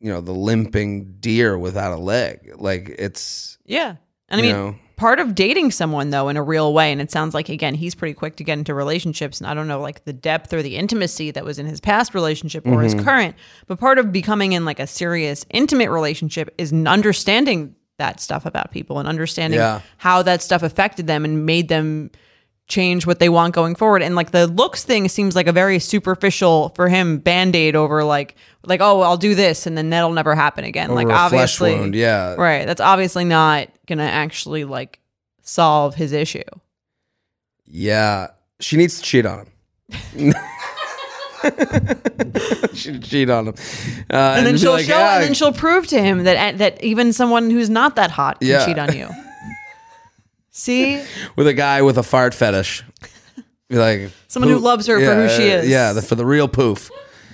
you 0.00 0.10
know, 0.12 0.20
the 0.20 0.32
limping 0.32 1.16
deer 1.20 1.58
without 1.58 1.92
a 1.92 2.00
leg. 2.00 2.52
Like 2.56 2.94
it's, 2.98 3.58
Yeah. 3.66 3.96
And 4.28 4.40
I 4.40 4.42
mean, 4.42 4.52
know. 4.52 4.76
part 4.96 5.18
of 5.18 5.34
dating 5.34 5.72
someone 5.72 6.10
though 6.10 6.28
in 6.28 6.36
a 6.36 6.42
real 6.42 6.72
way, 6.72 6.92
and 6.92 7.00
it 7.00 7.10
sounds 7.10 7.34
like 7.34 7.48
again 7.48 7.74
he's 7.74 7.96
pretty 7.96 8.14
quick 8.14 8.36
to 8.36 8.44
get 8.44 8.58
into 8.58 8.72
relationships, 8.74 9.40
and 9.40 9.46
I 9.50 9.54
don't 9.54 9.66
know 9.66 9.80
like 9.80 10.04
the 10.04 10.12
depth 10.12 10.52
or 10.52 10.62
the 10.62 10.76
intimacy 10.76 11.32
that 11.32 11.44
was 11.44 11.58
in 11.58 11.66
his 11.66 11.80
past 11.80 12.14
relationship 12.14 12.64
or 12.64 12.70
Mm-hmm. 12.76 12.82
his 12.82 12.94
current, 12.94 13.34
but 13.66 13.80
part 13.80 13.98
of 13.98 14.12
becoming 14.12 14.52
in 14.52 14.64
like 14.64 14.78
a 14.78 14.86
serious 14.86 15.44
intimate 15.50 15.90
relationship 15.90 16.54
is 16.58 16.72
understanding 16.72 17.74
that 17.98 18.20
stuff 18.20 18.46
about 18.46 18.70
people 18.70 18.98
and 19.00 19.08
understanding 19.08 19.58
Yeah. 19.58 19.80
how 19.96 20.22
that 20.22 20.42
stuff 20.42 20.62
affected 20.62 21.08
them 21.08 21.24
and 21.24 21.44
made 21.44 21.66
them 21.68 22.12
change 22.70 23.06
what 23.06 23.18
they 23.18 23.28
want 23.28 23.54
going 23.54 23.74
forward. 23.74 24.02
And 24.02 24.14
like 24.14 24.30
the 24.30 24.46
looks 24.46 24.82
thing 24.84 25.08
seems 25.08 25.36
like 25.36 25.46
a 25.46 25.52
very 25.52 25.78
superficial 25.78 26.70
for 26.70 26.88
him 26.88 27.18
band-aid 27.18 27.76
over 27.76 28.02
like 28.04 28.36
like, 28.64 28.80
oh, 28.80 29.00
I'll 29.02 29.16
do 29.18 29.34
this 29.34 29.66
and 29.66 29.76
then 29.76 29.90
that'll 29.90 30.12
never 30.12 30.34
happen 30.34 30.64
again. 30.64 30.90
over 30.90 30.94
like 30.96 31.06
a 31.06 31.10
flesh 31.10 31.24
obviously 31.60 31.74
wound. 31.74 31.94
Yeah. 31.94 32.34
Right. 32.36 32.64
That's 32.66 32.80
obviously 32.80 33.24
not 33.24 33.68
gonna 33.86 34.04
actually 34.04 34.64
like 34.64 34.98
solve 35.42 35.94
his 35.94 36.12
issue. 36.12 36.42
Yeah, 37.66 38.28
she 38.60 38.76
needs 38.76 38.96
to 38.96 39.02
cheat 39.02 39.26
on 39.26 39.40
him. 39.40 40.32
she 42.74 42.98
cheat 43.00 43.30
on 43.30 43.48
him, 43.48 43.54
uh, 44.12 44.34
And 44.36 44.46
then 44.46 44.54
be 44.54 44.58
she'll 44.60 44.72
like, 44.72 44.84
show 44.86 44.98
"Yeah, 44.98 45.14
and 45.16 45.24
then 45.24 45.34
she'll 45.34 45.52
prove 45.52 45.86
to 45.88 46.00
him 46.02 46.24
that 46.24 46.58
that 46.58 46.82
even 46.84 47.12
someone 47.12 47.50
who's 47.50 47.70
not 47.70 47.96
that 47.96 48.10
hot 48.10 48.40
can 48.40 48.48
Yeah. 48.48 48.66
cheat 48.66 48.78
on 48.78 48.96
you. 48.96 49.08
See? 50.60 51.02
with 51.36 51.46
a 51.46 51.54
guy 51.54 51.80
with 51.80 51.96
a 51.96 52.02
fart 52.02 52.34
fetish. 52.34 52.84
Be 53.70 53.76
like 53.76 54.10
Someone 54.28 54.50
who 54.50 54.58
loves 54.58 54.86
her 54.88 55.00
for 55.00 55.14
who 55.14 55.28
she 55.28 55.48
is. 55.48 55.66
Yeah, 55.68 55.94
the, 55.94 56.02
for 56.02 56.16
the 56.16 56.26
real 56.26 56.48
poof. 56.48 56.90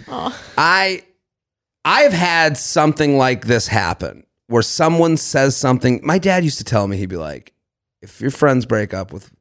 I 0.09 1.03
I've 1.85 2.13
had 2.13 2.57
something 2.57 3.17
like 3.19 3.47
this 3.47 3.67
happen 3.67 4.25
where 4.47 4.63
someone 4.63 5.17
says 5.17 5.57
something. 5.57 6.01
My 6.05 6.19
dad 6.19 6.45
used 6.45 6.59
to 6.59 6.65
tell 6.65 6.87
me 6.87 6.97
he'd 6.99 7.07
be 7.07 7.17
like, 7.17 7.53
if 8.01 8.21
your 8.21 8.31
friends 8.31 8.65
break 8.65 8.95
up 8.95 9.13
with, 9.13 9.33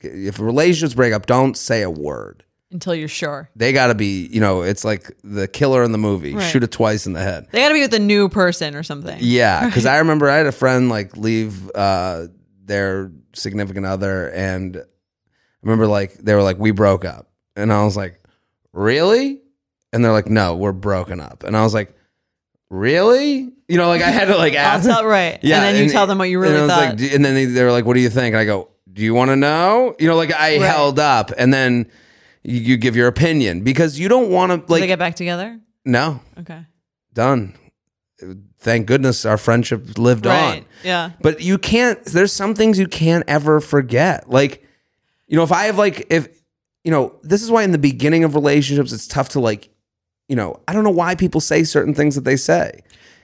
if 0.00 0.38
relationships 0.38 0.94
break 0.94 1.12
up, 1.12 1.26
don't 1.26 1.56
say 1.56 1.82
a 1.82 1.90
word. 1.90 2.44
Until 2.70 2.94
you're 2.94 3.08
sure. 3.08 3.50
They 3.56 3.72
got 3.72 3.88
to 3.88 3.94
be, 3.94 4.26
you 4.26 4.40
know, 4.40 4.62
it's 4.62 4.84
like 4.84 5.10
the 5.24 5.48
killer 5.48 5.82
in 5.82 5.90
the 5.90 5.98
movie. 5.98 6.34
Right. 6.34 6.42
Shoot 6.42 6.62
it 6.62 6.70
twice 6.70 7.06
in 7.06 7.14
the 7.14 7.20
head. 7.20 7.48
They 7.50 7.60
gotta 7.60 7.74
be 7.74 7.80
with 7.82 7.94
a 7.94 7.98
new 7.98 8.28
person 8.28 8.76
or 8.76 8.84
something. 8.84 9.18
Yeah, 9.20 9.66
because 9.66 9.86
I 9.94 9.98
remember 9.98 10.28
I 10.30 10.36
had 10.36 10.46
a 10.46 10.52
friend 10.52 10.88
like 10.88 11.16
leave 11.16 11.70
uh, 11.74 12.26
their 12.64 13.10
significant 13.34 13.86
other, 13.86 14.30
and 14.30 14.76
I 14.76 14.80
remember 15.62 15.86
like 15.86 16.14
they 16.14 16.34
were 16.34 16.42
like, 16.42 16.58
"We 16.58 16.70
broke 16.70 17.04
up," 17.04 17.28
and 17.56 17.72
I 17.72 17.84
was 17.84 17.96
like, 17.96 18.20
"Really?" 18.72 19.40
And 19.92 20.04
they're 20.04 20.12
like, 20.12 20.28
"No, 20.28 20.56
we're 20.56 20.72
broken 20.72 21.20
up," 21.20 21.44
and 21.44 21.56
I 21.56 21.62
was 21.62 21.74
like, 21.74 21.94
"Really?" 22.70 23.50
You 23.68 23.78
know, 23.78 23.88
like 23.88 24.02
I 24.02 24.10
had 24.10 24.26
to 24.26 24.36
like 24.36 24.54
I'll 24.56 24.80
tell 24.80 25.04
right. 25.06 25.38
Yeah, 25.42 25.56
and 25.64 25.76
then 25.76 25.84
you 25.84 25.90
tell 25.90 26.06
them 26.06 26.18
what 26.18 26.28
you 26.28 26.38
really 26.40 26.58
and 26.58 26.68
thought. 26.68 27.00
Like, 27.00 27.12
and 27.12 27.24
then 27.24 27.34
they, 27.34 27.44
they 27.46 27.62
were 27.64 27.72
like, 27.72 27.84
"What 27.84 27.94
do 27.94 28.00
you 28.00 28.10
think?" 28.10 28.34
And 28.34 28.40
I 28.40 28.44
go, 28.44 28.70
"Do 28.92 29.02
you 29.02 29.14
want 29.14 29.30
to 29.30 29.36
know?" 29.36 29.94
You 29.98 30.08
know, 30.08 30.16
like 30.16 30.32
I 30.32 30.58
Right. 30.58 30.62
held 30.62 30.98
up, 30.98 31.30
and 31.36 31.52
then 31.52 31.90
you, 32.42 32.60
you 32.60 32.76
give 32.76 32.96
your 32.96 33.08
opinion 33.08 33.62
because 33.62 33.98
you 33.98 34.08
don't 34.08 34.30
want 34.30 34.50
to 34.52 34.58
Did 34.58 34.68
they 34.68 34.80
like. 34.80 34.86
get 34.88 34.98
back 34.98 35.14
together? 35.16 35.58
no, 35.84 36.20
Okay. 36.38 36.64
done. 37.12 37.54
Thank 38.64 38.86
goodness 38.86 39.24
our 39.24 39.36
friendship 39.38 39.98
lived 39.98 40.26
Right. 40.26 40.58
on. 40.58 40.64
Yeah. 40.82 41.10
But 41.20 41.40
you 41.42 41.58
can't. 41.58 42.02
There's 42.06 42.32
some 42.32 42.54
things 42.54 42.78
you 42.78 42.88
can't 42.88 43.22
ever 43.28 43.60
forget. 43.60 44.28
Like, 44.30 44.64
you 45.28 45.36
know, 45.36 45.42
if 45.44 45.52
I 45.52 45.64
have 45.66 45.78
like, 45.78 46.06
if 46.10 46.28
you 46.82 46.90
know, 46.90 47.14
this 47.22 47.42
is 47.42 47.50
why 47.50 47.62
in 47.62 47.72
the 47.72 47.78
beginning 47.78 48.24
of 48.24 48.34
relationships 48.34 48.92
it's 48.92 49.06
tough 49.06 49.28
to 49.30 49.40
like, 49.40 49.68
you 50.28 50.34
know, 50.36 50.60
I 50.66 50.72
don't 50.72 50.82
know 50.84 50.90
why 50.90 51.14
people 51.14 51.40
say 51.40 51.62
certain 51.64 51.94
things 51.94 52.14
that 52.14 52.24
they 52.24 52.36
say 52.36 52.80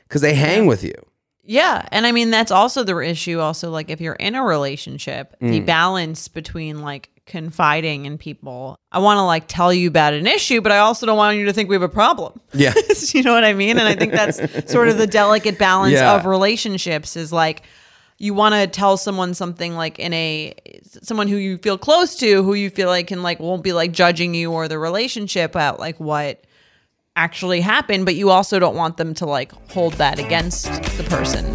because 0.08 0.20
they 0.20 0.34
hang 0.34 0.66
with 0.66 0.84
you. 0.84 0.94
Yeah. 1.42 1.86
And 1.90 2.06
I 2.06 2.12
mean, 2.12 2.30
that's 2.30 2.50
also 2.52 2.84
the 2.84 2.98
issue. 3.00 3.40
Also, 3.40 3.70
like, 3.70 3.90
if 3.90 4.00
you're 4.00 4.12
in 4.14 4.34
a 4.34 4.44
relationship, 4.44 5.34
Mm. 5.42 5.50
the 5.50 5.60
balance 5.60 6.28
between 6.28 6.80
like 6.82 7.08
confiding 7.30 8.04
in 8.04 8.18
people. 8.18 8.76
I 8.92 8.98
want 8.98 9.18
to 9.18 9.22
like 9.22 9.44
tell 9.46 9.72
you 9.72 9.88
about 9.88 10.12
an 10.12 10.26
issue, 10.26 10.60
but 10.60 10.72
I 10.72 10.78
also 10.78 11.06
don't 11.06 11.16
want 11.16 11.38
you 11.38 11.46
to 11.46 11.52
think 11.52 11.68
we 11.70 11.76
have 11.76 11.82
a 11.82 11.88
problem. 11.88 12.38
Yeah. 12.52 12.74
you 13.14 13.22
know 13.22 13.32
what 13.32 13.44
I 13.44 13.54
mean? 13.54 13.78
And 13.78 13.86
I 13.88 13.94
think 13.94 14.12
that's 14.12 14.36
sort 14.70 14.88
of 14.88 14.98
the 14.98 15.06
delicate 15.06 15.56
balance 15.58 15.94
Yeah. 15.94 16.16
of 16.16 16.26
relationships 16.26 17.16
is 17.16 17.32
like, 17.32 17.62
you 18.18 18.34
want 18.34 18.54
to 18.54 18.66
tell 18.66 18.96
someone 18.98 19.32
something 19.32 19.76
like 19.76 19.98
in 19.98 20.12
a 20.12 20.52
someone 21.02 21.28
who 21.28 21.36
you 21.36 21.56
feel 21.56 21.78
close 21.78 22.16
to 22.16 22.42
who 22.42 22.52
you 22.52 22.68
feel 22.68 22.88
like 22.88 23.06
can 23.06 23.22
like 23.22 23.38
won't 23.40 23.62
be 23.62 23.72
like 23.72 23.92
judging 23.92 24.34
you 24.34 24.50
or 24.52 24.68
the 24.68 24.78
relationship 24.78 25.52
about 25.52 25.78
like 25.80 25.98
what 25.98 26.44
actually 27.16 27.62
happened 27.62 28.04
but 28.04 28.14
you 28.16 28.28
also 28.28 28.58
don't 28.58 28.76
want 28.76 28.98
them 28.98 29.14
to 29.14 29.24
like 29.24 29.52
hold 29.70 29.94
that 29.94 30.18
against 30.18 30.64
the 30.98 31.04
person 31.04 31.54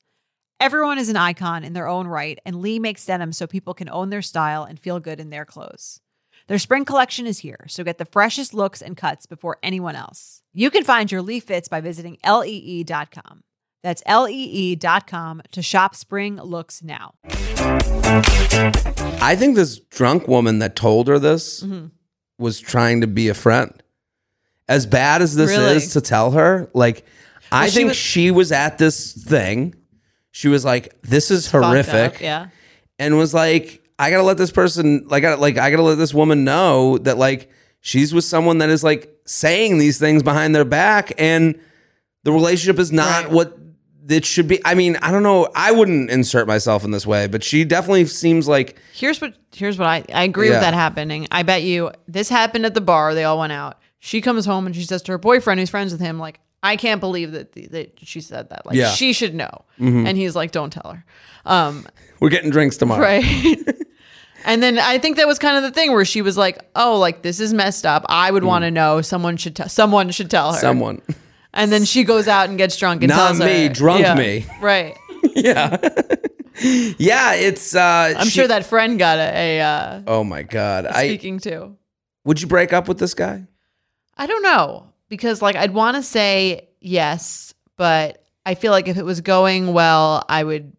Everyone 0.61 0.99
is 0.99 1.09
an 1.09 1.17
icon 1.17 1.63
in 1.63 1.73
their 1.73 1.87
own 1.87 2.05
right, 2.05 2.37
and 2.45 2.61
Lee 2.61 2.77
makes 2.77 3.03
denim 3.03 3.31
so 3.33 3.47
people 3.47 3.73
can 3.73 3.89
own 3.89 4.11
their 4.11 4.21
style 4.21 4.63
and 4.63 4.79
feel 4.79 4.99
good 4.99 5.19
in 5.19 5.31
their 5.31 5.43
clothes. 5.43 6.01
Their 6.47 6.59
spring 6.59 6.85
collection 6.85 7.25
is 7.25 7.39
here, 7.39 7.65
so 7.67 7.83
get 7.83 7.97
the 7.97 8.05
freshest 8.05 8.53
looks 8.53 8.79
and 8.79 8.95
cuts 8.95 9.25
before 9.25 9.57
anyone 9.63 9.95
else. 9.95 10.43
You 10.53 10.69
can 10.69 10.83
find 10.83 11.11
your 11.11 11.23
Lee 11.23 11.39
fits 11.39 11.67
by 11.67 11.81
visiting 11.81 12.19
lee.com. 12.23 13.41
That's 13.81 14.03
lee.com 14.05 15.41
to 15.51 15.61
shop 15.63 15.95
spring 15.95 16.35
looks 16.35 16.83
now. 16.83 17.15
I 19.23 19.35
think 19.35 19.55
this 19.55 19.79
drunk 19.79 20.27
woman 20.27 20.59
that 20.59 20.75
told 20.75 21.07
her 21.07 21.17
this 21.17 21.63
Mm-hmm. 21.63 21.87
was 22.37 22.59
trying 22.59 23.01
to 23.01 23.07
be 23.07 23.29
a 23.29 23.33
friend. 23.33 23.73
As 24.69 24.85
bad 24.85 25.23
as 25.23 25.33
this 25.35 25.49
Really? 25.49 25.77
is 25.77 25.93
to 25.93 26.01
tell 26.01 26.29
her, 26.31 26.69
like, 26.75 27.03
I 27.51 27.67
she 27.69 27.75
think 27.77 27.87
was- 27.89 27.97
she 27.97 28.29
was 28.29 28.51
at 28.51 28.77
this 28.77 29.11
thing. 29.13 29.73
She 30.31 30.47
was 30.47 30.63
like, 30.65 30.95
"This 31.01 31.29
is 31.31 31.47
Fucked 31.47 31.65
horrific," 31.65 32.15
up, 32.15 32.21
yeah. 32.21 32.47
and 32.99 33.17
was 33.17 33.33
like, 33.33 33.81
"I 33.99 34.09
gotta 34.09 34.23
let 34.23 34.37
this 34.37 34.51
person, 34.51 35.05
like, 35.07 35.23
I, 35.23 35.33
like, 35.35 35.57
I 35.57 35.69
gotta 35.71 35.83
let 35.83 35.97
this 35.97 36.13
woman 36.13 36.43
know 36.43 36.97
that, 36.99 37.17
like, 37.17 37.49
she's 37.81 38.13
with 38.13 38.23
someone 38.23 38.59
that 38.59 38.69
is 38.69 38.83
like 38.83 39.13
saying 39.25 39.77
these 39.77 39.97
things 39.99 40.23
behind 40.23 40.55
their 40.55 40.65
back, 40.65 41.11
and 41.17 41.59
the 42.23 42.31
relationship 42.31 42.79
is 42.79 42.91
not 42.91 43.23
Right. 43.25 43.31
what 43.31 43.57
it 44.09 44.25
should 44.25 44.47
be." 44.47 44.59
I 44.65 44.73
mean, 44.75 44.97
I 45.01 45.11
don't 45.11 45.23
know. 45.23 45.49
I 45.55 45.71
wouldn't 45.71 46.09
insert 46.09 46.47
myself 46.47 46.83
in 46.85 46.91
this 46.91 47.05
way, 47.05 47.27
but 47.27 47.43
she 47.43 47.63
definitely 47.65 48.05
seems 48.05 48.47
like 48.47 48.77
Here's 48.93 49.19
what 49.21 49.33
here's 49.53 49.77
what 49.77 49.87
I 49.87 50.03
I 50.13 50.23
agree 50.23 50.47
Yeah. 50.47 50.53
with 50.53 50.61
that 50.61 50.73
happening. 50.73 51.27
I 51.31 51.43
bet 51.43 51.63
you 51.63 51.91
this 52.07 52.29
happened 52.29 52.65
at 52.65 52.73
the 52.73 52.81
bar. 52.81 53.13
They 53.13 53.25
all 53.25 53.37
went 53.39 53.51
out. 53.53 53.77
She 53.99 54.21
comes 54.21 54.45
home 54.45 54.65
and 54.65 54.75
she 54.75 54.83
says 54.83 55.01
to 55.03 55.11
her 55.11 55.17
boyfriend, 55.17 55.59
who's 55.59 55.69
friends 55.69 55.91
with 55.91 56.01
him, 56.01 56.17
like, 56.17 56.39
I 56.63 56.75
can't 56.75 56.99
believe 56.99 57.31
that 57.31 57.53
that 57.71 57.93
she 58.03 58.21
said 58.21 58.49
that. 58.49 58.65
Like, 58.65 58.75
Yeah. 58.75 58.85
Mm-hmm. 58.87 58.95
she 58.95 59.13
should 59.13 59.33
know. 59.35 59.65
And 59.79 60.15
he's 60.17 60.35
like, 60.35 60.51
don't 60.51 60.71
tell 60.71 60.91
her. 60.93 61.05
Um, 61.45 61.87
we're 62.19 62.29
getting 62.29 62.51
drinks 62.51 62.77
tomorrow. 62.77 63.01
right. 63.01 63.65
and 64.45 64.61
then 64.61 64.77
I 64.77 64.99
think 64.99 65.17
that 65.17 65.25
was 65.27 65.39
kind 65.39 65.57
of 65.57 65.63
the 65.63 65.71
thing 65.71 65.91
where 65.91 66.05
she 66.05 66.21
was 66.21 66.37
like, 66.37 66.59
oh, 66.75 66.99
like 66.99 67.23
this 67.23 67.39
is 67.39 67.51
messed 67.53 67.85
up. 67.85 68.05
I 68.09 68.29
would 68.29 68.43
want 68.43 68.63
to 68.63 68.69
know. 68.71 69.01
Someone 69.01 69.37
should 69.37 69.55
tell. 69.55 69.69
Someone 69.69 70.11
should 70.11 70.29
tell 70.29 70.51
her. 70.53 70.57
Mm. 70.57 70.61
Someone. 70.61 71.01
And 71.53 71.71
then 71.71 71.83
she 71.83 72.03
goes 72.03 72.27
out 72.27 72.47
and 72.49 72.57
gets 72.57 72.77
drunk 72.77 73.01
and 73.03 73.09
Not 73.09 73.17
tells 73.35 73.39
me, 73.39 73.67
her. 73.67 73.73
drunk 73.73 74.01
Yeah. 74.01 74.15
me. 74.15 74.45
Right. 74.61 74.95
yeah. 75.35 75.77
yeah, 76.97 77.33
it's 77.33 77.75
uh 77.75 78.13
I'm 78.17 78.27
sure 78.27 78.47
that 78.47 78.65
friend 78.65 78.99
got 78.99 79.17
a, 79.17 79.59
a 79.59 79.61
uh, 79.61 80.01
Oh 80.07 80.23
my 80.23 80.43
god. 80.43 80.85
I 80.85 81.07
speaking 81.07 81.39
to. 81.39 81.71
would 82.23 82.41
you 82.41 82.47
break 82.47 82.71
up 82.73 82.87
with 82.87 82.99
this 82.99 83.13
guy? 83.13 83.47
I 84.17 84.27
don't 84.27 84.43
know 84.43 84.87
because 85.11 85.41
like 85.41 85.57
I'd 85.57 85.73
want 85.73 85.97
to 85.97 86.03
say 86.03 86.69
yes, 86.79 87.53
but 87.75 88.23
I 88.45 88.55
feel 88.55 88.71
like 88.71 88.87
if 88.87 88.97
it 88.97 89.03
was 89.03 89.19
going 89.19 89.73
well, 89.73 90.23
I 90.29 90.41
would 90.41 90.71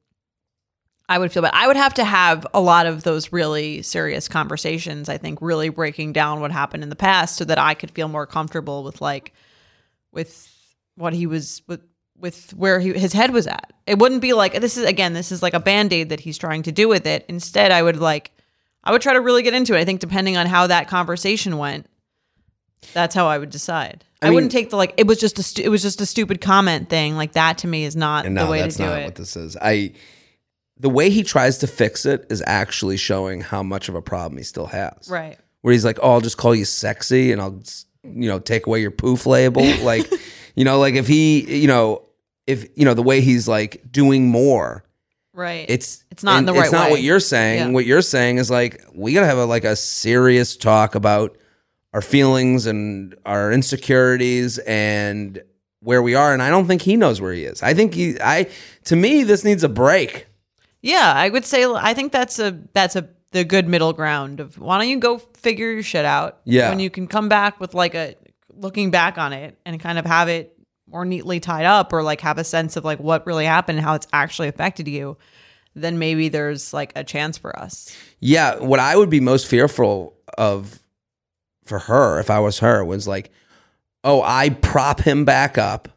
I 1.06 1.18
would 1.18 1.30
feel 1.30 1.42
bad. 1.42 1.52
I 1.54 1.66
would 1.66 1.76
have 1.76 1.92
to 1.94 2.04
have 2.04 2.46
a 2.54 2.60
lot 2.60 2.86
of 2.86 3.02
those 3.02 3.30
really 3.30 3.82
serious 3.82 4.28
conversations, 4.28 5.10
I 5.10 5.18
think 5.18 5.42
really 5.42 5.68
breaking 5.68 6.14
down 6.14 6.40
what 6.40 6.50
happened 6.50 6.82
in 6.82 6.88
the 6.88 6.96
past 6.96 7.36
so 7.36 7.44
that 7.44 7.58
I 7.58 7.74
could 7.74 7.90
feel 7.90 8.08
more 8.08 8.26
comfortable 8.26 8.82
with 8.82 9.02
like 9.02 9.34
with 10.12 10.50
what 10.96 11.12
he 11.12 11.26
was 11.26 11.60
with 11.68 11.82
with 12.16 12.54
where 12.54 12.80
he, 12.80 12.94
his 12.94 13.12
head 13.12 13.32
was 13.32 13.46
at. 13.46 13.70
It 13.86 13.98
wouldn't 13.98 14.22
be 14.22 14.32
like 14.32 14.58
this 14.62 14.78
is 14.78 14.86
again 14.86 15.12
this 15.12 15.30
is 15.30 15.42
like 15.42 15.52
a 15.52 15.60
band-aid 15.60 16.08
that 16.08 16.20
he's 16.20 16.38
trying 16.38 16.62
to 16.62 16.72
do 16.72 16.88
with 16.88 17.06
it. 17.06 17.26
Instead, 17.28 17.70
I 17.70 17.82
would 17.82 17.98
like 17.98 18.32
I 18.82 18.92
would 18.92 19.02
try 19.02 19.12
to 19.12 19.20
really 19.20 19.42
get 19.42 19.52
into 19.52 19.76
it. 19.76 19.80
I 19.80 19.84
think 19.84 20.00
depending 20.00 20.38
on 20.38 20.46
how 20.46 20.68
that 20.68 20.88
conversation 20.88 21.58
went, 21.58 21.86
that's 22.94 23.14
how 23.14 23.26
I 23.26 23.36
would 23.36 23.50
decide. 23.50 24.06
I, 24.22 24.26
mean- 24.28 24.34
wouldn't 24.34 24.52
take 24.52 24.70
the 24.70 24.76
like 24.76 24.94
it 24.96 25.06
was 25.06 25.18
just 25.18 25.38
a 25.38 25.42
stu- 25.42 25.62
it 25.62 25.68
was 25.68 25.82
just 25.82 26.00
a 26.00 26.06
stupid 26.06 26.40
comment 26.40 26.88
thing. 26.88 27.16
Like 27.16 27.32
that 27.32 27.58
to 27.58 27.66
me 27.68 27.84
is 27.84 27.96
not 27.96 28.26
And 28.26 28.36
the 28.36 28.44
no, 28.44 28.50
way 28.50 28.60
that's 28.60 28.76
to 28.76 28.82
do 28.82 28.88
not 28.88 28.98
it. 29.00 29.04
what 29.04 29.14
this 29.16 29.36
is. 29.36 29.56
I 29.60 29.92
the 30.78 30.88
way 30.90 31.10
he 31.10 31.22
tries 31.22 31.58
to 31.58 31.66
fix 31.66 32.04
it 32.06 32.26
is 32.30 32.42
actually 32.46 32.96
showing 32.96 33.40
how 33.40 33.62
much 33.62 33.88
of 33.88 33.94
a 33.94 34.02
problem 34.02 34.38
he 34.38 34.44
still 34.44 34.66
has. 34.66 35.08
right. 35.08 35.38
Where 35.60 35.72
he's 35.72 35.84
like, 35.84 35.98
"Oh, 36.02 36.12
I'll 36.12 36.20
just 36.20 36.38
call 36.38 36.54
you 36.56 36.64
sexy 36.64 37.30
and 37.30 37.40
I'll 37.40 37.62
you 38.04 38.28
know, 38.28 38.40
take 38.40 38.66
away 38.66 38.80
your 38.80 38.90
poof 38.90 39.26
label. 39.26 39.62
like, 39.82 40.12
you 40.56 40.64
know, 40.64 40.80
like 40.80 40.94
if 40.94 41.06
he, 41.06 41.60
you 41.60 41.68
know, 41.68 42.02
if 42.48 42.66
you 42.76 42.84
know 42.84 42.94
the 42.94 43.02
way 43.02 43.20
he's 43.20 43.46
like 43.46 43.80
doing 43.92 44.28
more, 44.28 44.82
Right. 45.34 45.64
it's 45.68 46.02
It's 46.10 46.24
not 46.24 46.40
in 46.40 46.46
the 46.46 46.52
right 46.52 46.58
way. 46.58 46.64
It's 46.64 46.72
not 46.72 46.86
way. 46.86 46.90
what 46.90 47.02
you're 47.02 47.20
saying. 47.20 47.58
Yeah. 47.60 47.68
What 47.70 47.86
you're 47.86 48.02
saying 48.02 48.38
is 48.38 48.50
like 48.50 48.82
we 48.92 49.12
gotta 49.14 49.26
have 49.26 49.38
a, 49.38 49.44
like 49.44 49.62
a 49.62 49.76
serious 49.76 50.56
talk 50.56 50.96
about 50.96 51.38
our 51.92 52.02
feelings 52.02 52.66
and 52.66 53.14
our 53.24 53.52
insecurities 53.52 54.58
and 54.58 55.42
where 55.80 56.02
we 56.02 56.14
are. 56.14 56.32
And 56.32 56.42
I 56.42 56.50
don't 56.50 56.66
think 56.66 56.82
he 56.82 56.96
knows 56.96 57.20
where 57.20 57.32
he 57.32 57.44
is. 57.44 57.62
I 57.62 57.74
think 57.74 57.94
he. 57.94 58.16
I 58.20 58.48
to 58.84 58.96
me 58.96 59.24
this 59.24 59.44
needs 59.44 59.64
a 59.64 59.68
break. 59.68 60.26
Yeah, 60.80 61.12
I 61.14 61.28
would 61.28 61.44
say 61.44 61.64
I 61.64 61.94
think 61.94 62.12
that's 62.12 62.38
a 62.38 62.58
that's 62.72 62.96
a 62.96 63.08
the 63.32 63.44
good 63.44 63.66
middle 63.66 63.92
ground 63.92 64.40
of 64.40 64.58
why 64.58 64.78
don't 64.78 64.88
you 64.88 64.98
go 64.98 65.18
figure 65.18 65.72
your 65.72 65.82
shit 65.82 66.04
out? 66.04 66.40
Yeah. 66.44 66.70
When 66.70 66.80
you 66.80 66.90
can 66.90 67.06
come 67.06 67.28
back 67.28 67.60
with 67.60 67.74
like 67.74 67.94
a 67.94 68.14
looking 68.50 68.90
back 68.90 69.18
on 69.18 69.32
it 69.32 69.56
and 69.64 69.80
kind 69.80 69.98
of 69.98 70.06
have 70.06 70.28
it 70.28 70.56
more 70.86 71.04
neatly 71.04 71.40
tied 71.40 71.64
up 71.64 71.92
or 71.92 72.02
like 72.02 72.20
have 72.20 72.38
a 72.38 72.44
sense 72.44 72.76
of 72.76 72.84
like 72.84 73.00
what 73.00 73.26
really 73.26 73.46
happened 73.46 73.78
and 73.78 73.86
how 73.86 73.94
it's 73.94 74.06
actually 74.12 74.48
affected 74.48 74.86
you, 74.86 75.16
then 75.74 75.98
maybe 75.98 76.28
there's 76.28 76.74
like 76.74 76.92
a 76.94 77.02
chance 77.02 77.38
for 77.38 77.58
us. 77.58 77.96
Yeah, 78.20 78.56
what 78.56 78.78
I 78.78 78.94
would 78.96 79.08
be 79.08 79.20
most 79.20 79.46
fearful 79.46 80.14
of 80.36 80.81
for 81.64 81.78
her 81.80 82.18
if 82.20 82.30
I 82.30 82.38
was 82.40 82.58
her 82.60 82.84
was 82.84 83.06
like, 83.08 83.30
oh, 84.04 84.22
I 84.22 84.50
prop 84.50 85.00
him 85.00 85.24
back 85.24 85.58
up. 85.58 85.88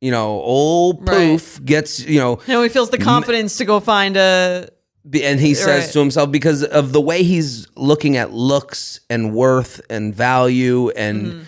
You 0.00 0.10
know, 0.10 0.40
old 0.40 1.08
Right. 1.08 1.16
poof 1.38 1.60
gets 1.64 2.00
you 2.00 2.18
know 2.18 2.40
You 2.46 2.54
know, 2.54 2.62
he 2.62 2.68
feels 2.68 2.90
the 2.90 2.98
confidence 2.98 3.56
to 3.58 3.64
go 3.64 3.78
find 3.80 4.16
a 4.16 4.68
And 5.12 5.40
he 5.40 5.54
says 5.54 5.84
Right. 5.86 5.92
to 5.92 5.98
himself, 6.00 6.30
because 6.30 6.62
of 6.64 6.92
the 6.92 7.00
way 7.00 7.22
he's 7.24 7.66
looking 7.76 8.16
at 8.16 8.32
looks 8.32 9.00
and 9.10 9.34
worth 9.34 9.80
and 9.90 10.14
value, 10.14 10.90
and 10.90 11.26
Mm-hmm. 11.26 11.42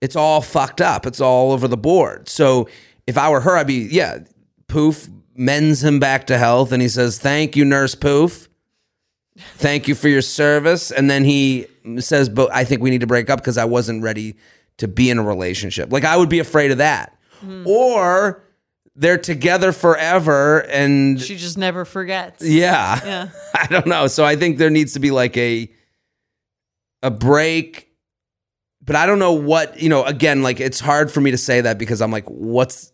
it's 0.00 0.14
all 0.16 0.40
fucked 0.40 0.80
up. 0.80 1.06
It's 1.06 1.20
all 1.20 1.52
over 1.52 1.66
the 1.68 1.76
board. 1.76 2.28
So 2.28 2.68
if 3.06 3.18
I 3.18 3.28
were 3.30 3.40
her, 3.40 3.56
I'd 3.56 3.66
be, 3.66 3.88
yeah, 3.90 4.18
Poof 4.68 5.08
mends 5.34 5.82
him 5.82 5.98
back 5.98 6.26
to 6.28 6.38
health. 6.38 6.70
And 6.72 6.80
he 6.82 6.88
says, 6.88 7.18
Thank 7.18 7.56
you, 7.56 7.64
Nurse 7.64 7.94
Poof. 7.96 8.48
Thank 9.36 9.88
you 9.88 9.94
for 9.94 10.08
your 10.08 10.22
service. 10.22 10.90
And 10.90 11.10
then 11.10 11.24
he 11.24 11.66
says, 11.98 12.28
But 12.28 12.52
I 12.52 12.64
think 12.64 12.82
we 12.82 12.90
need 12.90 13.00
to 13.00 13.06
break 13.06 13.30
up 13.30 13.40
because 13.40 13.58
I 13.58 13.64
wasn't 13.64 14.02
ready 14.02 14.36
to 14.78 14.88
be 14.88 15.10
in 15.10 15.18
a 15.18 15.22
relationship. 15.22 15.92
Like, 15.92 16.04
I 16.04 16.16
would 16.16 16.28
be 16.28 16.38
afraid 16.38 16.70
of 16.70 16.78
that. 16.78 17.18
Mm-hmm. 17.42 17.66
Or 17.66 18.44
they're 18.94 19.18
together 19.18 19.72
forever 19.72 20.60
and 20.66 21.20
she 21.20 21.36
just 21.36 21.56
never 21.56 21.84
forgets. 21.84 22.44
yeah. 22.44 23.00
Yeah. 23.04 23.28
I 23.54 23.66
don't 23.66 23.86
know. 23.86 24.06
So 24.06 24.24
I 24.24 24.36
think 24.36 24.58
there 24.58 24.70
needs 24.70 24.92
to 24.92 25.00
be 25.00 25.10
like 25.10 25.36
a 25.36 25.70
a 27.02 27.10
break. 27.10 27.88
But 28.84 28.96
I 28.96 29.06
don't 29.06 29.20
know 29.20 29.32
what, 29.32 29.80
you 29.80 29.88
know, 29.88 30.04
again, 30.04 30.42
like 30.42 30.60
it's 30.60 30.80
hard 30.80 31.10
for 31.10 31.20
me 31.20 31.30
to 31.30 31.38
say 31.38 31.60
that 31.60 31.78
because 31.78 32.02
I'm 32.02 32.10
like, 32.10 32.26
what's 32.26 32.92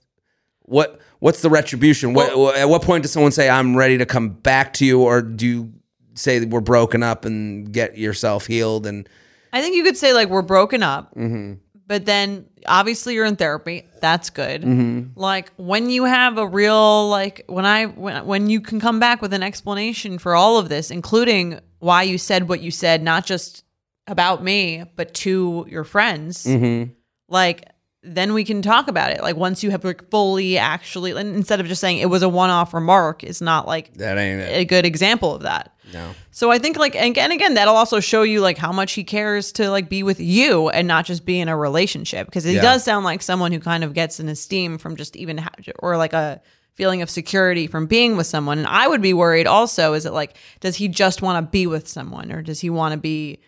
what 0.62 1.00
what's 1.18 1.40
the 1.42 1.50
retribution? 1.50 2.12
what 2.14 2.56
at 2.56 2.68
what 2.68 2.82
point 2.82 3.02
does 3.02 3.12
someone 3.12 3.32
say 3.32 3.48
I'm 3.48 3.74
ready 3.74 3.98
to 3.98 4.06
come 4.06 4.28
back 4.28 4.74
to 4.74 4.84
you 4.84 5.02
or 5.02 5.22
do 5.22 5.46
you 5.46 5.72
say 6.18 6.38
that 6.38 6.48
we're 6.48 6.60
broken 6.60 7.02
up 7.02 7.24
and 7.24 7.72
get 7.72 7.96
yourself 7.96 8.46
healed 8.46 8.86
and 8.86 9.08
I 9.52 9.62
think 9.62 9.76
you 9.76 9.82
could 9.84 9.96
say 9.96 10.12
like 10.12 10.28
we're 10.28 10.42
broken 10.42 10.82
up, 10.82 11.14
Mm-hmm. 11.14 11.54
but 11.86 12.04
then 12.04 12.44
obviously 12.66 13.14
you're 13.14 13.24
in 13.24 13.36
therapy. 13.36 13.86
That's 14.00 14.28
good. 14.28 14.60
Mm-hmm. 14.62 15.18
Like 15.18 15.50
when 15.56 15.88
you 15.88 16.04
have 16.04 16.36
a 16.36 16.46
real 16.46 17.08
like 17.08 17.44
when 17.46 17.64
I 17.64 17.86
when 17.86 18.26
when 18.26 18.50
you 18.50 18.60
can 18.60 18.78
come 18.78 19.00
back 19.00 19.22
with 19.22 19.32
an 19.32 19.42
explanation 19.42 20.18
for 20.18 20.34
all 20.34 20.58
of 20.58 20.68
this, 20.68 20.90
including 20.90 21.60
why 21.78 22.02
you 22.02 22.18
said 22.18 22.48
what 22.48 22.60
you 22.60 22.70
said, 22.70 23.02
not 23.02 23.24
just 23.24 23.64
about 24.06 24.42
me, 24.44 24.84
but 24.96 25.14
to 25.14 25.66
your 25.68 25.84
friends. 25.84 26.44
Mm-hmm. 26.44 26.92
Like 27.30 27.64
then 28.14 28.32
we 28.34 28.44
can 28.44 28.62
talk 28.62 28.88
about 28.88 29.10
it. 29.12 29.22
Like 29.22 29.36
once 29.36 29.62
you 29.62 29.70
have 29.70 29.84
like 29.84 30.08
fully 30.10 30.58
actually, 30.58 31.12
and 31.12 31.36
instead 31.36 31.60
of 31.60 31.66
just 31.66 31.80
saying 31.80 31.98
it 31.98 32.06
was 32.10 32.22
a 32.22 32.28
one-off 32.28 32.72
remark, 32.74 33.22
is 33.24 33.40
not 33.40 33.66
like 33.66 33.94
that 33.94 34.18
ain't 34.18 34.40
a 34.42 34.64
good 34.64 34.84
example 34.86 35.34
of 35.34 35.42
that. 35.42 35.74
No. 35.92 36.12
So 36.30 36.50
I 36.50 36.58
think 36.58 36.76
like 36.76 36.94
and 36.94 37.06
again 37.10 37.32
again 37.32 37.54
that'll 37.54 37.74
also 37.76 38.00
show 38.00 38.22
you 38.22 38.40
like 38.40 38.58
how 38.58 38.72
much 38.72 38.92
he 38.92 39.04
cares 39.04 39.52
to 39.52 39.70
like 39.70 39.88
be 39.88 40.02
with 40.02 40.20
you 40.20 40.68
and 40.68 40.86
not 40.86 41.06
just 41.06 41.24
be 41.24 41.40
in 41.40 41.48
a 41.48 41.56
relationship 41.56 42.26
because 42.26 42.44
he 42.44 42.54
Yeah. 42.56 42.62
does 42.62 42.84
sound 42.84 43.04
like 43.04 43.22
someone 43.22 43.52
who 43.52 43.60
kind 43.60 43.82
of 43.84 43.94
gets 43.94 44.20
an 44.20 44.28
esteem 44.28 44.76
from 44.78 44.96
just 44.96 45.16
even 45.16 45.38
ha- 45.38 45.54
or 45.78 45.96
like 45.96 46.12
a 46.12 46.42
feeling 46.74 47.00
of 47.02 47.08
security 47.10 47.66
from 47.66 47.86
being 47.86 48.16
with 48.16 48.26
someone. 48.26 48.58
And 48.58 48.66
I 48.66 48.86
would 48.86 49.00
be 49.02 49.12
worried 49.14 49.46
also 49.46 49.94
is 49.94 50.04
it 50.06 50.12
like 50.12 50.36
does 50.60 50.76
he 50.76 50.88
just 50.88 51.22
want 51.22 51.44
to 51.44 51.50
be 51.50 51.66
with 51.66 51.88
someone 51.88 52.30
or 52.32 52.42
does 52.42 52.60
he 52.60 52.68
want 52.70 52.92
to 52.92 52.98
be 52.98 53.40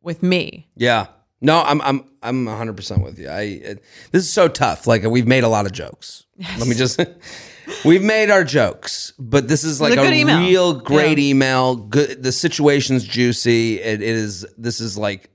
with 0.00 0.22
me? 0.22 0.68
Yeah. 0.76 1.06
No, 1.40 1.60
I'm 1.62 1.80
I'm 1.82 2.04
I'm 2.22 2.46
100% 2.46 3.04
with 3.04 3.18
you. 3.18 3.28
I 3.28 3.40
it, 3.42 3.84
this 4.12 4.22
is 4.24 4.32
so 4.32 4.48
tough. 4.48 4.86
Like 4.86 5.02
we've 5.04 5.26
made 5.26 5.44
a 5.44 5.48
lot 5.48 5.66
of 5.66 5.72
jokes. 5.72 6.24
Let 6.58 6.66
me 6.68 6.74
just 6.74 7.00
We've 7.84 8.02
made 8.02 8.30
our 8.30 8.44
jokes, 8.44 9.12
but 9.18 9.48
this 9.48 9.64
is 9.64 9.80
like 9.80 9.96
a 9.96 10.02
a, 10.02 10.12
email. 10.12 10.38
real 10.40 10.74
great 10.80 11.18
Yeah. 11.18 11.30
email. 11.30 11.76
Good 11.76 12.22
the 12.22 12.32
situation's 12.32 13.04
juicy. 13.04 13.80
It 13.80 14.00
is 14.02 14.46
this 14.58 14.80
is 14.80 14.96
like 14.98 15.30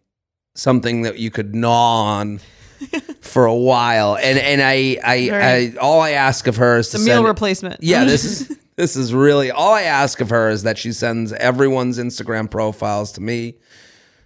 something 0.56 1.04
that 1.04 1.18
you 1.20 1.32
could 1.32 1.54
gnaw 1.56 2.04
on 2.20 2.40
for 3.22 3.46
a 3.46 3.56
while. 3.56 4.16
And 4.18 4.38
and 4.40 4.62
I 4.62 4.98
I, 5.04 5.30
Right. 5.32 5.76
I 5.76 5.78
all 5.80 6.02
I 6.02 6.12
ask 6.12 6.48
of 6.48 6.56
her 6.58 6.78
is 6.78 6.90
to 6.90 6.98
The 6.98 7.04
meal 7.06 7.16
send, 7.18 7.28
replacement. 7.28 7.84
yeah, 7.84 8.04
this 8.04 8.24
is 8.24 8.58
this 8.78 8.96
is 8.96 9.14
really 9.14 9.52
all 9.52 9.74
I 9.74 9.84
ask 9.84 10.22
of 10.22 10.30
her 10.30 10.50
is 10.50 10.64
that 10.64 10.78
she 10.78 10.92
sends 10.92 11.34
everyone's 11.34 11.98
Instagram 12.00 12.50
profiles 12.50 13.12
to 13.14 13.22
me, 13.22 13.56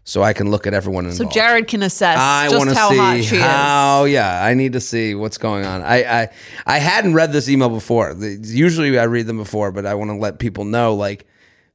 so 0.04 0.22
I 0.22 0.34
can 0.34 0.52
look 0.52 0.68
at 0.68 0.74
everyone 0.74 1.12
so. 1.12 1.26
Jared 1.30 1.68
can 1.68 1.82
assess 1.84 2.18
I 2.20 2.48
just 2.50 2.58
want 2.58 2.70
to 2.70 2.76
how 2.76 2.96
hot 2.96 3.16
see 3.18 3.24
she 3.24 3.36
is. 3.38 3.42
how. 3.42 4.04
Yeah, 4.06 4.44
I 4.44 4.54
need 4.54 4.74
to 4.74 4.80
see 4.82 5.16
what's 5.16 5.38
going 5.38 5.66
on. 5.66 5.82
I 5.82 6.24
I 6.24 6.30
I 6.66 6.78
hadn't 6.80 7.14
read 7.14 7.32
this 7.32 7.48
email 7.50 7.70
before. 7.70 8.14
The- 8.14 8.38
Usually 8.42 8.98
I 9.00 9.04
read 9.06 9.28
them 9.28 9.38
before, 9.38 9.72
but 9.72 9.86
I 9.86 9.94
want 9.96 10.12
to 10.12 10.18
let 10.18 10.40
people 10.40 10.66
know 10.66 10.94
like 10.96 11.26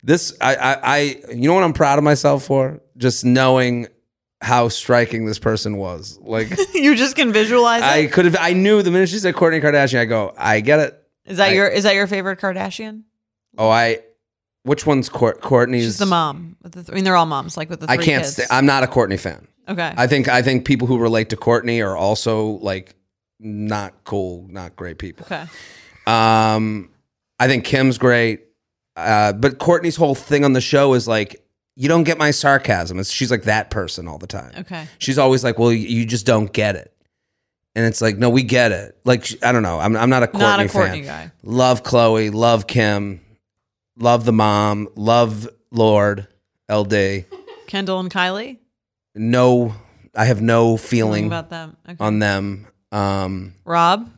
this. 0.02 0.36
I 0.40 0.54
I, 0.56 0.72
I 0.82 0.98
you 1.32 1.48
know 1.48 1.54
what 1.54 1.64
I'm 1.64 1.72
proud 1.72 1.98
of 1.98 2.04
myself 2.04 2.44
for 2.44 2.80
just 2.96 3.24
knowing 3.24 3.86
how 4.40 4.68
striking 4.68 5.26
this 5.26 5.38
person 5.38 5.76
was. 5.78 6.18
Like 6.20 6.50
you 6.74 6.94
just 6.96 7.16
can 7.16 7.32
visualize 7.32 7.82
I 7.82 8.06
could 8.06 8.24
have. 8.26 8.36
I 8.38 8.52
knew 8.52 8.82
the 8.82 8.90
minute 8.90 9.08
she 9.08 9.18
said 9.18 9.34
Kourtney 9.34 9.62
Kardashian, 9.62 9.98
I 10.00 10.04
go, 10.04 10.32
I 10.36 10.60
get 10.60 10.80
it. 10.80 11.02
Is 11.24 11.38
that 11.38 11.48
I- 11.50 11.52
your 11.54 11.66
is 11.66 11.84
that 11.84 11.94
your 11.94 12.06
favorite 12.06 12.38
Kardashian? 12.40 13.04
Oh, 13.56 13.68
I. 13.68 14.00
Which 14.64 14.84
one's 14.86 15.08
Court, 15.08 15.40
Kourtney's? 15.40 15.84
She's 15.84 15.98
the 15.98 16.06
mom. 16.06 16.56
With 16.62 16.72
the 16.72 16.82
th- 16.82 16.90
I 16.92 16.94
mean, 16.94 17.04
they're 17.04 17.16
all 17.16 17.26
moms. 17.26 17.56
Like 17.56 17.70
with 17.70 17.80
the 17.80 17.90
I 17.90 17.96
can't. 17.96 18.24
kids. 18.24 18.40
I'm 18.50 18.66
not 18.66 18.82
a 18.82 18.86
Kourtney 18.86 19.18
fan. 19.18 19.46
okay. 19.68 19.94
I 19.96 20.06
think. 20.06 20.28
I 20.28 20.42
think 20.42 20.64
people 20.64 20.86
who 20.88 20.98
relate 20.98 21.30
to 21.30 21.36
Kourtney 21.36 21.84
are 21.86 21.96
also 21.96 22.58
like 22.60 22.94
not 23.40 23.94
cool, 24.04 24.46
not 24.50 24.76
great 24.76 24.98
people. 24.98 25.26
okay. 25.30 25.44
Um, 26.06 26.90
I 27.38 27.46
think 27.46 27.64
Kim's 27.64 27.98
great, 27.98 28.40
uh, 28.96 29.32
but 29.34 29.58
Kourtney's 29.58 29.96
whole 29.96 30.14
thing 30.14 30.44
on 30.44 30.52
the 30.54 30.60
show 30.60 30.94
is 30.94 31.06
like, 31.06 31.44
you 31.76 31.88
don't 31.88 32.02
get 32.04 32.18
my 32.18 32.30
sarcasm. 32.32 32.98
It's, 32.98 33.10
she's 33.10 33.30
like 33.30 33.44
that 33.44 33.70
person 33.70 34.08
all 34.08 34.18
the 34.18 34.26
time. 34.26 34.52
Okay. 34.58 34.88
She's 34.98 35.18
always 35.18 35.44
like, 35.44 35.58
well, 35.58 35.72
you 35.72 36.04
just 36.06 36.26
don't 36.26 36.52
get 36.52 36.74
it. 36.74 36.92
And 37.76 37.86
it's 37.86 38.00
like, 38.00 38.16
no, 38.18 38.28
we 38.30 38.42
get 38.42 38.72
it. 38.72 38.98
Like, 39.04 39.24
sh- 39.26 39.36
I 39.42 39.52
don't 39.52 39.62
know. 39.62 39.78
I'm, 39.78 39.96
I'm 39.96 40.10
not 40.10 40.24
a 40.24 40.26
Kourtney, 40.26 40.38
Not 40.40 40.60
a 40.60 40.64
Kourtney 40.64 41.04
fan. 41.04 41.28
guy. 41.28 41.32
Love 41.44 41.84
Chloe, 41.84 42.30
love 42.30 42.66
Kim, 42.66 43.20
love 43.98 44.24
the 44.24 44.32
mom, 44.32 44.88
love 44.94 45.48
Lord, 45.70 46.26
LD. 46.70 47.24
Kendall 47.66 48.00
and 48.00 48.10
Kylie. 48.10 48.58
No, 49.14 49.74
I 50.14 50.24
have 50.24 50.40
no 50.40 50.76
Feeling 50.76 51.26
about 51.26 51.50
them. 51.50 51.76
Okay. 51.88 51.96
on 52.00 52.18
them. 52.18 52.66
Um, 52.92 53.54
Rob. 53.64 54.10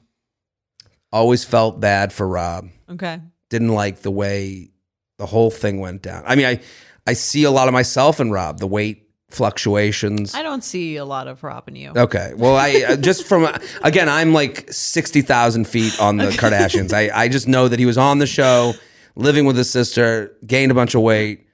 always 1.13 1.43
felt 1.45 1.81
bad 1.81 2.13
for 2.13 2.27
Rob. 2.29 2.69
Okay. 2.89 3.21
didn't 3.49 3.71
like 3.75 4.01
the 4.01 4.11
way 4.11 4.71
the 5.19 5.27
whole 5.27 5.51
thing 5.51 5.81
went 5.81 6.03
down. 6.03 6.23
I 6.27 6.37
mean, 6.37 6.47
I 6.47 6.61
I 7.07 7.15
see 7.15 7.45
a 7.45 7.51
lot 7.51 7.67
of 7.67 7.75
myself 7.75 8.21
in 8.21 8.31
Rob, 8.31 8.59
the 8.59 8.67
weight 8.67 9.09
fluctuations. 9.31 10.35
I 10.35 10.43
don't 10.43 10.63
see 10.63 10.97
a 10.97 11.05
lot 11.05 11.27
of 11.29 11.43
Rob 11.43 11.67
in 11.69 11.77
you. 11.77 11.93
Okay, 11.97 12.33
well, 12.37 12.57
I 12.57 12.85
uh, 12.91 12.97
just 12.97 13.27
from 13.27 13.49
again, 13.83 14.09
I'm 14.09 14.33
like 14.33 14.71
sixty 14.73 15.23
thousand 15.23 15.67
feet 15.67 16.01
on 16.01 16.17
the 16.17 16.25
Kardashians. 16.31 16.93
I 16.93 17.11
I 17.25 17.29
just 17.29 17.49
know 17.49 17.67
that 17.69 17.79
he 17.79 17.87
was 17.87 17.99
on 17.99 18.19
the 18.19 18.27
show, 18.27 18.75
living 19.21 19.45
with 19.45 19.57
his 19.57 19.71
sister, 19.71 20.37
gained 20.47 20.73
a 20.73 20.75
bunch 20.75 20.95
of 20.95 21.03
weight, 21.03 21.47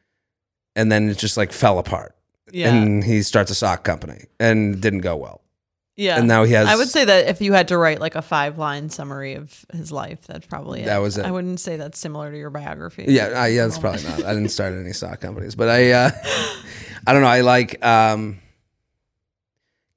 and 0.75 0.91
then 0.91 1.09
it 1.09 1.19
just 1.19 1.37
like 1.37 1.53
fell 1.53 1.79
apart. 1.79 2.15
Yeah. 2.53 2.73
And 2.73 3.03
he 3.05 3.23
starts 3.23 3.51
a 3.51 3.55
sock 3.55 3.83
company 3.85 4.27
and 4.39 4.81
didn't 4.81 5.01
go 5.01 5.17
well. 5.17 5.43
yeah. 5.97 6.17
and 6.19 6.29
now 6.29 6.45
he 6.45 6.53
has- 6.53 6.69
I 6.69 6.77
would 6.77 6.89
say 6.89 7.05
that 7.05 7.27
if 7.29 7.41
you 7.41 7.53
had 7.53 7.69
to 7.69 7.77
write 7.79 8.01
like 8.01 8.15
a 8.15 8.23
five 8.23 8.57
line 8.59 8.89
summary 8.91 9.35
of 9.35 9.65
his 9.73 9.91
life, 9.91 10.21
that's 10.27 10.47
probably 10.47 10.83
it. 10.83 10.87
That 10.87 10.99
was 10.99 11.19
it. 11.19 11.27
I 11.27 11.31
wouldn't 11.33 11.59
say 11.61 11.77
that's 11.77 11.99
similar 11.99 12.31
to 12.31 12.39
your 12.39 12.51
biography. 12.51 13.07
Yeah, 13.09 13.29
I, 13.35 13.49
yeah, 13.49 13.65
that's 13.67 13.79
probably 13.79 14.05
not. 14.05 14.25
I 14.25 14.33
didn't 14.35 14.51
start 14.51 14.75
any 14.75 14.93
sock 14.93 15.21
companies, 15.21 15.55
but 15.57 15.69
I, 15.69 15.91
uh, 15.93 16.11
I 17.07 17.13
don't 17.13 17.23
know. 17.23 17.29
I 17.29 17.41
like 17.41 17.85
um, 17.85 18.39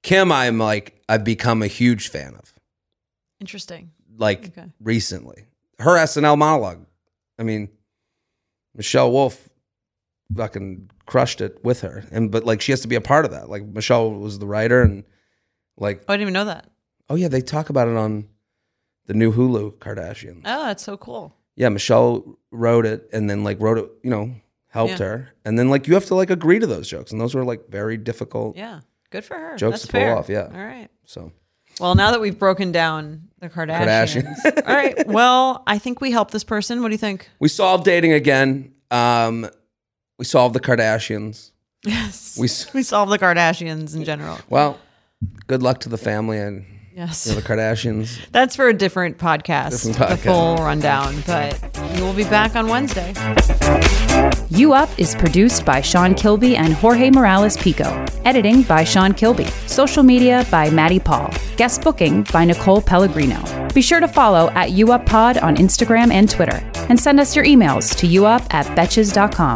Kim. 0.01 0.31
I'm 0.31 0.57
like 0.57 1.01
I've 1.07 1.23
become 1.23 1.61
a 1.61 1.67
huge 1.67 2.09
fan 2.09 2.35
of. 2.35 2.53
Interesting. 3.39 3.91
Like 4.17 4.57
Okay. 4.57 4.69
recently, 4.81 5.45
her 5.79 5.97
SNL 5.97 6.37
monologue. 6.37 6.85
I 7.39 7.43
mean, 7.43 7.69
Michelle 8.75 9.11
Wolf 9.11 9.49
fucking 10.35 10.91
crushed 11.05 11.41
it 11.41 11.63
with 11.63 11.81
her, 11.81 12.03
and 12.11 12.31
but 12.31 12.43
like 12.45 12.61
she 12.61 12.71
has 12.71 12.81
to 12.81 12.87
be 12.87 12.95
a 12.95 13.01
part 13.01 13.25
of 13.25 13.31
that. 13.31 13.49
Like 13.49 13.63
Michelle 13.65 14.11
was 14.11 14.39
the 14.39 14.45
writer, 14.47 14.81
and 14.81 15.03
Like, 15.77 16.03
Oh, 16.07 16.13
I 16.13 16.17
didn't 16.17 16.21
even 16.23 16.33
know 16.33 16.45
that. 16.45 16.69
oh 17.09 17.15
yeah, 17.15 17.29
they 17.29 17.41
talk 17.41 17.69
about 17.69 17.87
it 17.87 17.95
on 17.95 18.27
the 19.05 19.13
new 19.13 19.31
Hulu 19.33 19.77
Kardashians. 19.77 20.41
Oh, 20.45 20.65
that's 20.65 20.83
so 20.83 20.97
cool. 20.97 21.33
Yeah, 21.55 21.69
Michelle 21.69 22.37
wrote 22.51 22.85
it 22.85 23.09
and 23.11 23.29
then 23.29 23.43
like 23.43 23.59
wrote 23.59 23.77
it, 23.79 23.89
you 24.03 24.09
know, 24.09 24.35
helped 24.67 24.99
Yeah. 24.99 25.05
her. 25.07 25.29
And 25.45 25.57
then 25.57 25.69
like 25.69 25.87
you 25.87 25.93
have 25.95 26.05
to 26.05 26.15
like 26.15 26.29
agree 26.29 26.59
to 26.59 26.67
those 26.67 26.87
jokes. 26.87 27.11
And 27.11 27.19
those 27.19 27.33
were 27.35 27.43
like 27.43 27.69
very 27.69 27.97
difficult. 27.97 28.55
Yeah. 28.55 28.81
Good 29.09 29.25
for 29.25 29.35
her. 29.37 29.55
Jokes 29.57 29.81
That's 29.81 29.87
to 29.87 29.91
pull 29.93 30.17
off, 30.17 30.29
yeah. 30.29 30.43
All 30.53 30.63
right. 30.65 30.89
So 31.05 31.31
Well, 31.79 31.95
now 31.95 32.11
that 32.11 32.21
we've 32.21 32.37
broken 32.37 32.71
down 32.71 33.29
the 33.39 33.49
Kardashians. 33.49 34.35
all 34.67 34.75
right. 34.75 35.07
Well, 35.07 35.63
I 35.65 35.77
think 35.77 36.01
we 36.01 36.11
helped 36.11 36.31
this 36.31 36.43
person. 36.43 36.81
What 36.81 36.89
do 36.89 36.93
you 36.93 36.97
think? 36.97 37.29
we 37.39 37.47
solved 37.49 37.85
dating 37.85 38.13
again. 38.13 38.73
Um, 38.91 39.49
we 40.17 40.25
solved 40.25 40.55
the 40.55 40.59
Kardashians. 40.59 41.51
Yes. 41.85 42.37
We 42.37 42.43
we 42.79 42.83
solved 42.83 43.11
the 43.11 43.19
Kardashians 43.19 43.95
in 43.95 44.03
general. 44.03 44.37
well, 44.49 44.77
good 45.47 45.63
luck 45.63 45.79
to 45.81 45.89
the 45.89 45.97
family 45.97 46.37
and 46.37 46.65
Yes. 46.99 47.25
you 47.25 47.33
know, 47.33 47.39
the 47.39 47.47
Kardashians. 47.47 48.19
That's 48.33 48.57
for 48.57 48.67
a 48.67 48.73
different 48.73 49.17
podcast, 49.17 49.85
Different 49.85 50.09
the 50.09 50.17
full 50.17 50.57
rundown. 50.57 51.23
But 51.25 51.57
we 51.95 52.01
will 52.01 52.13
be 52.13 52.25
back 52.25 52.57
on 52.57 52.67
Wednesday. 52.67 53.13
You 54.49 54.73
Up 54.73 54.89
is 54.99 55.15
produced 55.15 55.63
by 55.63 55.79
Sean 55.79 56.13
Kilby 56.13 56.57
and 56.57 56.73
Jorge 56.73 57.09
Morales 57.09 57.55
Pico. 57.55 57.85
Editing 58.25 58.63
by 58.63 58.83
Sean 58.83 59.13
Kilby. 59.13 59.45
Social 59.65 60.03
media 60.03 60.45
by 60.51 60.69
Maddie 60.71 60.99
Paul. 60.99 61.33
Guest 61.55 61.83
booking 61.83 62.23
by 62.33 62.43
Nicole 62.43 62.81
Pellegrino. 62.81 63.41
Be 63.73 63.81
sure 63.81 64.01
to 64.01 64.07
follow 64.09 64.49
at 64.49 64.71
You 64.71 64.91
Up 64.91 65.05
Pod 65.05 65.37
on 65.37 65.55
Instagram 65.55 66.11
and 66.11 66.29
Twitter. 66.29 66.61
And 66.89 66.99
send 66.99 67.21
us 67.21 67.33
your 67.33 67.45
emails 67.45 67.95
to 67.95 68.07
youup 68.07 68.45
at 68.53 68.65
betches.com. 68.75 69.55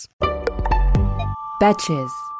Betches. 1.59 2.30